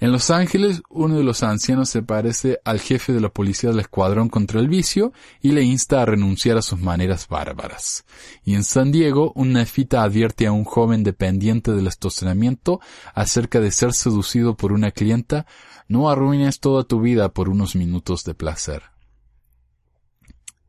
En 0.00 0.12
Los 0.12 0.30
Ángeles, 0.30 0.80
uno 0.88 1.18
de 1.18 1.24
los 1.24 1.42
ancianos 1.42 1.90
se 1.90 2.02
parece 2.02 2.58
al 2.64 2.80
jefe 2.80 3.12
de 3.12 3.20
la 3.20 3.28
policía 3.28 3.68
del 3.68 3.80
escuadrón 3.80 4.30
contra 4.30 4.58
el 4.58 4.66
vicio 4.66 5.12
y 5.42 5.52
le 5.52 5.62
insta 5.62 6.00
a 6.00 6.06
renunciar 6.06 6.56
a 6.56 6.62
sus 6.62 6.80
maneras 6.80 7.28
bárbaras. 7.28 8.06
Y 8.42 8.54
en 8.54 8.64
San 8.64 8.92
Diego, 8.92 9.30
un 9.34 9.52
nefita 9.52 10.02
advierte 10.02 10.46
a 10.46 10.52
un 10.52 10.64
joven 10.64 11.04
dependiente 11.04 11.72
del 11.72 11.86
estacionamiento 11.86 12.80
acerca 13.12 13.60
de 13.60 13.70
ser 13.70 13.92
seducido 13.92 14.56
por 14.56 14.72
una 14.72 14.90
clienta, 14.90 15.44
no 15.86 16.08
arruines 16.08 16.60
toda 16.60 16.84
tu 16.84 17.02
vida 17.02 17.34
por 17.34 17.50
unos 17.50 17.76
minutos 17.76 18.24
de 18.24 18.32
placer. 18.32 18.84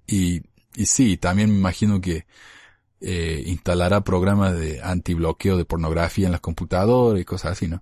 Y, 0.08 0.42
y 0.76 0.88
sí, 0.88 1.16
también 1.16 1.52
me 1.52 1.58
imagino 1.58 2.02
que 2.02 2.26
eh, 3.00 3.44
instalará 3.48 4.04
programas 4.04 4.60
de 4.60 4.82
antibloqueo 4.82 5.56
de 5.56 5.64
pornografía 5.64 6.26
en 6.26 6.34
las 6.34 6.42
computadoras 6.42 7.22
y 7.22 7.24
cosas 7.24 7.54
así, 7.54 7.70
¿no? 7.70 7.82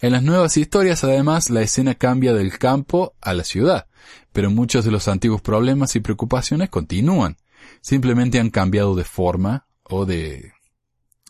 En 0.00 0.12
las 0.12 0.22
nuevas 0.22 0.56
historias, 0.56 1.04
además, 1.04 1.50
la 1.50 1.62
escena 1.62 1.94
cambia 1.94 2.32
del 2.32 2.58
campo 2.58 3.14
a 3.20 3.34
la 3.34 3.44
ciudad, 3.44 3.86
pero 4.32 4.50
muchos 4.50 4.84
de 4.84 4.90
los 4.90 5.08
antiguos 5.08 5.42
problemas 5.42 5.96
y 5.96 6.00
preocupaciones 6.00 6.70
continúan. 6.70 7.36
Simplemente 7.80 8.38
han 8.38 8.50
cambiado 8.50 8.94
de 8.94 9.04
forma 9.04 9.66
o 9.82 10.06
de, 10.06 10.52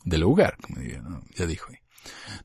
de 0.05 0.19
lugar, 0.19 0.57
como 0.61 0.81
ya 1.35 1.47
dijo. 1.47 1.73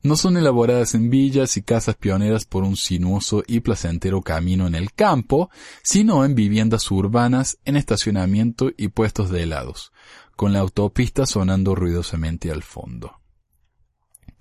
No 0.02 0.18
son 0.18 0.38
elaboradas 0.38 0.96
en 0.96 1.10
villas 1.10 1.56
y 1.58 1.62
casas 1.62 1.96
pioneras 1.96 2.46
por 2.46 2.64
un 2.64 2.76
sinuoso 2.76 3.44
y 3.48 3.62
placentero 3.62 4.22
camino 4.22 4.68
en 4.68 4.76
el 4.76 4.94
campo, 4.94 5.50
sino 5.82 6.26
en 6.26 6.36
viviendas 6.36 6.92
urbanas, 6.92 7.58
en 7.64 7.78
estacionamiento 7.78 8.72
y 8.76 8.90
puestos 8.90 9.30
de 9.30 9.44
helados, 9.44 9.94
con 10.36 10.52
la 10.52 10.60
autopista 10.60 11.26
sonando 11.26 11.76
ruidosamente 11.76 12.52
al 12.52 12.64
fondo. 12.64 13.23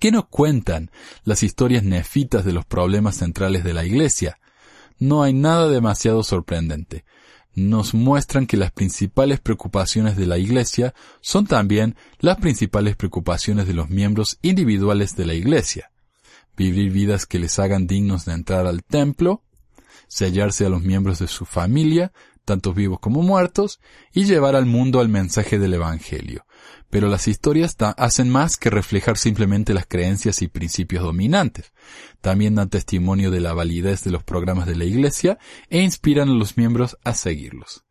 ¿Qué 0.02 0.10
nos 0.10 0.26
cuentan 0.26 0.90
las 1.22 1.44
historias 1.44 1.84
nefitas 1.84 2.44
de 2.44 2.52
los 2.52 2.64
problemas 2.64 3.18
centrales 3.18 3.62
de 3.62 3.72
la 3.72 3.84
Iglesia? 3.84 4.40
No 4.98 5.22
hay 5.22 5.32
nada 5.32 5.68
demasiado 5.68 6.24
sorprendente. 6.24 7.04
Nos 7.54 7.94
muestran 7.94 8.48
que 8.48 8.56
las 8.56 8.72
principales 8.72 9.38
preocupaciones 9.38 10.16
de 10.16 10.26
la 10.26 10.38
Iglesia 10.38 10.92
son 11.20 11.46
también 11.46 11.94
las 12.18 12.38
principales 12.38 12.96
preocupaciones 12.96 13.68
de 13.68 13.74
los 13.74 13.90
miembros 13.90 14.40
individuales 14.42 15.14
de 15.14 15.24
la 15.24 15.34
Iglesia. 15.34 15.92
Vivir 16.56 16.90
vidas 16.90 17.24
que 17.24 17.38
les 17.38 17.60
hagan 17.60 17.86
dignos 17.86 18.24
de 18.24 18.32
entrar 18.32 18.66
al 18.66 18.82
templo, 18.82 19.44
sellarse 20.08 20.66
a 20.66 20.68
los 20.68 20.82
miembros 20.82 21.20
de 21.20 21.28
su 21.28 21.44
familia, 21.44 22.12
tanto 22.44 22.74
vivos 22.74 22.98
como 22.98 23.22
muertos, 23.22 23.78
y 24.12 24.24
llevar 24.24 24.56
al 24.56 24.66
mundo 24.66 24.98
al 24.98 25.08
mensaje 25.08 25.60
del 25.60 25.74
Evangelio. 25.74 26.44
Pero 26.92 27.08
las 27.08 27.26
historias 27.26 27.74
hacen 27.96 28.28
más 28.28 28.58
que 28.58 28.68
reflejar 28.68 29.16
simplemente 29.16 29.72
las 29.72 29.86
creencias 29.86 30.42
y 30.42 30.48
principios 30.48 31.02
dominantes. 31.02 31.72
También 32.20 32.54
dan 32.54 32.68
testimonio 32.68 33.30
de 33.30 33.40
la 33.40 33.54
validez 33.54 34.04
de 34.04 34.10
los 34.10 34.22
programas 34.22 34.66
de 34.66 34.76
la 34.76 34.84
Iglesia 34.84 35.38
e 35.70 35.80
inspiran 35.80 36.28
a 36.28 36.34
los 36.34 36.58
miembros 36.58 36.98
a 37.02 37.14
seguirlos. 37.14 37.86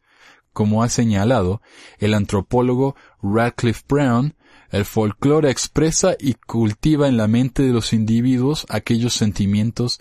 Como 0.54 0.84
ha 0.84 0.90
señalado 0.90 1.64
el 1.98 2.14
antropólogo 2.14 2.96
Radcliffe 3.24 3.82
Brown, 3.90 4.36
el 4.70 4.86
folclore 4.86 5.50
expresa 5.50 6.16
y 6.20 6.36
cultiva 6.36 7.08
en 7.08 7.18
la 7.18 7.28
mente 7.28 7.64
de 7.64 7.74
los 7.74 7.94
individuos 7.94 8.68
aquellos 8.70 9.16
sentimientos 9.16 10.00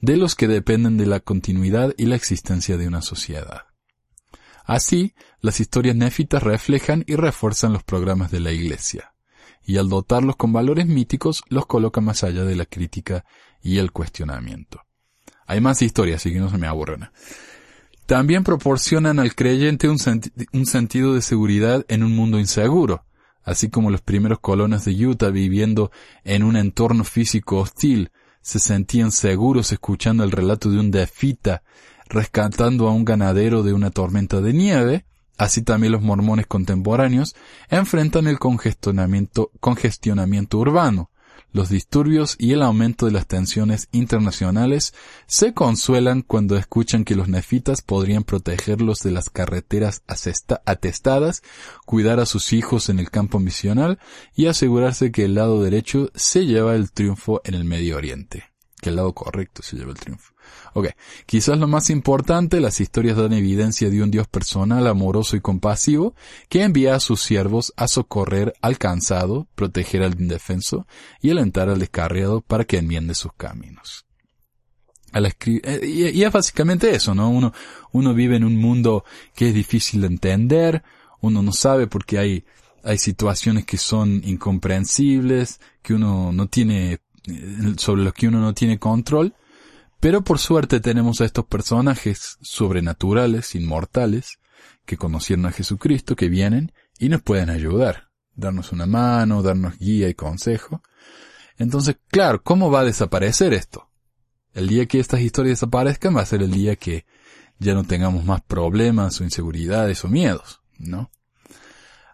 de 0.00 0.16
los 0.16 0.34
que 0.34 0.48
dependen 0.48 0.96
de 0.96 1.04
la 1.04 1.20
continuidad 1.20 1.92
y 1.98 2.06
la 2.06 2.16
existencia 2.16 2.78
de 2.78 2.88
una 2.88 3.02
sociedad. 3.02 3.64
Así, 4.64 5.14
las 5.40 5.60
historias 5.60 5.96
néfitas 5.96 6.42
reflejan 6.42 7.04
y 7.06 7.16
refuerzan 7.16 7.72
los 7.72 7.82
programas 7.82 8.30
de 8.30 8.40
la 8.40 8.52
Iglesia, 8.52 9.14
y 9.64 9.76
al 9.76 9.88
dotarlos 9.88 10.36
con 10.36 10.52
valores 10.52 10.86
míticos 10.86 11.42
los 11.48 11.66
coloca 11.66 12.00
más 12.00 12.24
allá 12.24 12.44
de 12.44 12.56
la 12.56 12.66
crítica 12.66 13.24
y 13.62 13.78
el 13.78 13.92
cuestionamiento. 13.92 14.84
Hay 15.46 15.60
más 15.60 15.80
historias, 15.82 16.20
así 16.20 16.32
que 16.32 16.40
no 16.40 16.50
se 16.50 16.58
me 16.58 16.66
aburran. 16.66 17.10
También 18.06 18.44
proporcionan 18.44 19.18
al 19.18 19.34
creyente 19.34 19.88
un, 19.88 19.98
un 20.52 20.66
sentido 20.66 21.14
de 21.14 21.22
seguridad 21.22 21.84
en 21.88 22.02
un 22.02 22.16
mundo 22.16 22.38
inseguro, 22.38 23.04
así 23.44 23.70
como 23.70 23.90
los 23.90 24.00
primeros 24.00 24.40
colonos 24.40 24.84
de 24.84 25.06
Utah 25.06 25.30
viviendo 25.30 25.90
en 26.24 26.42
un 26.42 26.56
entorno 26.56 27.04
físico 27.04 27.58
hostil 27.58 28.10
se 28.40 28.60
sentían 28.60 29.12
seguros 29.12 29.72
escuchando 29.72 30.24
el 30.24 30.30
relato 30.30 30.70
de 30.70 30.78
un 30.78 30.90
defita 30.90 31.62
rescatando 32.08 32.88
a 32.88 32.92
un 32.92 33.04
ganadero 33.04 33.62
de 33.62 33.74
una 33.74 33.90
tormenta 33.90 34.40
de 34.40 34.54
nieve, 34.54 35.04
así 35.38 35.62
también 35.62 35.92
los 35.92 36.02
mormones 36.02 36.46
contemporáneos 36.46 37.34
enfrentan 37.70 38.26
el 38.26 38.38
congestionamiento, 38.38 40.58
urbano. 40.58 41.10
Los 41.50 41.70
disturbios 41.70 42.36
y 42.38 42.52
el 42.52 42.62
aumento 42.62 43.06
de 43.06 43.12
las 43.12 43.26
tensiones 43.26 43.88
internacionales 43.90 44.92
se 45.26 45.54
consuelan 45.54 46.20
cuando 46.20 46.58
escuchan 46.58 47.04
que 47.04 47.14
los 47.14 47.28
nefitas 47.28 47.80
podrían 47.80 48.22
protegerlos 48.22 49.00
de 49.00 49.12
las 49.12 49.30
carreteras 49.30 50.02
atestadas, 50.66 51.42
cuidar 51.86 52.20
a 52.20 52.26
sus 52.26 52.52
hijos 52.52 52.90
en 52.90 52.98
el 52.98 53.10
campo 53.10 53.38
misional 53.38 53.98
y 54.34 54.46
asegurarse 54.46 55.10
que 55.10 55.24
el 55.24 55.34
lado 55.34 55.62
derecho 55.62 56.10
se 56.14 56.44
lleva 56.44 56.74
el 56.74 56.92
triunfo 56.92 57.40
en 57.44 57.54
el 57.54 57.64
Medio 57.64 57.96
Oriente. 57.96 58.44
Que 58.80 58.90
el 58.90 58.96
lado 58.96 59.14
correcto 59.14 59.62
se 59.62 59.76
lleva 59.76 59.92
el 59.92 59.98
triunfo. 59.98 60.34
Ok, 60.74 60.88
quizás 61.26 61.58
lo 61.58 61.68
más 61.68 61.90
importante, 61.90 62.60
las 62.60 62.80
historias 62.80 63.16
dan 63.16 63.32
evidencia 63.32 63.90
de 63.90 64.02
un 64.02 64.10
Dios 64.10 64.28
personal, 64.28 64.86
amoroso 64.86 65.36
y 65.36 65.40
compasivo, 65.40 66.14
que 66.48 66.62
envía 66.62 66.94
a 66.94 67.00
sus 67.00 67.20
siervos 67.22 67.72
a 67.76 67.88
socorrer 67.88 68.54
al 68.60 68.78
cansado, 68.78 69.48
proteger 69.54 70.02
al 70.02 70.20
indefenso 70.20 70.86
y 71.20 71.30
alentar 71.30 71.68
al 71.68 71.78
descarriado 71.78 72.40
para 72.40 72.64
que 72.64 72.78
enmiende 72.78 73.14
sus 73.14 73.32
caminos. 73.32 74.08
Eh, 75.12 76.12
y, 76.14 76.22
es 76.22 76.32
básicamente 76.32 76.94
eso, 76.94 77.14
¿no? 77.14 77.30
Uno, 77.30 77.52
uno 77.92 78.14
vive 78.14 78.36
en 78.36 78.44
un 78.44 78.56
mundo 78.56 79.04
que 79.34 79.48
es 79.48 79.54
difícil 79.54 80.02
de 80.02 80.08
entender, 80.08 80.82
uno 81.20 81.42
no 81.42 81.52
sabe 81.52 81.86
porque 81.86 82.18
hay, 82.18 82.44
hay 82.84 82.98
situaciones 82.98 83.64
que 83.64 83.78
son 83.78 84.22
incomprensibles, 84.24 85.60
que 85.82 85.94
uno 85.94 86.32
no 86.32 86.46
tiene, 86.48 87.00
eh, 87.26 87.74
sobre 87.78 88.02
los 88.02 88.12
que 88.12 88.28
uno 88.28 88.40
no 88.40 88.52
tiene 88.54 88.78
control, 88.78 89.34
pero 90.00 90.22
por 90.22 90.38
suerte 90.38 90.80
tenemos 90.80 91.20
a 91.20 91.24
estos 91.24 91.46
personajes 91.46 92.38
sobrenaturales, 92.40 93.54
inmortales, 93.54 94.38
que 94.86 94.96
conocieron 94.96 95.46
a 95.46 95.52
Jesucristo, 95.52 96.16
que 96.16 96.28
vienen 96.28 96.72
y 96.98 97.08
nos 97.08 97.22
pueden 97.22 97.50
ayudar, 97.50 98.08
darnos 98.34 98.72
una 98.72 98.86
mano, 98.86 99.42
darnos 99.42 99.78
guía 99.78 100.08
y 100.08 100.14
consejo. 100.14 100.82
Entonces, 101.58 101.96
claro, 102.08 102.42
¿cómo 102.42 102.70
va 102.70 102.80
a 102.80 102.84
desaparecer 102.84 103.52
esto? 103.52 103.90
El 104.54 104.68
día 104.68 104.86
que 104.86 104.98
estas 105.00 105.20
historias 105.20 105.60
desaparezcan 105.60 106.16
va 106.16 106.22
a 106.22 106.26
ser 106.26 106.42
el 106.42 106.50
día 106.50 106.76
que 106.76 107.04
ya 107.58 107.74
no 107.74 107.84
tengamos 107.84 108.24
más 108.24 108.40
problemas 108.40 109.20
o 109.20 109.24
inseguridades 109.24 110.04
o 110.04 110.08
miedos, 110.08 110.62
¿no? 110.78 111.10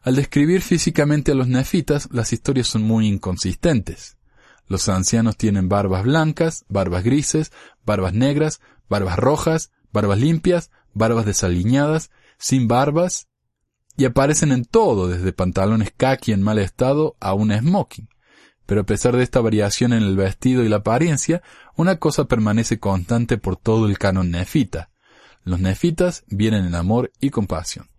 Al 0.03 0.17
describir 0.17 0.61
físicamente 0.61 1.33
a 1.33 1.35
los 1.35 1.49
nefitas, 1.49 2.09
las 2.13 2.33
historias 2.33 2.67
son 2.67 2.83
muy 2.83 3.07
inconsistentes. 3.07 4.17
Los 4.67 4.89
ancianos 4.89 5.37
tienen 5.37 5.69
barbas 5.69 6.05
blancas, 6.05 6.65
barbas 6.69 7.05
grises, 7.05 7.53
barbas 7.85 8.15
negras, 8.15 8.61
barbas 8.89 9.19
rojas, 9.19 9.71
barbas 9.93 10.19
limpias, 10.19 10.71
barbas 10.95 11.27
desaliñadas, 11.27 12.11
sin 12.39 12.69
barbas, 12.69 13.29
y 13.97 14.07
aparecen 14.07 14.53
en 14.53 14.65
todo, 14.65 15.09
desde 15.09 15.33
pantalones 15.33 15.93
khaki 15.97 16.33
en 16.33 16.43
mal 16.43 16.59
estado 16.59 17.17
a 17.21 17.35
un 17.35 17.53
smoking. 17.57 18.09
Pero 18.67 18.81
a 18.81 18.85
pesar 18.85 19.17
de 19.17 19.23
esta 19.23 19.41
variación 19.41 19.93
en 19.93 20.03
el 20.03 20.17
vestido 20.17 20.65
y 20.65 20.69
la 20.69 20.77
apariencia, 20.77 21.43
una 21.77 21.97
cosa 21.97 22.25
permanece 22.25 22.81
constante 22.81 23.39
por 23.39 23.57
todo 23.57 23.87
el 23.87 23.99
canon 23.99 24.31
nefita. 24.31 24.91
Los 25.45 25.61
nefitas 25.61 26.25
vienen 26.29 26.65
en 26.65 26.75
amor 26.75 27.13
y 27.21 27.31
compasión. 27.31 27.91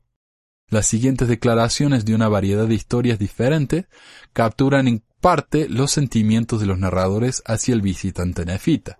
Las 0.67 0.87
siguientes 0.87 1.27
declaraciones 1.27 2.05
de 2.05 2.15
una 2.15 2.27
variedad 2.27 2.67
de 2.67 2.73
historias 2.73 3.19
diferentes 3.19 3.85
capturan 4.33 5.03
parte 5.25 5.67
los 5.69 5.89
sentimientos 5.89 6.59
de 6.59 6.67
los 6.67 6.77
narradores 6.77 7.41
hacia 7.47 7.73
el 7.73 7.81
visitante 7.81 8.45
nefita. 8.45 8.99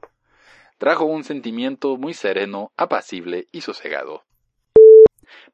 Trajo 0.80 1.06
un 1.06 1.24
sentimiento 1.24 1.98
muy 1.98 2.16
sereno, 2.16 2.72
apacible 2.78 3.48
y 3.52 3.62
sosegado. 3.62 4.24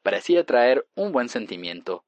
Parecía 0.01 0.45
traer 0.45 0.87
un 0.95 1.11
buen 1.11 1.27
sentimiento. 1.27 2.05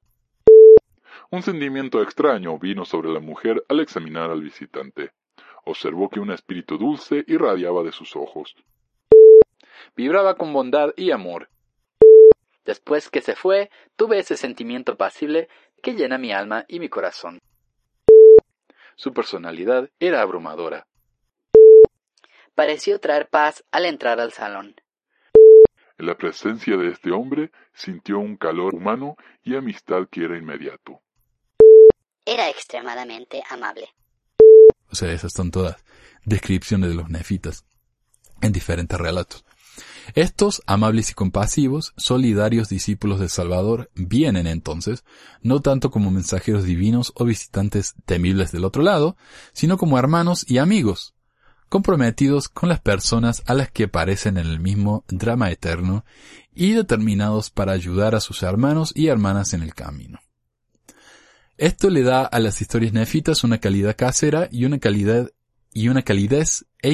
Un 1.30 1.42
sentimiento 1.42 2.00
extraño 2.00 2.58
vino 2.58 2.86
sobre 2.86 3.12
la 3.12 3.20
mujer 3.20 3.62
al 3.68 3.80
examinar 3.80 4.30
al 4.30 4.40
visitante. 4.40 5.10
Observó 5.66 6.08
que 6.08 6.20
un 6.20 6.30
espíritu 6.30 6.78
dulce 6.78 7.22
irradiaba 7.26 7.82
de 7.82 7.92
sus 7.92 8.16
ojos. 8.16 8.56
Vibraba 9.94 10.36
con 10.36 10.54
bondad 10.54 10.94
y 10.96 11.10
amor. 11.10 11.50
Después 12.64 13.10
que 13.10 13.20
se 13.20 13.36
fue, 13.36 13.68
tuve 13.96 14.20
ese 14.20 14.38
sentimiento 14.38 14.92
apacible 14.92 15.50
que 15.82 15.92
llena 15.92 16.16
mi 16.16 16.32
alma 16.32 16.64
y 16.66 16.80
mi 16.80 16.88
corazón. 16.88 17.42
Su 18.96 19.12
personalidad 19.12 19.90
era 19.98 20.22
abrumadora. 20.22 20.86
Pareció 22.54 23.00
traer 23.00 23.28
paz 23.28 23.64
al 23.72 23.86
entrar 23.86 24.20
al 24.20 24.32
salón. 24.32 24.76
En 25.98 26.06
la 26.06 26.16
presencia 26.16 26.76
de 26.76 26.90
este 26.90 27.10
hombre 27.10 27.50
sintió 27.72 28.18
un 28.18 28.36
calor 28.36 28.74
humano 28.74 29.16
y 29.42 29.56
amistad 29.56 30.08
que 30.10 30.24
era 30.24 30.36
inmediato. 30.36 31.00
Era 32.24 32.48
extremadamente 32.48 33.42
amable. 33.50 33.88
O 34.90 34.94
sea, 34.94 35.12
esas 35.12 35.32
son 35.32 35.50
todas 35.50 35.84
descripciones 36.24 36.90
de 36.90 36.94
los 36.94 37.10
nefitas 37.10 37.64
en 38.40 38.52
diferentes 38.52 38.98
relatos. 38.98 39.44
Estos, 40.14 40.62
amables 40.66 41.10
y 41.10 41.14
compasivos, 41.14 41.94
solidarios 41.96 42.68
discípulos 42.68 43.20
del 43.20 43.30
Salvador, 43.30 43.90
vienen 43.94 44.46
entonces, 44.46 45.04
no 45.42 45.60
tanto 45.60 45.90
como 45.90 46.10
mensajeros 46.10 46.64
divinos 46.64 47.12
o 47.16 47.24
visitantes 47.24 47.94
temibles 48.04 48.52
del 48.52 48.64
otro 48.64 48.82
lado, 48.82 49.16
sino 49.52 49.78
como 49.78 49.98
hermanos 49.98 50.44
y 50.48 50.58
amigos, 50.58 51.14
comprometidos 51.68 52.48
con 52.48 52.68
las 52.68 52.80
personas 52.80 53.42
a 53.46 53.54
las 53.54 53.70
que 53.70 53.84
aparecen 53.84 54.36
en 54.36 54.46
el 54.46 54.60
mismo 54.60 55.04
drama 55.08 55.50
eterno 55.50 56.04
y 56.54 56.72
determinados 56.72 57.50
para 57.50 57.72
ayudar 57.72 58.14
a 58.14 58.20
sus 58.20 58.42
hermanos 58.42 58.92
y 58.94 59.08
hermanas 59.08 59.54
en 59.54 59.62
el 59.62 59.74
camino. 59.74 60.20
Esto 61.56 61.88
le 61.88 62.02
da 62.02 62.24
a 62.24 62.38
las 62.40 62.60
historias 62.60 62.92
nefitas 62.92 63.44
una 63.44 63.58
calidad 63.58 63.96
casera 63.96 64.48
y 64.50 64.64
una 64.64 64.78
calidad 64.78 65.30
y 65.72 65.88
una 65.88 66.02
calidez 66.02 66.66
e 66.82 66.92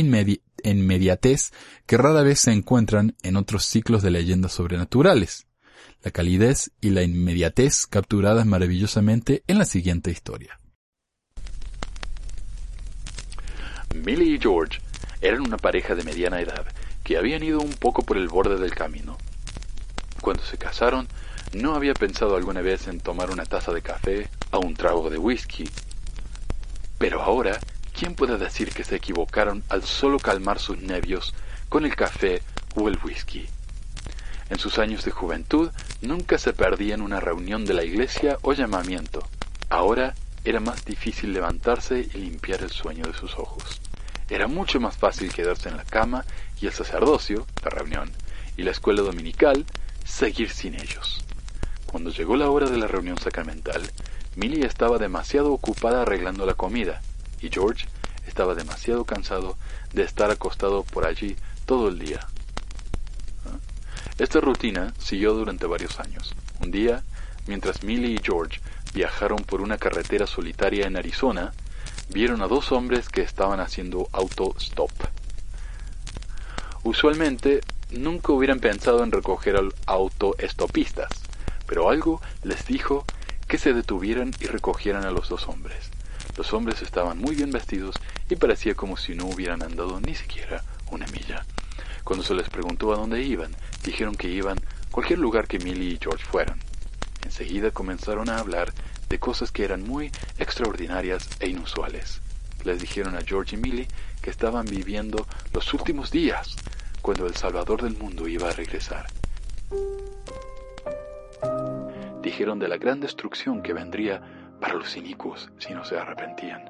inmediatez 0.64 1.52
que 1.86 1.96
rara 1.96 2.22
vez 2.22 2.40
se 2.40 2.52
encuentran 2.52 3.16
en 3.22 3.36
otros 3.36 3.64
ciclos 3.64 4.02
de 4.02 4.10
leyendas 4.10 4.52
sobrenaturales. 4.52 5.46
La 6.02 6.10
calidez 6.10 6.70
y 6.80 6.90
la 6.90 7.02
inmediatez 7.02 7.86
capturadas 7.86 8.46
maravillosamente 8.46 9.42
en 9.46 9.58
la 9.58 9.64
siguiente 9.64 10.10
historia. 10.10 10.58
Millie 13.94 14.36
y 14.36 14.38
George 14.38 14.80
eran 15.20 15.40
una 15.40 15.56
pareja 15.56 15.94
de 15.94 16.04
mediana 16.04 16.40
edad 16.40 16.64
que 17.02 17.16
habían 17.16 17.42
ido 17.42 17.60
un 17.60 17.72
poco 17.72 18.02
por 18.02 18.16
el 18.16 18.28
borde 18.28 18.56
del 18.56 18.74
camino. 18.74 19.18
Cuando 20.20 20.44
se 20.44 20.58
casaron, 20.58 21.08
no 21.52 21.74
había 21.74 21.94
pensado 21.94 22.36
alguna 22.36 22.60
vez 22.60 22.86
en 22.86 23.00
tomar 23.00 23.30
una 23.30 23.44
taza 23.44 23.72
de 23.72 23.82
café 23.82 24.28
o 24.52 24.60
un 24.60 24.74
trago 24.74 25.10
de 25.10 25.18
whisky. 25.18 25.68
Pero 26.98 27.22
ahora 27.22 27.58
¿quién 28.00 28.14
puede 28.14 28.38
decir 28.38 28.72
que 28.72 28.82
se 28.82 28.96
equivocaron 28.96 29.62
al 29.68 29.82
solo 29.82 30.18
calmar 30.18 30.58
sus 30.58 30.78
nervios 30.78 31.34
con 31.68 31.84
el 31.84 31.94
café 31.94 32.40
o 32.74 32.88
el 32.88 32.98
whisky? 33.04 33.46
En 34.48 34.58
sus 34.58 34.78
años 34.78 35.04
de 35.04 35.10
juventud 35.10 35.70
nunca 36.00 36.38
se 36.38 36.54
perdían 36.54 37.02
una 37.02 37.20
reunión 37.20 37.66
de 37.66 37.74
la 37.74 37.84
iglesia 37.84 38.38
o 38.40 38.54
llamamiento. 38.54 39.28
Ahora 39.68 40.14
era 40.46 40.60
más 40.60 40.82
difícil 40.86 41.34
levantarse 41.34 42.08
y 42.14 42.16
limpiar 42.16 42.62
el 42.62 42.70
sueño 42.70 43.04
de 43.04 43.12
sus 43.12 43.34
ojos. 43.34 43.82
Era 44.30 44.46
mucho 44.46 44.80
más 44.80 44.96
fácil 44.96 45.30
quedarse 45.30 45.68
en 45.68 45.76
la 45.76 45.84
cama 45.84 46.24
y 46.58 46.68
el 46.68 46.72
sacerdocio, 46.72 47.46
la 47.62 47.68
reunión, 47.68 48.10
y 48.56 48.62
la 48.62 48.70
escuela 48.70 49.02
dominical, 49.02 49.66
seguir 50.06 50.48
sin 50.48 50.72
ellos. 50.72 51.22
Cuando 51.84 52.08
llegó 52.08 52.34
la 52.36 52.48
hora 52.48 52.70
de 52.70 52.78
la 52.78 52.86
reunión 52.86 53.18
sacramental, 53.18 53.82
Millie 54.36 54.64
estaba 54.64 54.96
demasiado 54.96 55.52
ocupada 55.52 56.00
arreglando 56.00 56.46
la 56.46 56.54
comida 56.54 57.02
y 57.40 57.48
George 57.50 57.86
estaba 58.26 58.54
demasiado 58.54 59.04
cansado 59.04 59.56
de 59.92 60.02
estar 60.02 60.30
acostado 60.30 60.84
por 60.84 61.06
allí 61.06 61.36
todo 61.66 61.88
el 61.88 61.98
día. 61.98 62.26
Esta 64.18 64.40
rutina 64.40 64.92
siguió 64.98 65.32
durante 65.34 65.66
varios 65.66 65.98
años. 65.98 66.34
Un 66.60 66.70
día, 66.70 67.02
mientras 67.46 67.82
Millie 67.82 68.16
y 68.16 68.20
George 68.22 68.60
viajaron 68.92 69.38
por 69.44 69.60
una 69.60 69.78
carretera 69.78 70.26
solitaria 70.26 70.86
en 70.86 70.96
Arizona, 70.96 71.52
vieron 72.10 72.42
a 72.42 72.48
dos 72.48 72.72
hombres 72.72 73.08
que 73.08 73.22
estaban 73.22 73.60
haciendo 73.60 74.08
auto-stop. 74.12 74.90
Usualmente 76.82 77.60
nunca 77.90 78.32
hubieran 78.32 78.60
pensado 78.60 79.02
en 79.04 79.12
recoger 79.12 79.56
al 79.56 79.74
auto-estopistas, 79.86 81.10
pero 81.66 81.88
algo 81.88 82.20
les 82.42 82.66
dijo 82.66 83.04
que 83.48 83.58
se 83.58 83.72
detuvieran 83.72 84.32
y 84.40 84.46
recogieran 84.46 85.04
a 85.04 85.10
los 85.10 85.28
dos 85.28 85.48
hombres. 85.48 85.89
Los 86.40 86.54
hombres 86.54 86.80
estaban 86.80 87.18
muy 87.18 87.34
bien 87.34 87.50
vestidos 87.50 87.96
y 88.30 88.34
parecía 88.34 88.74
como 88.74 88.96
si 88.96 89.14
no 89.14 89.26
hubieran 89.26 89.62
andado 89.62 90.00
ni 90.00 90.14
siquiera 90.14 90.64
una 90.90 91.06
milla. 91.08 91.44
Cuando 92.02 92.24
se 92.24 92.32
les 92.32 92.48
preguntó 92.48 92.94
a 92.94 92.96
dónde 92.96 93.22
iban, 93.22 93.54
dijeron 93.84 94.14
que 94.14 94.30
iban 94.30 94.58
cualquier 94.90 95.18
lugar 95.18 95.46
que 95.46 95.58
Millie 95.58 95.92
y 95.92 95.98
George 96.00 96.24
fueran. 96.24 96.58
Enseguida 97.26 97.72
comenzaron 97.72 98.30
a 98.30 98.38
hablar 98.38 98.72
de 99.10 99.18
cosas 99.18 99.52
que 99.52 99.64
eran 99.64 99.86
muy 99.86 100.10
extraordinarias 100.38 101.28
e 101.40 101.48
inusuales. 101.50 102.22
Les 102.64 102.80
dijeron 102.80 103.16
a 103.16 103.20
George 103.20 103.56
y 103.56 103.58
Millie 103.58 103.88
que 104.22 104.30
estaban 104.30 104.64
viviendo 104.64 105.26
los 105.52 105.74
últimos 105.74 106.10
días, 106.10 106.56
cuando 107.02 107.26
el 107.26 107.36
Salvador 107.36 107.82
del 107.82 107.98
mundo 107.98 108.26
iba 108.26 108.48
a 108.48 108.52
regresar 108.52 109.08
dijeron 112.22 112.58
de 112.58 112.68
la 112.68 112.76
gran 112.78 113.00
destrucción 113.00 113.62
que 113.62 113.72
vendría 113.72 114.22
para 114.60 114.74
los 114.74 114.96
inicuos 114.96 115.50
si 115.58 115.74
no 115.74 115.84
se 115.84 115.98
arrepentían. 115.98 116.64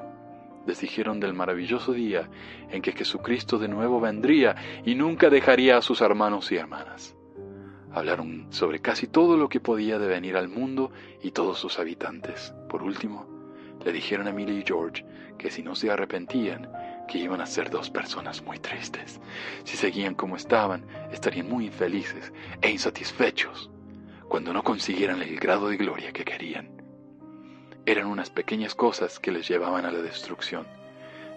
Les 0.66 0.80
dijeron 0.80 1.20
del 1.20 1.34
maravilloso 1.34 1.92
día 1.92 2.28
en 2.70 2.82
que 2.82 2.92
Jesucristo 2.92 3.58
de 3.58 3.68
nuevo 3.68 4.00
vendría 4.00 4.54
y 4.84 4.94
nunca 4.94 5.30
dejaría 5.30 5.76
a 5.76 5.82
sus 5.82 6.00
hermanos 6.00 6.52
y 6.52 6.56
hermanas. 6.56 7.16
Hablaron 7.92 8.46
sobre 8.50 8.80
casi 8.80 9.08
todo 9.08 9.36
lo 9.36 9.48
que 9.48 9.58
podía 9.58 9.98
devenir 9.98 10.36
al 10.36 10.48
mundo 10.48 10.92
y 11.22 11.32
todos 11.32 11.58
sus 11.58 11.78
habitantes. 11.78 12.54
Por 12.68 12.82
último, 12.82 13.26
le 13.84 13.92
dijeron 13.92 14.28
a 14.28 14.32
Millie 14.32 14.60
y 14.60 14.64
George 14.64 15.04
que 15.38 15.50
si 15.50 15.62
no 15.62 15.74
se 15.74 15.90
arrepentían, 15.90 16.70
que 17.08 17.18
iban 17.18 17.40
a 17.40 17.46
ser 17.46 17.70
dos 17.70 17.90
personas 17.90 18.42
muy 18.44 18.58
tristes. 18.58 19.20
Si 19.64 19.76
seguían 19.76 20.14
como 20.14 20.36
estaban, 20.36 20.86
estarían 21.10 21.48
muy 21.48 21.66
infelices 21.66 22.32
e 22.60 22.70
insatisfechos 22.70 23.70
cuando 24.28 24.52
no 24.52 24.62
consiguieran 24.62 25.20
el 25.22 25.40
grado 25.40 25.68
de 25.68 25.76
gloria 25.76 26.12
que 26.12 26.24
querían. 26.24 26.79
Eran 27.86 28.06
unas 28.06 28.30
pequeñas 28.30 28.74
cosas 28.74 29.18
que 29.18 29.32
les 29.32 29.48
llevaban 29.48 29.84
a 29.84 29.90
la 29.90 30.02
destrucción. 30.02 30.66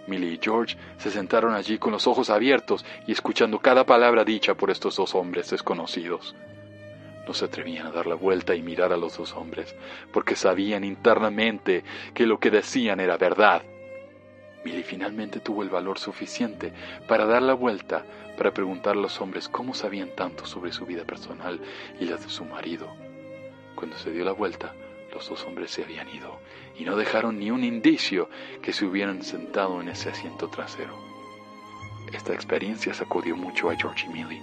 Millie 0.08 0.34
y 0.34 0.40
George 0.42 0.78
se 0.98 1.12
sentaron 1.12 1.54
allí 1.54 1.78
con 1.78 1.92
los 1.92 2.08
ojos 2.08 2.30
abiertos 2.30 2.86
y 3.08 3.14
escuchando 3.14 3.60
cada 3.60 3.86
palabra 3.86 4.26
dicha 4.26 4.56
por 4.56 4.70
estos 4.70 4.98
dos 4.98 5.16
hombres 5.16 5.50
desconocidos. 5.50 6.36
No 7.26 7.34
se 7.34 7.46
atrevían 7.46 7.88
a 7.88 7.92
dar 7.92 8.06
la 8.06 8.16
vuelta 8.16 8.54
y 8.54 8.62
mirar 8.62 8.92
a 8.92 8.98
los 8.98 9.18
dos 9.18 9.34
hombres, 9.34 9.74
porque 10.12 10.36
sabían 10.36 10.84
internamente 10.84 11.86
que 12.14 12.26
lo 12.26 12.38
que 12.40 12.52
decían 12.52 13.00
era 13.00 13.16
verdad. 13.16 13.64
Millie 14.66 14.84
finalmente 14.84 15.40
tuvo 15.40 15.64
el 15.64 15.70
valor 15.70 16.00
suficiente 16.00 16.74
para 17.08 17.26
dar 17.26 17.42
la 17.42 17.54
vuelta 17.54 18.06
para 18.38 18.54
preguntar 18.54 18.98
a 18.98 19.00
los 19.00 19.22
hombres 19.22 19.48
cómo 19.48 19.74
sabían 19.74 20.10
tanto 20.16 20.46
sobre 20.46 20.74
su 20.74 20.86
vida 20.86 21.06
personal 21.06 21.60
y 22.00 22.06
la 22.06 22.18
de 22.18 22.30
su 22.30 22.44
marido. 22.44 22.94
Cuando 23.76 23.98
se 23.98 24.12
dio 24.12 24.26
la 24.26 24.32
vuelta, 24.32 24.74
los 25.14 25.30
dos 25.30 25.44
hombres 25.46 25.72
se 25.72 25.84
habían 25.84 26.10
ido 26.10 26.40
y 26.78 26.84
no 26.84 26.96
dejaron 26.96 27.40
ni 27.40 27.52
un 27.52 27.64
indicio 27.64 28.30
que 28.62 28.74
se 28.74 28.86
hubieran 28.86 29.24
sentado 29.24 29.80
en 29.82 29.90
ese 29.90 30.10
asiento 30.10 30.48
trasero. 30.48 30.98
Esta 32.12 32.34
experiencia 32.34 32.94
sacudió 32.94 33.36
mucho 33.36 33.70
a 33.70 33.76
George 33.76 34.06
y 34.08 34.10
Millie. 34.10 34.42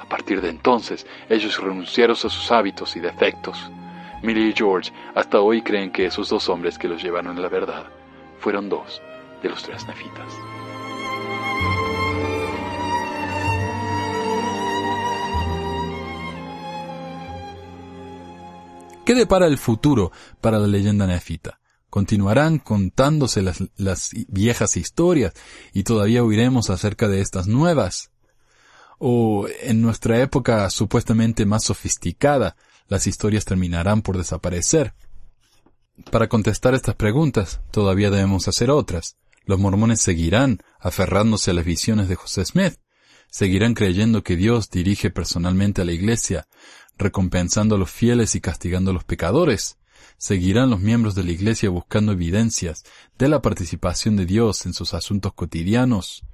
A 0.00 0.04
partir 0.04 0.40
de 0.40 0.48
entonces, 0.48 1.06
ellos 1.28 1.58
renunciaron 1.58 2.16
a 2.16 2.18
sus 2.18 2.50
hábitos 2.50 2.96
y 2.96 3.00
defectos. 3.00 3.70
Millie 4.22 4.48
y 4.48 4.52
George 4.52 4.92
hasta 5.14 5.40
hoy 5.40 5.62
creen 5.62 5.90
que 5.90 6.06
esos 6.06 6.28
dos 6.28 6.48
hombres 6.48 6.78
que 6.78 6.88
los 6.88 7.02
llevaron 7.02 7.36
a 7.36 7.40
la 7.40 7.48
verdad 7.48 7.86
fueron 8.38 8.68
dos 8.68 9.00
de 9.42 9.48
los 9.48 9.62
tres 9.62 9.86
nefitas. 9.86 10.61
¿Qué 19.12 19.18
depara 19.18 19.46
el 19.46 19.58
futuro 19.58 20.10
para 20.40 20.58
la 20.58 20.66
leyenda 20.66 21.06
nefita? 21.06 21.60
Continuarán 21.90 22.58
contándose 22.58 23.42
las, 23.42 24.10
viejas 24.28 24.78
historias 24.78 25.34
y 25.74 25.82
todavía 25.82 26.24
oiremos 26.24 26.70
acerca 26.70 27.08
de 27.08 27.20
estas 27.20 27.46
nuevas. 27.46 28.10
O 28.98 29.48
en 29.60 29.82
nuestra 29.82 30.18
época 30.18 30.70
supuestamente 30.70 31.44
más 31.44 31.64
sofisticada, 31.64 32.56
las 32.88 33.06
historias 33.06 33.44
terminarán 33.44 34.00
por 34.00 34.16
desaparecer. 34.16 34.94
Para 36.10 36.30
contestar 36.30 36.72
estas 36.72 36.94
preguntas, 36.94 37.60
todavía 37.70 38.08
debemos 38.08 38.48
hacer 38.48 38.70
otras. 38.70 39.18
Los 39.44 39.58
mormones 39.58 40.00
seguirán 40.00 40.62
aferrándose 40.80 41.50
a 41.50 41.54
las 41.54 41.66
visiones 41.66 42.08
de 42.08 42.14
José 42.14 42.46
Smith, 42.46 42.76
seguirán 43.30 43.74
creyendo 43.74 44.22
que 44.22 44.36
Dios 44.36 44.70
dirige 44.70 45.10
personalmente 45.10 45.82
a 45.82 45.84
la 45.84 45.92
iglesia, 45.92 46.46
recompensando 46.98 47.74
a 47.74 47.78
los 47.78 47.90
fieles 47.90 48.34
y 48.34 48.40
castigando 48.40 48.90
a 48.90 48.94
los 48.94 49.04
pecadores. 49.04 49.78
Seguirán 50.18 50.70
los 50.70 50.80
miembros 50.80 51.14
de 51.14 51.24
la 51.24 51.32
Iglesia 51.32 51.70
buscando 51.70 52.12
evidencias 52.12 52.84
de 53.18 53.28
la 53.28 53.42
participación 53.42 54.16
de 54.16 54.26
Dios 54.26 54.66
en 54.66 54.74
sus 54.74 54.94
asuntos 54.94 55.32
cotidianos 55.32 56.24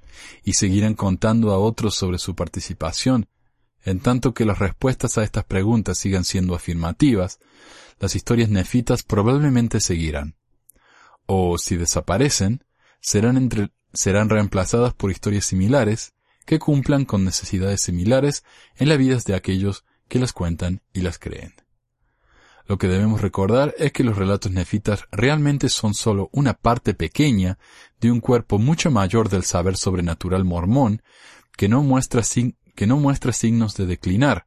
y 0.43 0.53
seguirán 0.53 0.93
contando 0.95 1.51
a 1.51 1.57
otros 1.57 1.95
sobre 1.95 2.19
su 2.19 2.35
participación. 2.35 3.27
En 3.83 3.99
tanto 3.99 4.33
que 4.33 4.45
las 4.45 4.59
respuestas 4.59 5.17
a 5.17 5.23
estas 5.23 5.45
preguntas 5.45 5.97
sigan 5.97 6.25
siendo 6.25 6.53
afirmativas, 6.53 7.39
las 7.99 8.15
historias 8.15 8.49
nefitas 8.49 9.03
probablemente 9.03 9.79
seguirán. 9.79 10.35
O, 11.25 11.57
si 11.57 11.77
desaparecen, 11.77 12.63
serán, 13.01 13.49
serán 13.93 14.29
reemplazadas 14.29 14.93
por 14.93 15.11
historias 15.11 15.45
similares 15.45 16.13
que 16.45 16.59
cumplan 16.59 17.05
con 17.05 17.23
necesidades 17.23 17.81
similares 17.81 18.43
en 18.75 18.89
las 18.89 18.97
vidas 18.97 19.23
de 19.25 19.35
aquellos 19.35 19.85
que 20.09 20.19
las 20.19 20.33
cuentan 20.33 20.81
y 20.91 21.01
las 21.01 21.17
creen. 21.17 21.53
Lo 22.67 22.77
que 22.77 22.87
debemos 22.87 23.21
recordar 23.21 23.73
es 23.79 23.91
que 23.91 24.03
los 24.03 24.17
relatos 24.17 24.51
nefitas 24.51 25.05
realmente 25.11 25.69
son 25.69 25.93
solo 25.93 26.29
una 26.33 26.53
parte 26.53 26.93
pequeña 26.93 27.57
de 27.99 28.11
un 28.11 28.19
cuerpo 28.19 28.59
mucho 28.59 28.91
mayor 28.91 29.29
del 29.29 29.43
saber 29.43 29.75
sobrenatural 29.75 30.45
mormón 30.45 31.01
que 31.57 31.67
no 31.67 31.81
muestra, 31.81 32.21
que 32.75 32.85
no 32.85 32.97
muestra 32.97 33.33
signos 33.33 33.75
de 33.75 33.87
declinar, 33.87 34.45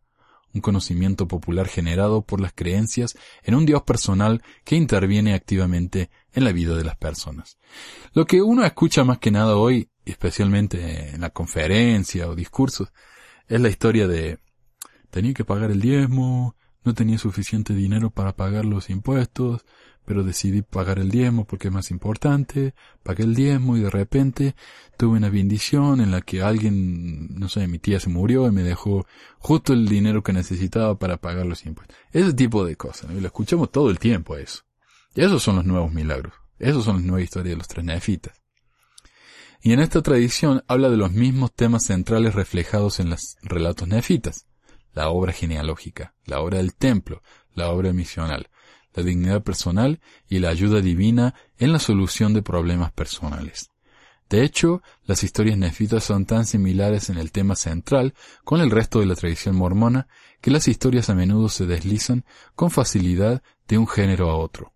un 0.55 0.61
conocimiento 0.61 1.27
popular 1.27 1.67
generado 1.67 2.23
por 2.23 2.41
las 2.41 2.53
creencias 2.53 3.17
en 3.43 3.55
un 3.55 3.67
Dios 3.67 3.83
personal 3.83 4.43
que 4.65 4.77
interviene 4.77 5.35
activamente 5.35 6.11
en 6.33 6.45
la 6.45 6.53
vida 6.53 6.77
de 6.77 6.85
las 6.85 6.97
personas. 6.97 7.59
Lo 8.13 8.27
que 8.27 8.43
uno 8.43 8.65
escucha 8.65 9.03
más 9.05 9.19
que 9.19 9.31
nada 9.31 9.57
hoy, 9.57 9.91
especialmente 10.05 11.11
en 11.11 11.23
la 11.23 11.31
conferencia 11.31 12.29
o 12.29 12.35
discursos, 12.35 12.93
es 13.49 13.61
la 13.61 13.69
historia 13.69 14.07
de 14.07 14.39
tenía 15.13 15.35
que 15.35 15.45
pagar 15.45 15.71
el 15.71 15.81
diezmo, 15.81 16.57
no 16.85 16.95
tenía 16.95 17.19
suficiente 17.19 17.75
dinero 17.75 18.11
para 18.11 18.35
pagar 18.35 18.65
los 18.65 18.89
impuestos, 18.89 19.65
pero 20.07 20.25
decidí 20.25 20.63
pagar 20.63 20.99
el 20.99 21.11
diezmo 21.11 21.45
porque 21.45 21.69
es 21.69 21.75
más 21.75 21.91
importante, 21.91 22.75
pagué 23.03 23.25
el 23.25 23.35
diezmo 23.35 23.77
y 23.77 23.81
de 23.81 23.91
repente 23.91 24.57
tuve 24.97 25.19
una 25.19 25.29
bendición 25.29 26.01
en 26.01 26.11
la 26.11 26.23
que 26.23 26.43
alguien, 26.43 27.39
no 27.39 27.51
sé, 27.51 27.69
mi 27.69 27.79
tía 27.79 28.01
se 28.01 28.09
murió 28.09 28.49
y 28.49 28.53
me 28.53 28.63
dejó 28.63 29.07
justo 29.39 29.75
el 29.75 29.87
dinero 29.87 30.23
que 30.23 30.33
necesitaba 30.33 30.99
para 30.99 31.19
pagar 31.19 31.45
los 31.45 31.67
impuestos. 31.67 31.95
Ese 32.11 32.33
tipo 32.33 32.65
de 32.65 32.77
cosas, 32.77 33.11
y 33.13 33.21
lo 33.21 33.27
escuchamos 33.27 33.71
todo 33.71 33.91
el 33.91 33.99
tiempo 33.99 34.37
eso. 34.37 34.63
Y 35.15 35.21
esos 35.21 35.43
son 35.43 35.57
los 35.57 35.67
nuevos 35.67 35.93
milagros, 35.93 36.33
esos 36.59 36.85
son 36.85 36.97
las 36.97 37.05
nuevas 37.05 37.25
historias 37.25 37.53
de 37.53 37.59
los 37.59 37.69
tres 37.69 37.85
nefitas. 37.85 38.41
Y 39.61 39.75
en 39.75 39.81
esta 39.81 40.01
tradición 40.01 40.65
habla 40.69 40.89
de 40.89 40.97
los 40.97 41.13
mismos 41.13 41.53
temas 41.53 41.85
centrales 41.85 42.35
reflejados 42.35 42.99
en 42.99 43.11
los 43.11 43.37
relatos 43.43 43.87
nefitas 43.87 44.47
la 44.95 45.11
obra 45.11 45.33
genealógica, 45.33 46.15
la 46.25 46.41
obra 46.41 46.59
del 46.59 46.75
templo, 46.75 47.23
la 47.55 47.71
obra 47.71 47.93
misional, 47.93 48.49
la 48.95 49.03
dignidad 49.03 49.43
personal 49.43 50.01
y 50.29 50.39
la 50.39 50.51
ayuda 50.51 50.81
divina 50.81 51.35
en 51.59 51.73
la 51.73 51.79
solución 51.79 52.35
de 52.35 52.43
problemas 52.43 52.93
personales. 52.93 53.71
De 54.29 54.45
hecho, 54.45 54.83
las 55.05 55.25
historias 55.25 55.59
nefitas 55.59 56.05
son 56.05 56.25
tan 56.25 56.47
similares 56.47 57.11
en 57.11 57.19
el 57.19 57.33
tema 57.33 57.55
central 57.55 58.15
con 58.45 58.63
el 58.63 58.71
resto 58.71 59.01
de 59.01 59.07
la 59.07 59.15
tradición 59.15 59.57
mormona 59.57 60.09
que 60.41 60.51
las 60.51 60.69
historias 60.69 61.11
a 61.11 61.15
menudo 61.15 61.51
se 61.51 61.67
deslizan 61.67 62.25
con 62.55 62.71
facilidad 62.71 63.43
de 63.69 63.77
un 63.77 63.87
género 63.87 64.31
a 64.31 64.37
otro. 64.37 64.73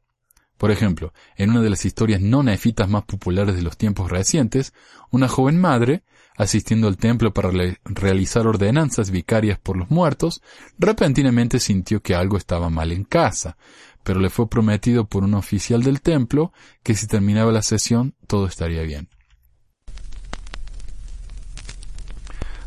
Por 0.58 0.70
ejemplo, 0.70 1.12
en 1.36 1.50
una 1.50 1.62
de 1.62 1.70
las 1.70 1.84
historias 1.84 2.20
no 2.20 2.42
nefitas 2.42 2.88
más 2.88 3.04
populares 3.04 3.56
de 3.56 3.62
los 3.62 3.76
tiempos 3.76 4.10
recientes, 4.10 4.74
una 5.10 5.28
joven 5.28 5.58
madre, 5.58 6.02
asistiendo 6.36 6.88
al 6.88 6.96
templo 6.96 7.32
para 7.32 7.50
realizar 7.84 8.46
ordenanzas 8.46 9.10
vicarias 9.10 9.58
por 9.58 9.76
los 9.76 9.90
muertos, 9.90 10.42
repentinamente 10.78 11.60
sintió 11.60 12.02
que 12.02 12.14
algo 12.14 12.36
estaba 12.36 12.70
mal 12.70 12.92
en 12.92 13.04
casa, 13.04 13.56
pero 14.02 14.20
le 14.20 14.30
fue 14.30 14.48
prometido 14.48 15.06
por 15.06 15.24
un 15.24 15.34
oficial 15.34 15.82
del 15.82 16.00
templo 16.00 16.52
que 16.82 16.94
si 16.94 17.06
terminaba 17.06 17.52
la 17.52 17.62
sesión 17.62 18.14
todo 18.26 18.46
estaría 18.46 18.82
bien. 18.82 19.08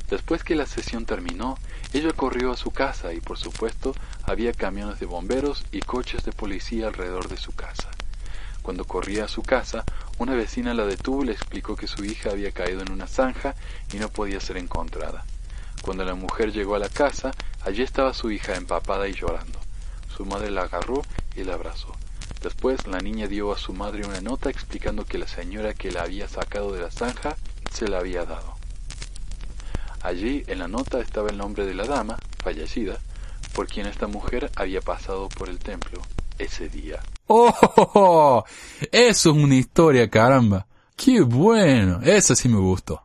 Después 0.09 0.43
que 0.43 0.55
la 0.55 0.65
sesión 0.65 1.05
terminó, 1.05 1.57
ella 1.93 2.11
corrió 2.13 2.51
a 2.51 2.57
su 2.57 2.71
casa 2.71 3.13
y 3.13 3.21
por 3.21 3.37
supuesto 3.37 3.93
había 4.23 4.53
camiones 4.53 4.99
de 4.99 5.05
bomberos 5.05 5.63
y 5.71 5.81
coches 5.81 6.23
de 6.25 6.31
policía 6.31 6.87
alrededor 6.87 7.27
de 7.29 7.37
su 7.37 7.51
casa. 7.51 7.89
Cuando 8.61 8.85
corría 8.85 9.25
a 9.25 9.29
su 9.29 9.41
casa, 9.41 9.83
una 10.17 10.35
vecina 10.35 10.73
la 10.73 10.85
detuvo 10.85 11.23
y 11.23 11.27
le 11.27 11.31
explicó 11.31 11.75
que 11.75 11.87
su 11.87 12.03
hija 12.03 12.31
había 12.31 12.51
caído 12.51 12.81
en 12.81 12.91
una 12.91 13.07
zanja 13.07 13.55
y 13.93 13.97
no 13.97 14.09
podía 14.09 14.39
ser 14.39 14.57
encontrada. 14.57 15.25
Cuando 15.81 16.03
la 16.03 16.13
mujer 16.13 16.51
llegó 16.51 16.75
a 16.75 16.79
la 16.79 16.89
casa, 16.89 17.31
allí 17.61 17.83
estaba 17.83 18.13
su 18.13 18.31
hija 18.31 18.55
empapada 18.55 19.07
y 19.07 19.13
llorando. 19.13 19.59
Su 20.15 20.25
madre 20.25 20.51
la 20.51 20.63
agarró 20.63 21.01
y 21.35 21.43
la 21.43 21.53
abrazó. 21.53 21.95
Después 22.41 22.85
la 22.87 22.99
niña 22.99 23.27
dio 23.27 23.51
a 23.51 23.57
su 23.57 23.73
madre 23.73 24.05
una 24.05 24.21
nota 24.21 24.49
explicando 24.49 25.05
que 25.05 25.17
la 25.17 25.27
señora 25.27 25.73
que 25.73 25.91
la 25.91 26.03
había 26.03 26.27
sacado 26.27 26.73
de 26.73 26.81
la 26.81 26.91
zanja 26.91 27.37
se 27.71 27.87
la 27.87 27.99
había 27.99 28.25
dado. 28.25 28.55
Allí 30.01 30.43
en 30.47 30.59
la 30.59 30.67
nota 30.67 30.99
estaba 30.99 31.29
el 31.29 31.37
nombre 31.37 31.65
de 31.65 31.73
la 31.73 31.85
dama, 31.85 32.17
fallecida, 32.43 32.97
por 33.53 33.67
quien 33.67 33.87
esta 33.87 34.07
mujer 34.07 34.51
había 34.55 34.81
pasado 34.81 35.27
por 35.29 35.49
el 35.49 35.59
templo 35.59 36.01
ese 36.39 36.69
día. 36.69 36.99
¡Oh! 37.27 38.43
Eso 38.91 39.29
es 39.29 39.35
una 39.35 39.55
historia, 39.55 40.09
caramba. 40.09 40.65
¡Qué 40.95 41.21
bueno! 41.21 42.01
Esa 42.01 42.35
sí 42.35 42.49
me 42.49 42.57
gustó. 42.57 43.03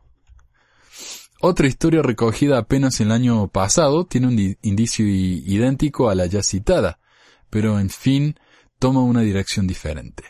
Otra 1.41 1.67
historia 1.67 2.01
recogida 2.01 2.57
apenas 2.57 2.99
el 3.01 3.11
año 3.11 3.47
pasado 3.49 4.05
tiene 4.05 4.27
un 4.27 4.57
indicio 4.63 5.05
idéntico 5.05 6.09
a 6.09 6.15
la 6.15 6.25
ya 6.25 6.41
citada, 6.41 6.97
pero 7.51 7.79
en 7.79 7.89
fin 7.89 8.39
toma 8.79 9.01
una 9.01 9.21
dirección 9.21 9.67
diferente. 9.67 10.23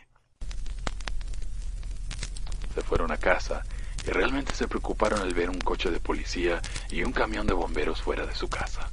Se 2.73 2.81
fueron 2.81 3.11
a 3.11 3.17
casa 3.17 3.63
y 4.05 4.11
realmente 4.11 4.53
se 4.53 4.67
preocuparon 4.67 5.21
al 5.21 5.33
ver 5.33 5.49
un 5.49 5.59
coche 5.59 5.89
de 5.89 5.99
policía 5.99 6.61
y 6.91 7.03
un 7.03 7.13
camión 7.13 7.47
de 7.47 7.53
bomberos 7.53 8.01
fuera 8.01 8.25
de 8.25 8.35
su 8.35 8.49
casa. 8.49 8.89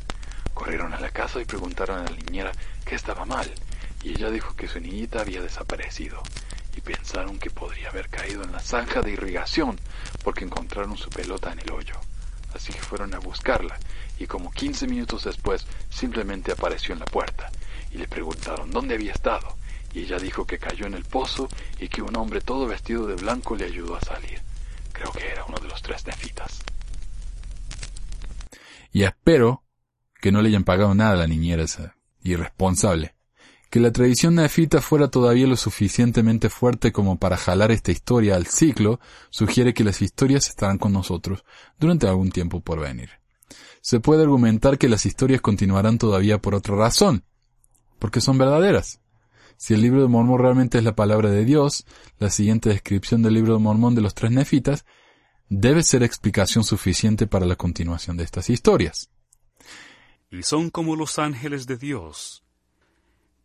Corrieron 0.55 0.95
a 0.95 1.01
la 1.01 1.11
casa 1.11 1.41
y 1.41 1.45
preguntaron 1.45 2.01
a 2.01 2.05
la 2.05 2.17
niñera 2.17 2.53
qué 2.85 2.95
estaba 2.95 3.25
mal, 3.25 3.51
y 4.03 4.11
ella 4.11 4.31
dijo 4.31 4.55
que 4.57 4.69
su 4.69 4.81
niñita 4.81 5.21
había 5.21 5.43
desaparecido, 5.43 6.23
y 6.77 6.81
pensaron 6.81 7.39
que 7.39 7.51
podría 7.51 7.91
haber 7.91 8.09
caído 8.09 8.43
en 8.43 8.53
la 8.53 8.61
zanja 8.61 9.03
de 9.03 9.13
irrigación 9.13 9.79
porque 10.25 10.45
encontraron 10.45 10.97
su 10.97 11.11
pelota 11.11 11.53
en 11.53 11.61
el 11.61 11.71
hoyo. 11.71 11.95
Así 12.55 12.73
que 12.73 12.81
fueron 12.81 13.15
a 13.15 13.19
buscarla, 13.19 13.79
y 14.19 14.27
como 14.27 14.51
15 14.51 14.87
minutos 14.87 15.25
después 15.25 15.67
simplemente 15.91 16.53
apareció 16.53 16.93
en 16.93 17.01
la 17.01 17.07
puerta, 17.07 17.51
y 17.91 17.99
le 17.99 18.09
preguntaron 18.09 18.71
dónde 18.71 18.95
había 18.95 19.13
estado, 19.13 19.57
y 19.95 20.01
ella 20.01 20.19
dijo 20.19 20.47
que 20.47 20.59
cayó 20.59 20.87
en 20.87 20.95
el 20.95 21.05
pozo 21.05 21.49
y 21.79 21.89
que 21.89 22.03
un 22.03 22.17
hombre 22.17 22.41
todo 22.41 22.67
vestido 22.67 23.07
de 23.07 23.17
blanco 23.17 23.57
le 23.57 23.67
ayudó 23.67 23.97
a 23.97 24.01
salir. 24.01 24.41
Creo 24.93 25.13
que 25.13 25.29
era 25.29 25.45
uno 25.45 25.59
de 25.59 25.69
los 25.69 25.83
tres 25.83 26.07
nefitas. 26.07 26.63
Y 28.91 29.05
espero 29.05 29.65
que 30.21 30.33
no 30.33 30.41
le 30.41 30.49
hayan 30.49 30.65
pagado 30.65 30.95
nada 30.95 31.13
a 31.13 31.17
la 31.17 31.27
niñera 31.27 31.63
esa 31.63 31.97
irresponsable. 32.23 33.15
Que 33.73 33.81
la 33.81 33.91
tradición 33.91 34.35
nefita 34.35 34.83
fuera 34.83 35.09
todavía 35.09 35.47
lo 35.47 35.57
suficientemente 35.57 36.51
fuerte 36.51 36.93
como 36.93 37.19
para 37.19 37.39
jalar 37.39 37.71
esta 37.71 37.91
historia 37.91 38.37
al 38.37 38.47
ciclo 38.47 39.01
sugiere 39.31 39.73
que 39.73 39.83
las 39.83 40.03
historias 40.03 40.51
estarán 40.51 40.77
con 40.77 40.93
nosotros 40.93 41.43
durante 41.79 42.07
algún 42.07 42.31
tiempo 42.31 42.61
por 42.61 42.81
venir. 42.81 43.09
Se 43.81 43.99
puede 43.99 44.25
argumentar 44.25 44.77
que 44.77 44.91
las 44.91 45.07
historias 45.07 45.41
continuarán 45.41 45.97
todavía 45.97 46.37
por 46.37 46.55
otra 46.55 46.77
razón, 46.77 47.25
porque 47.99 48.21
son 48.21 48.37
verdaderas. 48.37 49.01
Si 49.57 49.73
el 49.73 49.81
libro 49.81 50.03
de 50.03 50.09
Mormón 50.09 50.39
realmente 50.39 50.77
es 50.77 50.85
la 50.85 50.95
palabra 50.95 51.31
de 51.31 51.47
Dios, 51.47 51.87
la 52.19 52.29
siguiente 52.29 52.69
descripción 52.69 53.23
del 53.23 53.33
libro 53.33 53.55
de 53.55 53.61
Mormón 53.61 53.95
de 53.95 54.03
los 54.03 54.15
tres 54.15 54.33
nefitas 54.33 54.85
debe 55.49 55.83
ser 55.83 56.03
explicación 56.03 56.63
suficiente 56.63 57.27
para 57.27 57.47
la 57.47 57.57
continuación 57.57 58.19
de 58.19 58.25
estas 58.25 58.51
historias. 58.51 59.09
Y 60.31 60.43
son 60.43 60.69
como 60.69 60.95
los 60.95 61.19
ángeles 61.19 61.67
de 61.67 61.79
Dios. 61.79 62.42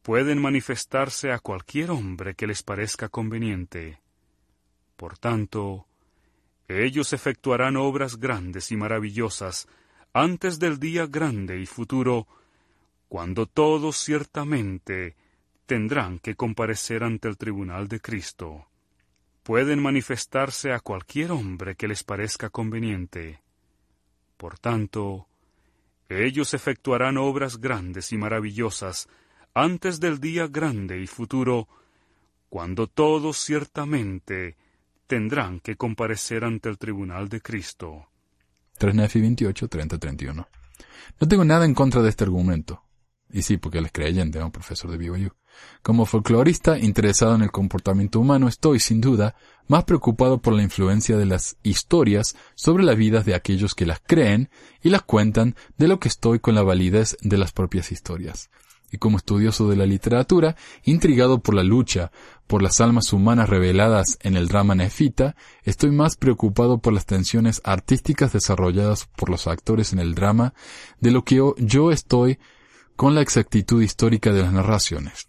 Pueden 0.08 0.42
manifestarse 0.42 1.34
a 1.34 1.40
cualquier 1.40 1.92
hombre 1.92 2.34
que 2.34 2.48
les 2.48 2.64
parezca 2.64 3.10
conveniente. 3.10 4.00
Por 4.96 5.18
tanto, 5.18 5.86
ellos 6.70 7.12
efectuarán 7.12 7.76
obras 7.76 8.18
grandes 8.18 8.72
y 8.72 8.78
maravillosas 8.78 9.68
antes 10.14 10.60
del 10.60 10.80
día 10.80 11.08
grande 11.08 11.60
y 11.60 11.66
futuro, 11.66 12.26
cuando 13.10 13.48
todos 13.48 13.98
ciertamente 13.98 15.18
tendrán 15.66 16.20
que 16.20 16.36
comparecer 16.36 17.04
ante 17.04 17.28
el 17.28 17.36
tribunal 17.36 17.90
de 17.90 18.00
Cristo. 18.00 18.66
Pueden 19.44 19.82
manifestarse 19.82 20.72
a 20.72 20.80
cualquier 20.80 21.34
hombre 21.34 21.76
que 21.76 21.90
les 21.90 22.06
parezca 22.06 22.50
conveniente. 22.50 23.42
Por 24.38 24.58
tanto, 24.58 25.28
ellos 26.08 26.54
efectuarán 26.54 27.18
obras 27.18 27.58
grandes 27.58 28.14
y 28.14 28.18
maravillosas 28.18 29.10
antes 29.58 30.00
del 30.00 30.20
día 30.20 30.48
grande 30.48 31.02
y 31.02 31.08
futuro, 31.08 31.68
cuando 32.48 32.86
todos 32.86 33.38
ciertamente 33.38 34.56
tendrán 35.08 35.60
que 35.62 35.76
comparecer 35.76 36.44
ante 36.44 36.70
el 36.70 36.78
tribunal 36.78 37.28
de 37.28 37.42
Cristo. 37.42 38.08
3 38.78 38.94
Nefi 38.94 39.20
28, 39.20 39.68
30, 39.68 39.98
31. 39.98 40.48
No 41.20 41.28
tengo 41.28 41.44
nada 41.44 41.66
en 41.66 41.74
contra 41.74 42.04
de 42.04 42.10
este 42.10 42.24
argumento. 42.24 42.84
Y 43.32 43.42
sí, 43.42 43.58
porque 43.58 43.80
él 43.80 43.86
es 43.86 43.92
creyente, 43.92 44.42
un 44.42 44.52
profesor 44.52 44.92
de 44.92 44.98
BYU. 44.98 45.32
Como 45.82 46.06
folclorista 46.06 46.78
interesado 46.78 47.34
en 47.34 47.42
el 47.42 47.52
comportamiento 47.52 48.20
humano, 48.20 48.48
estoy, 48.48 48.80
sin 48.80 49.02
duda, 49.02 49.36
más 49.68 49.86
preocupado 49.86 50.40
por 50.40 50.54
la 50.54 50.62
influencia 50.62 51.18
de 51.18 51.26
las 51.26 51.58
historias 51.64 52.38
sobre 52.54 52.84
las 52.84 52.96
vidas 52.96 53.26
de 53.26 53.34
aquellos 53.34 53.74
que 53.74 53.88
las 53.88 54.02
creen 54.06 54.50
y 54.84 54.90
las 54.90 55.02
cuentan 55.02 55.56
de 55.78 55.88
lo 55.88 56.00
que 56.00 56.10
estoy 56.10 56.40
con 56.40 56.54
la 56.54 56.62
validez 56.62 57.18
de 57.22 57.38
las 57.38 57.52
propias 57.52 57.92
historias. 57.92 58.52
Y 58.92 58.98
como 58.98 59.18
estudioso 59.18 59.70
de 59.70 59.76
la 59.76 59.86
literatura, 59.86 60.56
intrigado 60.84 61.40
por 61.40 61.56
la 61.56 61.64
lucha 61.64 62.12
por 62.48 62.62
las 62.62 62.80
almas 62.80 63.12
humanas 63.12 63.50
reveladas 63.50 64.18
en 64.22 64.38
el 64.38 64.48
drama 64.48 64.76
nefita, 64.76 65.36
estoy 65.64 65.92
más 65.92 66.16
preocupado 66.16 66.78
por 66.78 66.94
las 66.94 67.06
tensiones 67.06 67.62
artísticas 67.66 68.32
desarrolladas 68.32 69.10
por 69.18 69.30
los 69.30 69.48
actores 69.48 69.92
en 69.92 70.00
el 70.00 70.16
drama 70.16 70.54
de 71.02 71.12
lo 71.12 71.24
que 71.24 71.42
yo 71.58 71.92
estoy 71.92 72.40
con 72.96 73.14
la 73.14 73.22
exactitud 73.22 73.82
histórica 73.82 74.32
de 74.32 74.42
las 74.42 74.54
narraciones. 74.54 75.28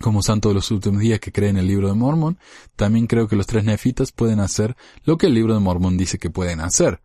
Como 0.00 0.22
santo 0.22 0.48
de 0.48 0.54
los 0.54 0.70
últimos 0.70 1.00
días 1.00 1.20
que 1.20 1.32
cree 1.32 1.50
en 1.50 1.56
el 1.56 1.68
libro 1.68 1.88
de 1.88 1.94
Mormón, 1.94 2.38
también 2.76 3.06
creo 3.06 3.28
que 3.28 3.36
los 3.36 3.46
tres 3.46 3.64
nefitas 3.64 4.10
pueden 4.12 4.40
hacer 4.40 4.76
lo 5.04 5.16
que 5.16 5.26
el 5.26 5.34
libro 5.34 5.54
de 5.54 5.60
Mormón 5.60 5.96
dice 5.96 6.18
que 6.18 6.30
pueden 6.30 6.60
hacer. 6.60 7.00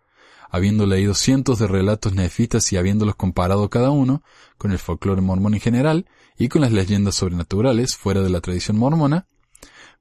Habiendo 0.50 0.86
leído 0.86 1.14
cientos 1.14 1.60
de 1.60 1.68
relatos 1.68 2.14
nefitas 2.14 2.72
y 2.74 2.78
habiéndolos 2.78 3.16
comparado 3.16 3.70
cada 3.70 3.92
uno 3.92 4.24
con 4.58 4.72
el 4.72 4.80
folclore 4.80 5.22
mormón 5.22 5.54
en 5.54 5.60
general 5.60 6.08
y 6.38 6.50
con 6.50 6.62
las 6.62 6.72
leyendas 6.72 7.16
sobrenaturales 7.16 7.96
fuera 7.96 8.22
de 8.22 8.30
la 8.30 8.42
tradición 8.42 8.78
mormona, 8.78 9.28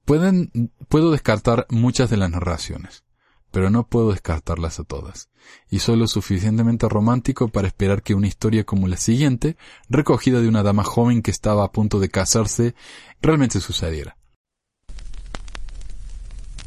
puedo 0.04 1.10
descartar 1.10 1.66
muchas 1.70 2.08
de 2.08 2.16
las 2.16 2.30
narraciones 2.30 3.04
pero 3.50 3.70
no 3.70 3.86
puedo 3.86 4.10
descartarlas 4.10 4.78
a 4.78 4.84
todas, 4.84 5.30
y 5.70 5.78
soy 5.78 5.96
lo 5.96 6.06
suficientemente 6.06 6.88
romántico 6.88 7.48
para 7.48 7.68
esperar 7.68 8.02
que 8.02 8.14
una 8.14 8.26
historia 8.26 8.64
como 8.64 8.88
la 8.88 8.96
siguiente, 8.96 9.56
recogida 9.88 10.40
de 10.40 10.48
una 10.48 10.62
dama 10.62 10.84
joven 10.84 11.22
que 11.22 11.30
estaba 11.30 11.64
a 11.64 11.72
punto 11.72 12.00
de 12.00 12.10
casarse, 12.10 12.74
realmente 13.22 13.60
sucediera. 13.60 14.16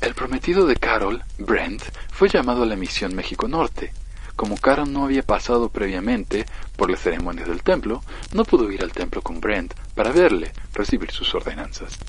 El 0.02 0.16
prometido 0.16 0.66
de 0.66 0.78
Carol, 0.78 1.24
Brent, 1.38 1.84
fue 2.12 2.28
llamado 2.28 2.64
a 2.64 2.66
la 2.66 2.76
misión 2.76 3.14
México 3.14 3.48
Norte. 3.48 3.94
Como 4.36 4.58
Carol 4.58 4.92
no 4.92 5.06
había 5.06 5.22
pasado 5.22 5.70
previamente 5.70 6.48
por 6.76 6.90
las 6.90 7.02
ceremonias 7.02 7.48
del 7.48 7.62
templo, 7.62 8.02
no 8.34 8.44
pudo 8.44 8.72
ir 8.72 8.82
al 8.82 8.94
templo 8.94 9.22
con 9.22 9.40
Brent 9.40 9.76
para 9.94 10.12
verle, 10.12 10.54
recibir 10.74 11.12
sus 11.12 11.36
ordenanzas. 11.36 12.00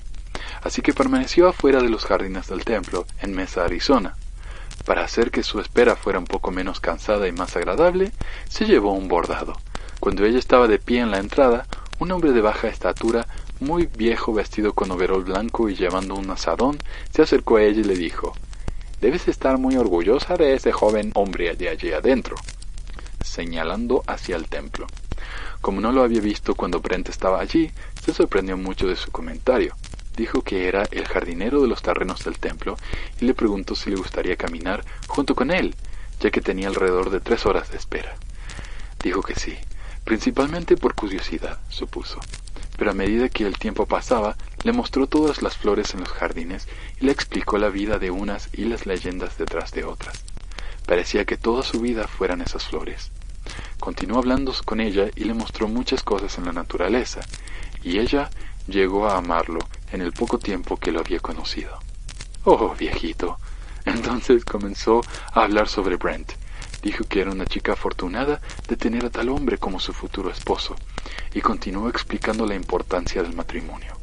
Así 0.63 0.81
que 0.81 0.95
permaneció 0.95 1.47
afuera 1.47 1.83
de 1.83 1.89
los 1.89 2.05
jardines 2.05 2.47
del 2.47 2.65
templo, 2.65 3.05
en 3.21 3.35
Mesa, 3.35 3.63
Arizona. 3.63 4.15
Para 4.85 5.03
hacer 5.03 5.29
que 5.29 5.43
su 5.43 5.59
espera 5.59 5.95
fuera 5.95 6.17
un 6.17 6.25
poco 6.25 6.49
menos 6.49 6.79
cansada 6.79 7.27
y 7.27 7.31
más 7.31 7.55
agradable, 7.55 8.11
se 8.49 8.65
llevó 8.65 8.93
un 8.93 9.07
bordado. 9.07 9.55
Cuando 9.99 10.25
ella 10.25 10.39
estaba 10.39 10.67
de 10.67 10.79
pie 10.79 11.01
en 11.01 11.11
la 11.11 11.19
entrada, 11.19 11.67
un 11.99 12.11
hombre 12.11 12.31
de 12.31 12.41
baja 12.41 12.69
estatura, 12.69 13.27
muy 13.59 13.87
viejo 13.87 14.33
vestido 14.33 14.73
con 14.73 14.91
overol 14.91 15.23
blanco 15.23 15.69
y 15.69 15.75
llevando 15.75 16.15
un 16.15 16.29
asadón, 16.29 16.77
se 17.11 17.21
acercó 17.21 17.57
a 17.57 17.63
ella 17.63 17.81
y 17.81 17.83
le 17.83 17.95
dijo 17.95 18.33
Debes 19.01 19.27
estar 19.27 19.57
muy 19.57 19.75
orgullosa 19.75 20.37
de 20.37 20.53
ese 20.53 20.71
joven 20.71 21.11
hombre 21.15 21.55
de 21.55 21.69
allí 21.69 21.91
adentro, 21.91 22.37
señalando 23.21 24.01
hacia 24.07 24.37
el 24.37 24.47
templo. 24.47 24.87
Como 25.59 25.81
no 25.81 25.91
lo 25.91 26.03
había 26.03 26.21
visto 26.21 26.55
cuando 26.55 26.79
Brent 26.79 27.09
estaba 27.09 27.39
allí, 27.39 27.71
se 28.01 28.13
sorprendió 28.13 28.55
mucho 28.57 28.87
de 28.87 28.95
su 28.95 29.11
comentario. 29.11 29.75
Dijo 30.15 30.41
que 30.41 30.67
era 30.67 30.83
el 30.91 31.07
jardinero 31.07 31.61
de 31.61 31.67
los 31.67 31.81
terrenos 31.81 32.23
del 32.23 32.37
templo 32.37 32.77
y 33.19 33.25
le 33.25 33.33
preguntó 33.33 33.75
si 33.75 33.89
le 33.89 33.95
gustaría 33.95 34.35
caminar 34.35 34.85
junto 35.07 35.35
con 35.35 35.51
él, 35.51 35.75
ya 36.19 36.31
que 36.31 36.41
tenía 36.41 36.67
alrededor 36.67 37.09
de 37.09 37.19
tres 37.19 37.45
horas 37.45 37.71
de 37.71 37.77
espera. 37.77 38.15
Dijo 39.01 39.21
que 39.21 39.35
sí, 39.35 39.57
principalmente 40.03 40.77
por 40.77 40.95
curiosidad, 40.95 41.59
supuso. 41.69 42.19
Pero 42.77 42.91
a 42.91 42.93
medida 42.93 43.29
que 43.29 43.45
el 43.45 43.57
tiempo 43.57 43.85
pasaba, 43.85 44.35
le 44.63 44.71
mostró 44.71 45.07
todas 45.07 45.41
las 45.41 45.57
flores 45.57 45.93
en 45.93 46.01
los 46.01 46.09
jardines 46.09 46.67
y 46.99 47.05
le 47.05 47.11
explicó 47.11 47.57
la 47.57 47.69
vida 47.69 47.99
de 47.99 48.11
unas 48.11 48.49
y 48.53 48.65
las 48.65 48.85
leyendas 48.85 49.37
detrás 49.37 49.71
de 49.71 49.83
otras. 49.83 50.23
Parecía 50.85 51.25
que 51.25 51.37
toda 51.37 51.63
su 51.63 51.79
vida 51.79 52.07
fueran 52.07 52.41
esas 52.41 52.65
flores. 52.65 53.11
Continuó 53.79 54.17
hablando 54.17 54.53
con 54.65 54.79
ella 54.79 55.09
y 55.15 55.25
le 55.25 55.33
mostró 55.33 55.67
muchas 55.67 56.03
cosas 56.03 56.37
en 56.37 56.45
la 56.45 56.53
naturaleza, 56.53 57.21
y 57.83 57.99
ella 57.99 58.29
llegó 58.67 59.07
a 59.07 59.17
amarlo 59.17 59.59
en 59.91 60.01
el 60.01 60.13
poco 60.13 60.39
tiempo 60.39 60.77
que 60.77 60.91
lo 60.91 60.99
había 60.99 61.19
conocido. 61.19 61.79
Oh, 62.45 62.73
viejito. 62.77 63.37
Entonces 63.85 64.45
comenzó 64.45 65.01
a 65.33 65.43
hablar 65.43 65.67
sobre 65.67 65.97
Brent. 65.97 66.33
Dijo 66.81 67.03
que 67.05 67.21
era 67.21 67.31
una 67.31 67.45
chica 67.45 67.73
afortunada 67.73 68.41
de 68.67 68.77
tener 68.77 69.05
a 69.05 69.09
tal 69.09 69.29
hombre 69.29 69.57
como 69.57 69.79
su 69.79 69.93
futuro 69.93 70.29
esposo, 70.29 70.75
y 71.33 71.41
continuó 71.41 71.89
explicando 71.89 72.45
la 72.45 72.55
importancia 72.55 73.23
del 73.23 73.33
matrimonio. 73.33 73.97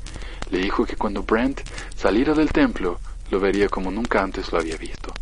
Le 0.50 0.58
dijo 0.58 0.84
que 0.84 0.96
cuando 0.96 1.22
Brent 1.22 1.60
saliera 1.96 2.34
del 2.34 2.50
templo, 2.50 2.98
lo 3.30 3.38
vería 3.38 3.68
como 3.68 3.90
nunca 3.90 4.22
antes 4.22 4.50
lo 4.52 4.58
había 4.58 4.76
visto. 4.76 5.14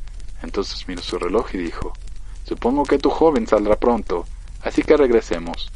Entonces 0.43 0.89
miró 0.89 1.03
su 1.03 1.19
reloj 1.19 1.55
y 1.55 1.59
dijo, 1.59 1.93
Supongo 2.45 2.85
que 2.85 2.99
tu 2.99 3.11
joven 3.11 3.47
saldrá 3.47 3.77
pronto, 3.77 4.27
así 4.63 4.83
que 4.83 4.97
regresemos. 4.97 5.71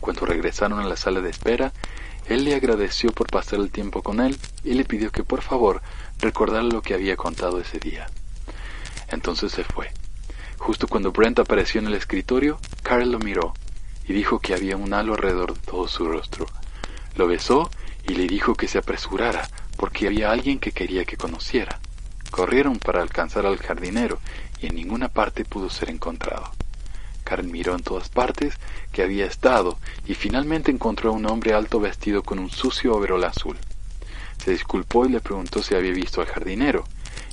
Cuando 0.00 0.24
regresaron 0.24 0.80
a 0.80 0.84
la 0.84 0.96
sala 0.96 1.20
de 1.20 1.30
espera, 1.30 1.72
él 2.26 2.44
le 2.44 2.54
agradeció 2.54 3.12
por 3.12 3.26
pasar 3.26 3.60
el 3.60 3.70
tiempo 3.70 4.02
con 4.02 4.20
él 4.20 4.38
y 4.64 4.74
le 4.74 4.84
pidió 4.84 5.12
que 5.12 5.24
por 5.24 5.42
favor 5.42 5.82
recordara 6.18 6.62
lo 6.62 6.80
que 6.80 6.94
había 6.94 7.16
contado 7.16 7.60
ese 7.60 7.78
día. 7.78 8.06
Entonces 9.08 9.52
se 9.52 9.64
fue. 9.64 9.90
Justo 10.58 10.88
cuando 10.88 11.12
Brent 11.12 11.38
apareció 11.38 11.80
en 11.80 11.88
el 11.88 11.94
escritorio, 11.94 12.58
Carol 12.82 13.12
lo 13.12 13.18
miró 13.18 13.52
y 14.08 14.12
dijo 14.12 14.38
que 14.38 14.54
había 14.54 14.76
un 14.76 14.94
halo 14.94 15.14
alrededor 15.14 15.54
de 15.54 15.60
todo 15.60 15.88
su 15.88 16.06
rostro. 16.08 16.46
Lo 17.16 17.26
besó 17.26 17.70
y 18.06 18.14
le 18.14 18.26
dijo 18.26 18.54
que 18.54 18.68
se 18.68 18.78
apresurara 18.78 19.48
porque 19.76 20.06
había 20.06 20.30
alguien 20.30 20.58
que 20.58 20.72
quería 20.72 21.04
que 21.04 21.16
conociera. 21.16 21.80
Corrieron 22.30 22.78
para 22.78 23.02
alcanzar 23.02 23.46
al 23.46 23.58
jardinero 23.58 24.20
y 24.60 24.66
en 24.66 24.76
ninguna 24.76 25.08
parte 25.08 25.44
pudo 25.44 25.70
ser 25.70 25.90
encontrado. 25.90 26.50
Karen 27.24 27.50
miró 27.50 27.74
en 27.74 27.82
todas 27.82 28.08
partes 28.08 28.54
que 28.92 29.02
había 29.02 29.26
estado 29.26 29.78
y 30.06 30.14
finalmente 30.14 30.70
encontró 30.70 31.10
a 31.10 31.14
un 31.14 31.26
hombre 31.26 31.54
alto 31.54 31.80
vestido 31.80 32.22
con 32.22 32.38
un 32.38 32.50
sucio 32.50 32.94
overol 32.94 33.24
azul. 33.24 33.56
Se 34.38 34.52
disculpó 34.52 35.06
y 35.06 35.08
le 35.08 35.20
preguntó 35.20 35.62
si 35.62 35.74
había 35.74 35.92
visto 35.92 36.20
al 36.20 36.28
jardinero, 36.28 36.84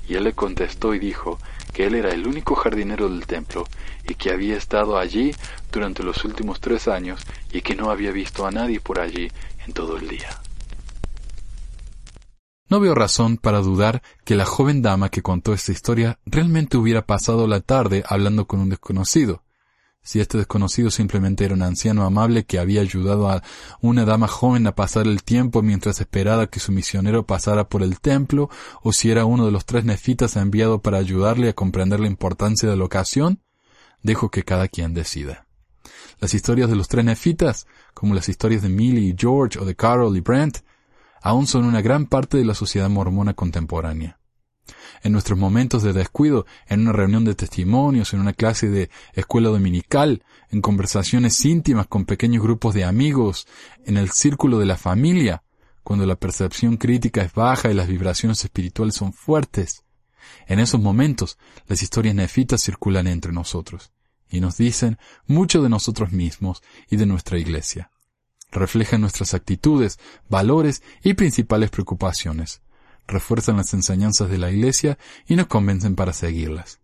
y 0.07 0.15
él 0.15 0.23
le 0.23 0.33
contestó 0.33 0.95
y 0.95 0.99
dijo 0.99 1.37
que 1.73 1.85
él 1.85 1.95
era 1.95 2.11
el 2.11 2.27
único 2.27 2.55
jardinero 2.55 3.09
del 3.09 3.25
templo 3.25 3.65
y 4.07 4.15
que 4.15 4.31
había 4.31 4.55
estado 4.55 4.97
allí 4.97 5.33
durante 5.71 6.03
los 6.03 6.23
últimos 6.23 6.61
tres 6.61 6.87
años 6.87 7.21
y 7.51 7.61
que 7.61 7.75
no 7.75 7.89
había 7.89 8.11
visto 8.11 8.45
a 8.45 8.51
nadie 8.51 8.79
por 8.79 8.99
allí 8.99 9.29
en 9.65 9.73
todo 9.73 9.97
el 9.97 10.07
día. 10.07 10.29
No 12.69 12.79
veo 12.79 12.95
razón 12.95 13.37
para 13.37 13.59
dudar 13.59 14.01
que 14.23 14.35
la 14.35 14.45
joven 14.45 14.81
dama 14.81 15.09
que 15.09 15.21
contó 15.21 15.53
esta 15.53 15.71
historia 15.71 16.19
realmente 16.25 16.77
hubiera 16.77 17.05
pasado 17.05 17.45
la 17.47 17.59
tarde 17.59 18.03
hablando 18.07 18.47
con 18.47 18.61
un 18.61 18.69
desconocido. 18.69 19.43
Si 20.03 20.19
este 20.19 20.37
desconocido 20.37 20.91
simplemente 20.91 21.45
era 21.45 21.53
un 21.53 21.61
anciano 21.61 22.03
amable 22.03 22.43
que 22.43 22.59
había 22.59 22.81
ayudado 22.81 23.29
a 23.29 23.41
una 23.79 24.03
dama 24.03 24.27
joven 24.27 24.67
a 24.67 24.75
pasar 24.75 25.07
el 25.07 25.23
tiempo 25.23 25.61
mientras 25.61 26.01
esperaba 26.01 26.47
que 26.47 26.59
su 26.59 26.73
misionero 26.73 27.25
pasara 27.25 27.69
por 27.69 27.83
el 27.83 28.01
templo, 28.01 28.49
o 28.81 28.91
si 28.91 29.11
era 29.11 29.23
uno 29.23 29.45
de 29.45 29.53
los 29.53 29.65
tres 29.65 29.85
nefitas 29.85 30.35
enviado 30.35 30.81
para 30.81 30.97
ayudarle 30.97 31.47
a 31.47 31.53
comprender 31.53 32.01
la 32.01 32.07
importancia 32.07 32.69
de 32.69 32.75
la 32.75 32.83
ocasión, 32.83 33.39
dejo 34.01 34.29
que 34.29 34.43
cada 34.43 34.67
quien 34.67 34.93
decida. 34.93 35.47
Las 36.19 36.33
historias 36.33 36.69
de 36.69 36.75
los 36.75 36.89
tres 36.89 37.05
nefitas, 37.05 37.65
como 37.93 38.13
las 38.13 38.27
historias 38.27 38.61
de 38.61 38.69
Millie 38.69 39.09
y 39.09 39.15
George 39.17 39.57
o 39.57 39.65
de 39.65 39.75
Carol 39.75 40.17
y 40.17 40.21
Brent, 40.21 40.59
aún 41.21 41.47
son 41.47 41.63
una 41.63 41.81
gran 41.81 42.07
parte 42.07 42.37
de 42.37 42.45
la 42.45 42.53
sociedad 42.53 42.89
mormona 42.89 43.33
contemporánea. 43.33 44.19
En 45.03 45.11
nuestros 45.11 45.37
momentos 45.37 45.83
de 45.83 45.93
descuido, 45.93 46.45
en 46.67 46.81
una 46.81 46.93
reunión 46.93 47.25
de 47.25 47.35
testimonios, 47.35 48.13
en 48.13 48.21
una 48.21 48.33
clase 48.33 48.69
de 48.69 48.89
escuela 49.13 49.49
dominical, 49.49 50.23
en 50.49 50.61
conversaciones 50.61 51.43
íntimas 51.43 51.87
con 51.87 52.05
pequeños 52.05 52.41
grupos 52.41 52.73
de 52.73 52.85
amigos, 52.85 53.45
en 53.85 53.97
el 53.97 54.11
círculo 54.11 54.59
de 54.59 54.65
la 54.65 54.77
familia, 54.77 55.43
cuando 55.83 56.05
la 56.05 56.15
percepción 56.15 56.77
crítica 56.77 57.21
es 57.21 57.33
baja 57.33 57.69
y 57.69 57.73
las 57.73 57.87
vibraciones 57.87 58.43
espirituales 58.43 58.95
son 58.95 59.11
fuertes. 59.11 59.83
En 60.47 60.59
esos 60.59 60.79
momentos, 60.79 61.37
las 61.67 61.83
historias 61.83 62.15
nefitas 62.15 62.63
circulan 62.63 63.07
entre 63.07 63.33
nosotros 63.33 63.91
y 64.29 64.39
nos 64.39 64.57
dicen 64.57 64.97
mucho 65.27 65.61
de 65.61 65.69
nosotros 65.69 66.13
mismos 66.13 66.63
y 66.89 66.95
de 66.95 67.05
nuestra 67.05 67.37
iglesia 67.37 67.91
reflejan 68.53 69.01
nuestras 69.01 69.33
actitudes, 69.33 69.99
valores 70.29 70.81
y 71.03 71.15
principales 71.15 71.69
preocupaciones, 71.69 72.61
refuerzan 73.07 73.57
las 73.57 73.73
enseñanzas 73.73 74.29
de 74.29 74.37
la 74.37 74.51
Iglesia 74.51 74.97
y 75.27 75.35
nos 75.35 75.47
convencen 75.47 75.95
para 75.95 76.13
seguirlas. 76.13 76.79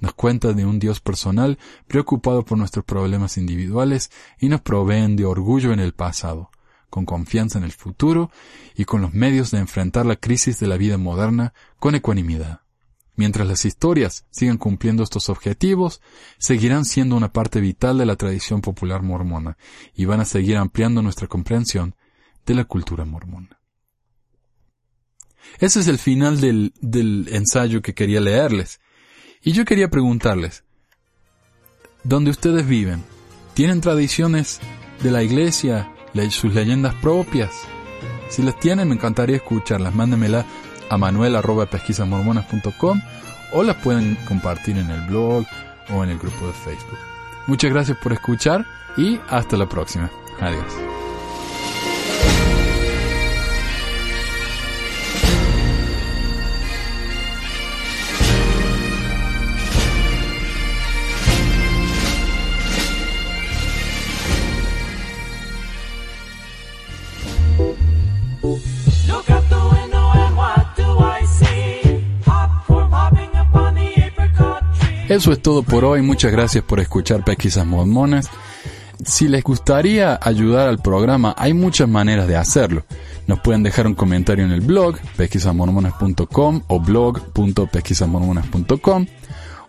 Nos 0.00 0.14
cuentan 0.14 0.56
de 0.56 0.66
un 0.66 0.78
Dios 0.78 1.00
personal 1.00 1.58
preocupado 1.86 2.44
por 2.44 2.58
nuestros 2.58 2.84
problemas 2.84 3.38
individuales 3.38 4.10
y 4.38 4.48
nos 4.48 4.60
proveen 4.60 5.16
de 5.16 5.24
orgullo 5.24 5.72
en 5.72 5.80
el 5.80 5.94
pasado, 5.94 6.50
con 6.90 7.06
confianza 7.06 7.58
en 7.58 7.64
el 7.64 7.72
futuro 7.72 8.30
y 8.76 8.84
con 8.84 9.00
los 9.00 9.14
medios 9.14 9.50
de 9.50 9.58
enfrentar 9.58 10.04
la 10.06 10.16
crisis 10.16 10.60
de 10.60 10.66
la 10.66 10.76
vida 10.76 10.98
moderna 10.98 11.54
con 11.78 11.94
ecuanimidad. 11.94 12.60
Mientras 13.16 13.46
las 13.46 13.64
historias 13.64 14.26
sigan 14.30 14.58
cumpliendo 14.58 15.04
estos 15.04 15.28
objetivos, 15.28 16.02
seguirán 16.38 16.84
siendo 16.84 17.16
una 17.16 17.32
parte 17.32 17.60
vital 17.60 17.96
de 17.96 18.06
la 18.06 18.16
tradición 18.16 18.60
popular 18.60 19.02
mormona 19.02 19.56
y 19.94 20.04
van 20.04 20.20
a 20.20 20.24
seguir 20.24 20.56
ampliando 20.56 21.00
nuestra 21.00 21.28
comprensión 21.28 21.94
de 22.44 22.54
la 22.54 22.64
cultura 22.64 23.04
mormona. 23.04 23.63
Ese 25.58 25.80
es 25.80 25.88
el 25.88 25.98
final 25.98 26.40
del, 26.40 26.72
del 26.80 27.28
ensayo 27.30 27.82
que 27.82 27.94
quería 27.94 28.20
leerles. 28.20 28.80
Y 29.42 29.52
yo 29.52 29.64
quería 29.64 29.90
preguntarles, 29.90 30.64
¿dónde 32.02 32.30
ustedes 32.30 32.66
viven? 32.66 33.02
¿Tienen 33.54 33.80
tradiciones 33.80 34.60
de 35.02 35.10
la 35.10 35.22
iglesia, 35.22 35.92
sus 36.30 36.54
leyendas 36.54 36.94
propias? 36.96 37.52
Si 38.28 38.42
las 38.42 38.58
tienen, 38.58 38.88
me 38.88 38.94
encantaría 38.94 39.36
escucharlas. 39.36 39.94
Mándenmela 39.94 40.44
a 40.90 40.98
manuel.pesquisasmormonas.com 40.98 43.00
o 43.52 43.62
las 43.62 43.76
pueden 43.76 44.16
compartir 44.26 44.78
en 44.78 44.90
el 44.90 45.02
blog 45.02 45.46
o 45.90 46.02
en 46.02 46.10
el 46.10 46.18
grupo 46.18 46.46
de 46.46 46.52
Facebook. 46.52 46.98
Muchas 47.46 47.70
gracias 47.70 47.98
por 47.98 48.12
escuchar 48.12 48.66
y 48.96 49.20
hasta 49.28 49.56
la 49.56 49.68
próxima. 49.68 50.10
Adiós. 50.40 51.03
Eso 75.14 75.30
es 75.30 75.40
todo 75.40 75.62
por 75.62 75.84
hoy. 75.84 76.02
Muchas 76.02 76.32
gracias 76.32 76.64
por 76.64 76.80
escuchar 76.80 77.24
Pesquisas 77.24 77.64
Mormonas. 77.64 78.28
Si 79.04 79.28
les 79.28 79.44
gustaría 79.44 80.18
ayudar 80.20 80.68
al 80.68 80.80
programa, 80.80 81.36
hay 81.38 81.54
muchas 81.54 81.88
maneras 81.88 82.26
de 82.26 82.34
hacerlo. 82.34 82.84
Nos 83.28 83.38
pueden 83.38 83.62
dejar 83.62 83.86
un 83.86 83.94
comentario 83.94 84.44
en 84.44 84.50
el 84.50 84.60
blog 84.60 84.96
pesquisasmormonas.com 85.16 86.62
o 86.66 86.80
blog.pesquisasmormonas.com, 86.80 89.06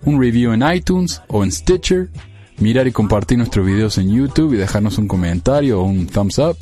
un 0.06 0.20
review 0.20 0.54
en 0.54 0.64
iTunes 0.68 1.22
o 1.28 1.44
en 1.44 1.52
Stitcher, 1.52 2.10
mirar 2.58 2.88
y 2.88 2.92
compartir 2.92 3.38
nuestros 3.38 3.68
videos 3.68 4.00
en 4.00 4.12
YouTube 4.12 4.56
y 4.56 4.58
dejarnos 4.58 4.98
un 4.98 5.08
comentario 5.08 5.80
o 5.80 5.84
un 5.84 6.08
thumbs 6.08 6.40
up, 6.40 6.58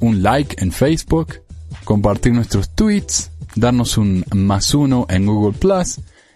un 0.00 0.22
like 0.22 0.62
en 0.62 0.72
Facebook, 0.72 1.36
compartir 1.84 2.34
nuestros 2.34 2.68
tweets, 2.74 3.30
darnos 3.56 3.96
un 3.96 4.26
más 4.34 4.74
uno 4.74 5.06
en 5.08 5.24
Google 5.24 5.56
Plus 5.58 6.00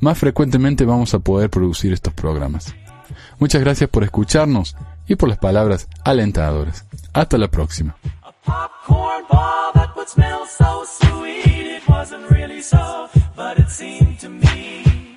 más 0.00 0.18
frecuentemente 0.18 0.84
vamos 0.84 1.14
a 1.14 1.18
poder 1.18 1.50
producir 1.50 1.92
estos 1.92 2.12
programas. 2.12 2.74
Muchas 3.38 3.60
gracias 3.60 3.88
por 3.90 4.04
escucharnos 4.04 4.76
y 5.06 5.16
por 5.16 5.28
las 5.28 5.38
palabras 5.38 5.88
alentadoras. 6.04 6.86
Hasta 7.12 7.38
la 7.38 7.48
próxima. 7.48 7.96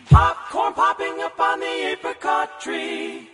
popcorn 0.09 0.73
popping 0.73 1.21
up 1.21 1.39
on 1.39 1.59
the 1.59 1.91
apricot 1.93 2.59
tree. 2.59 3.29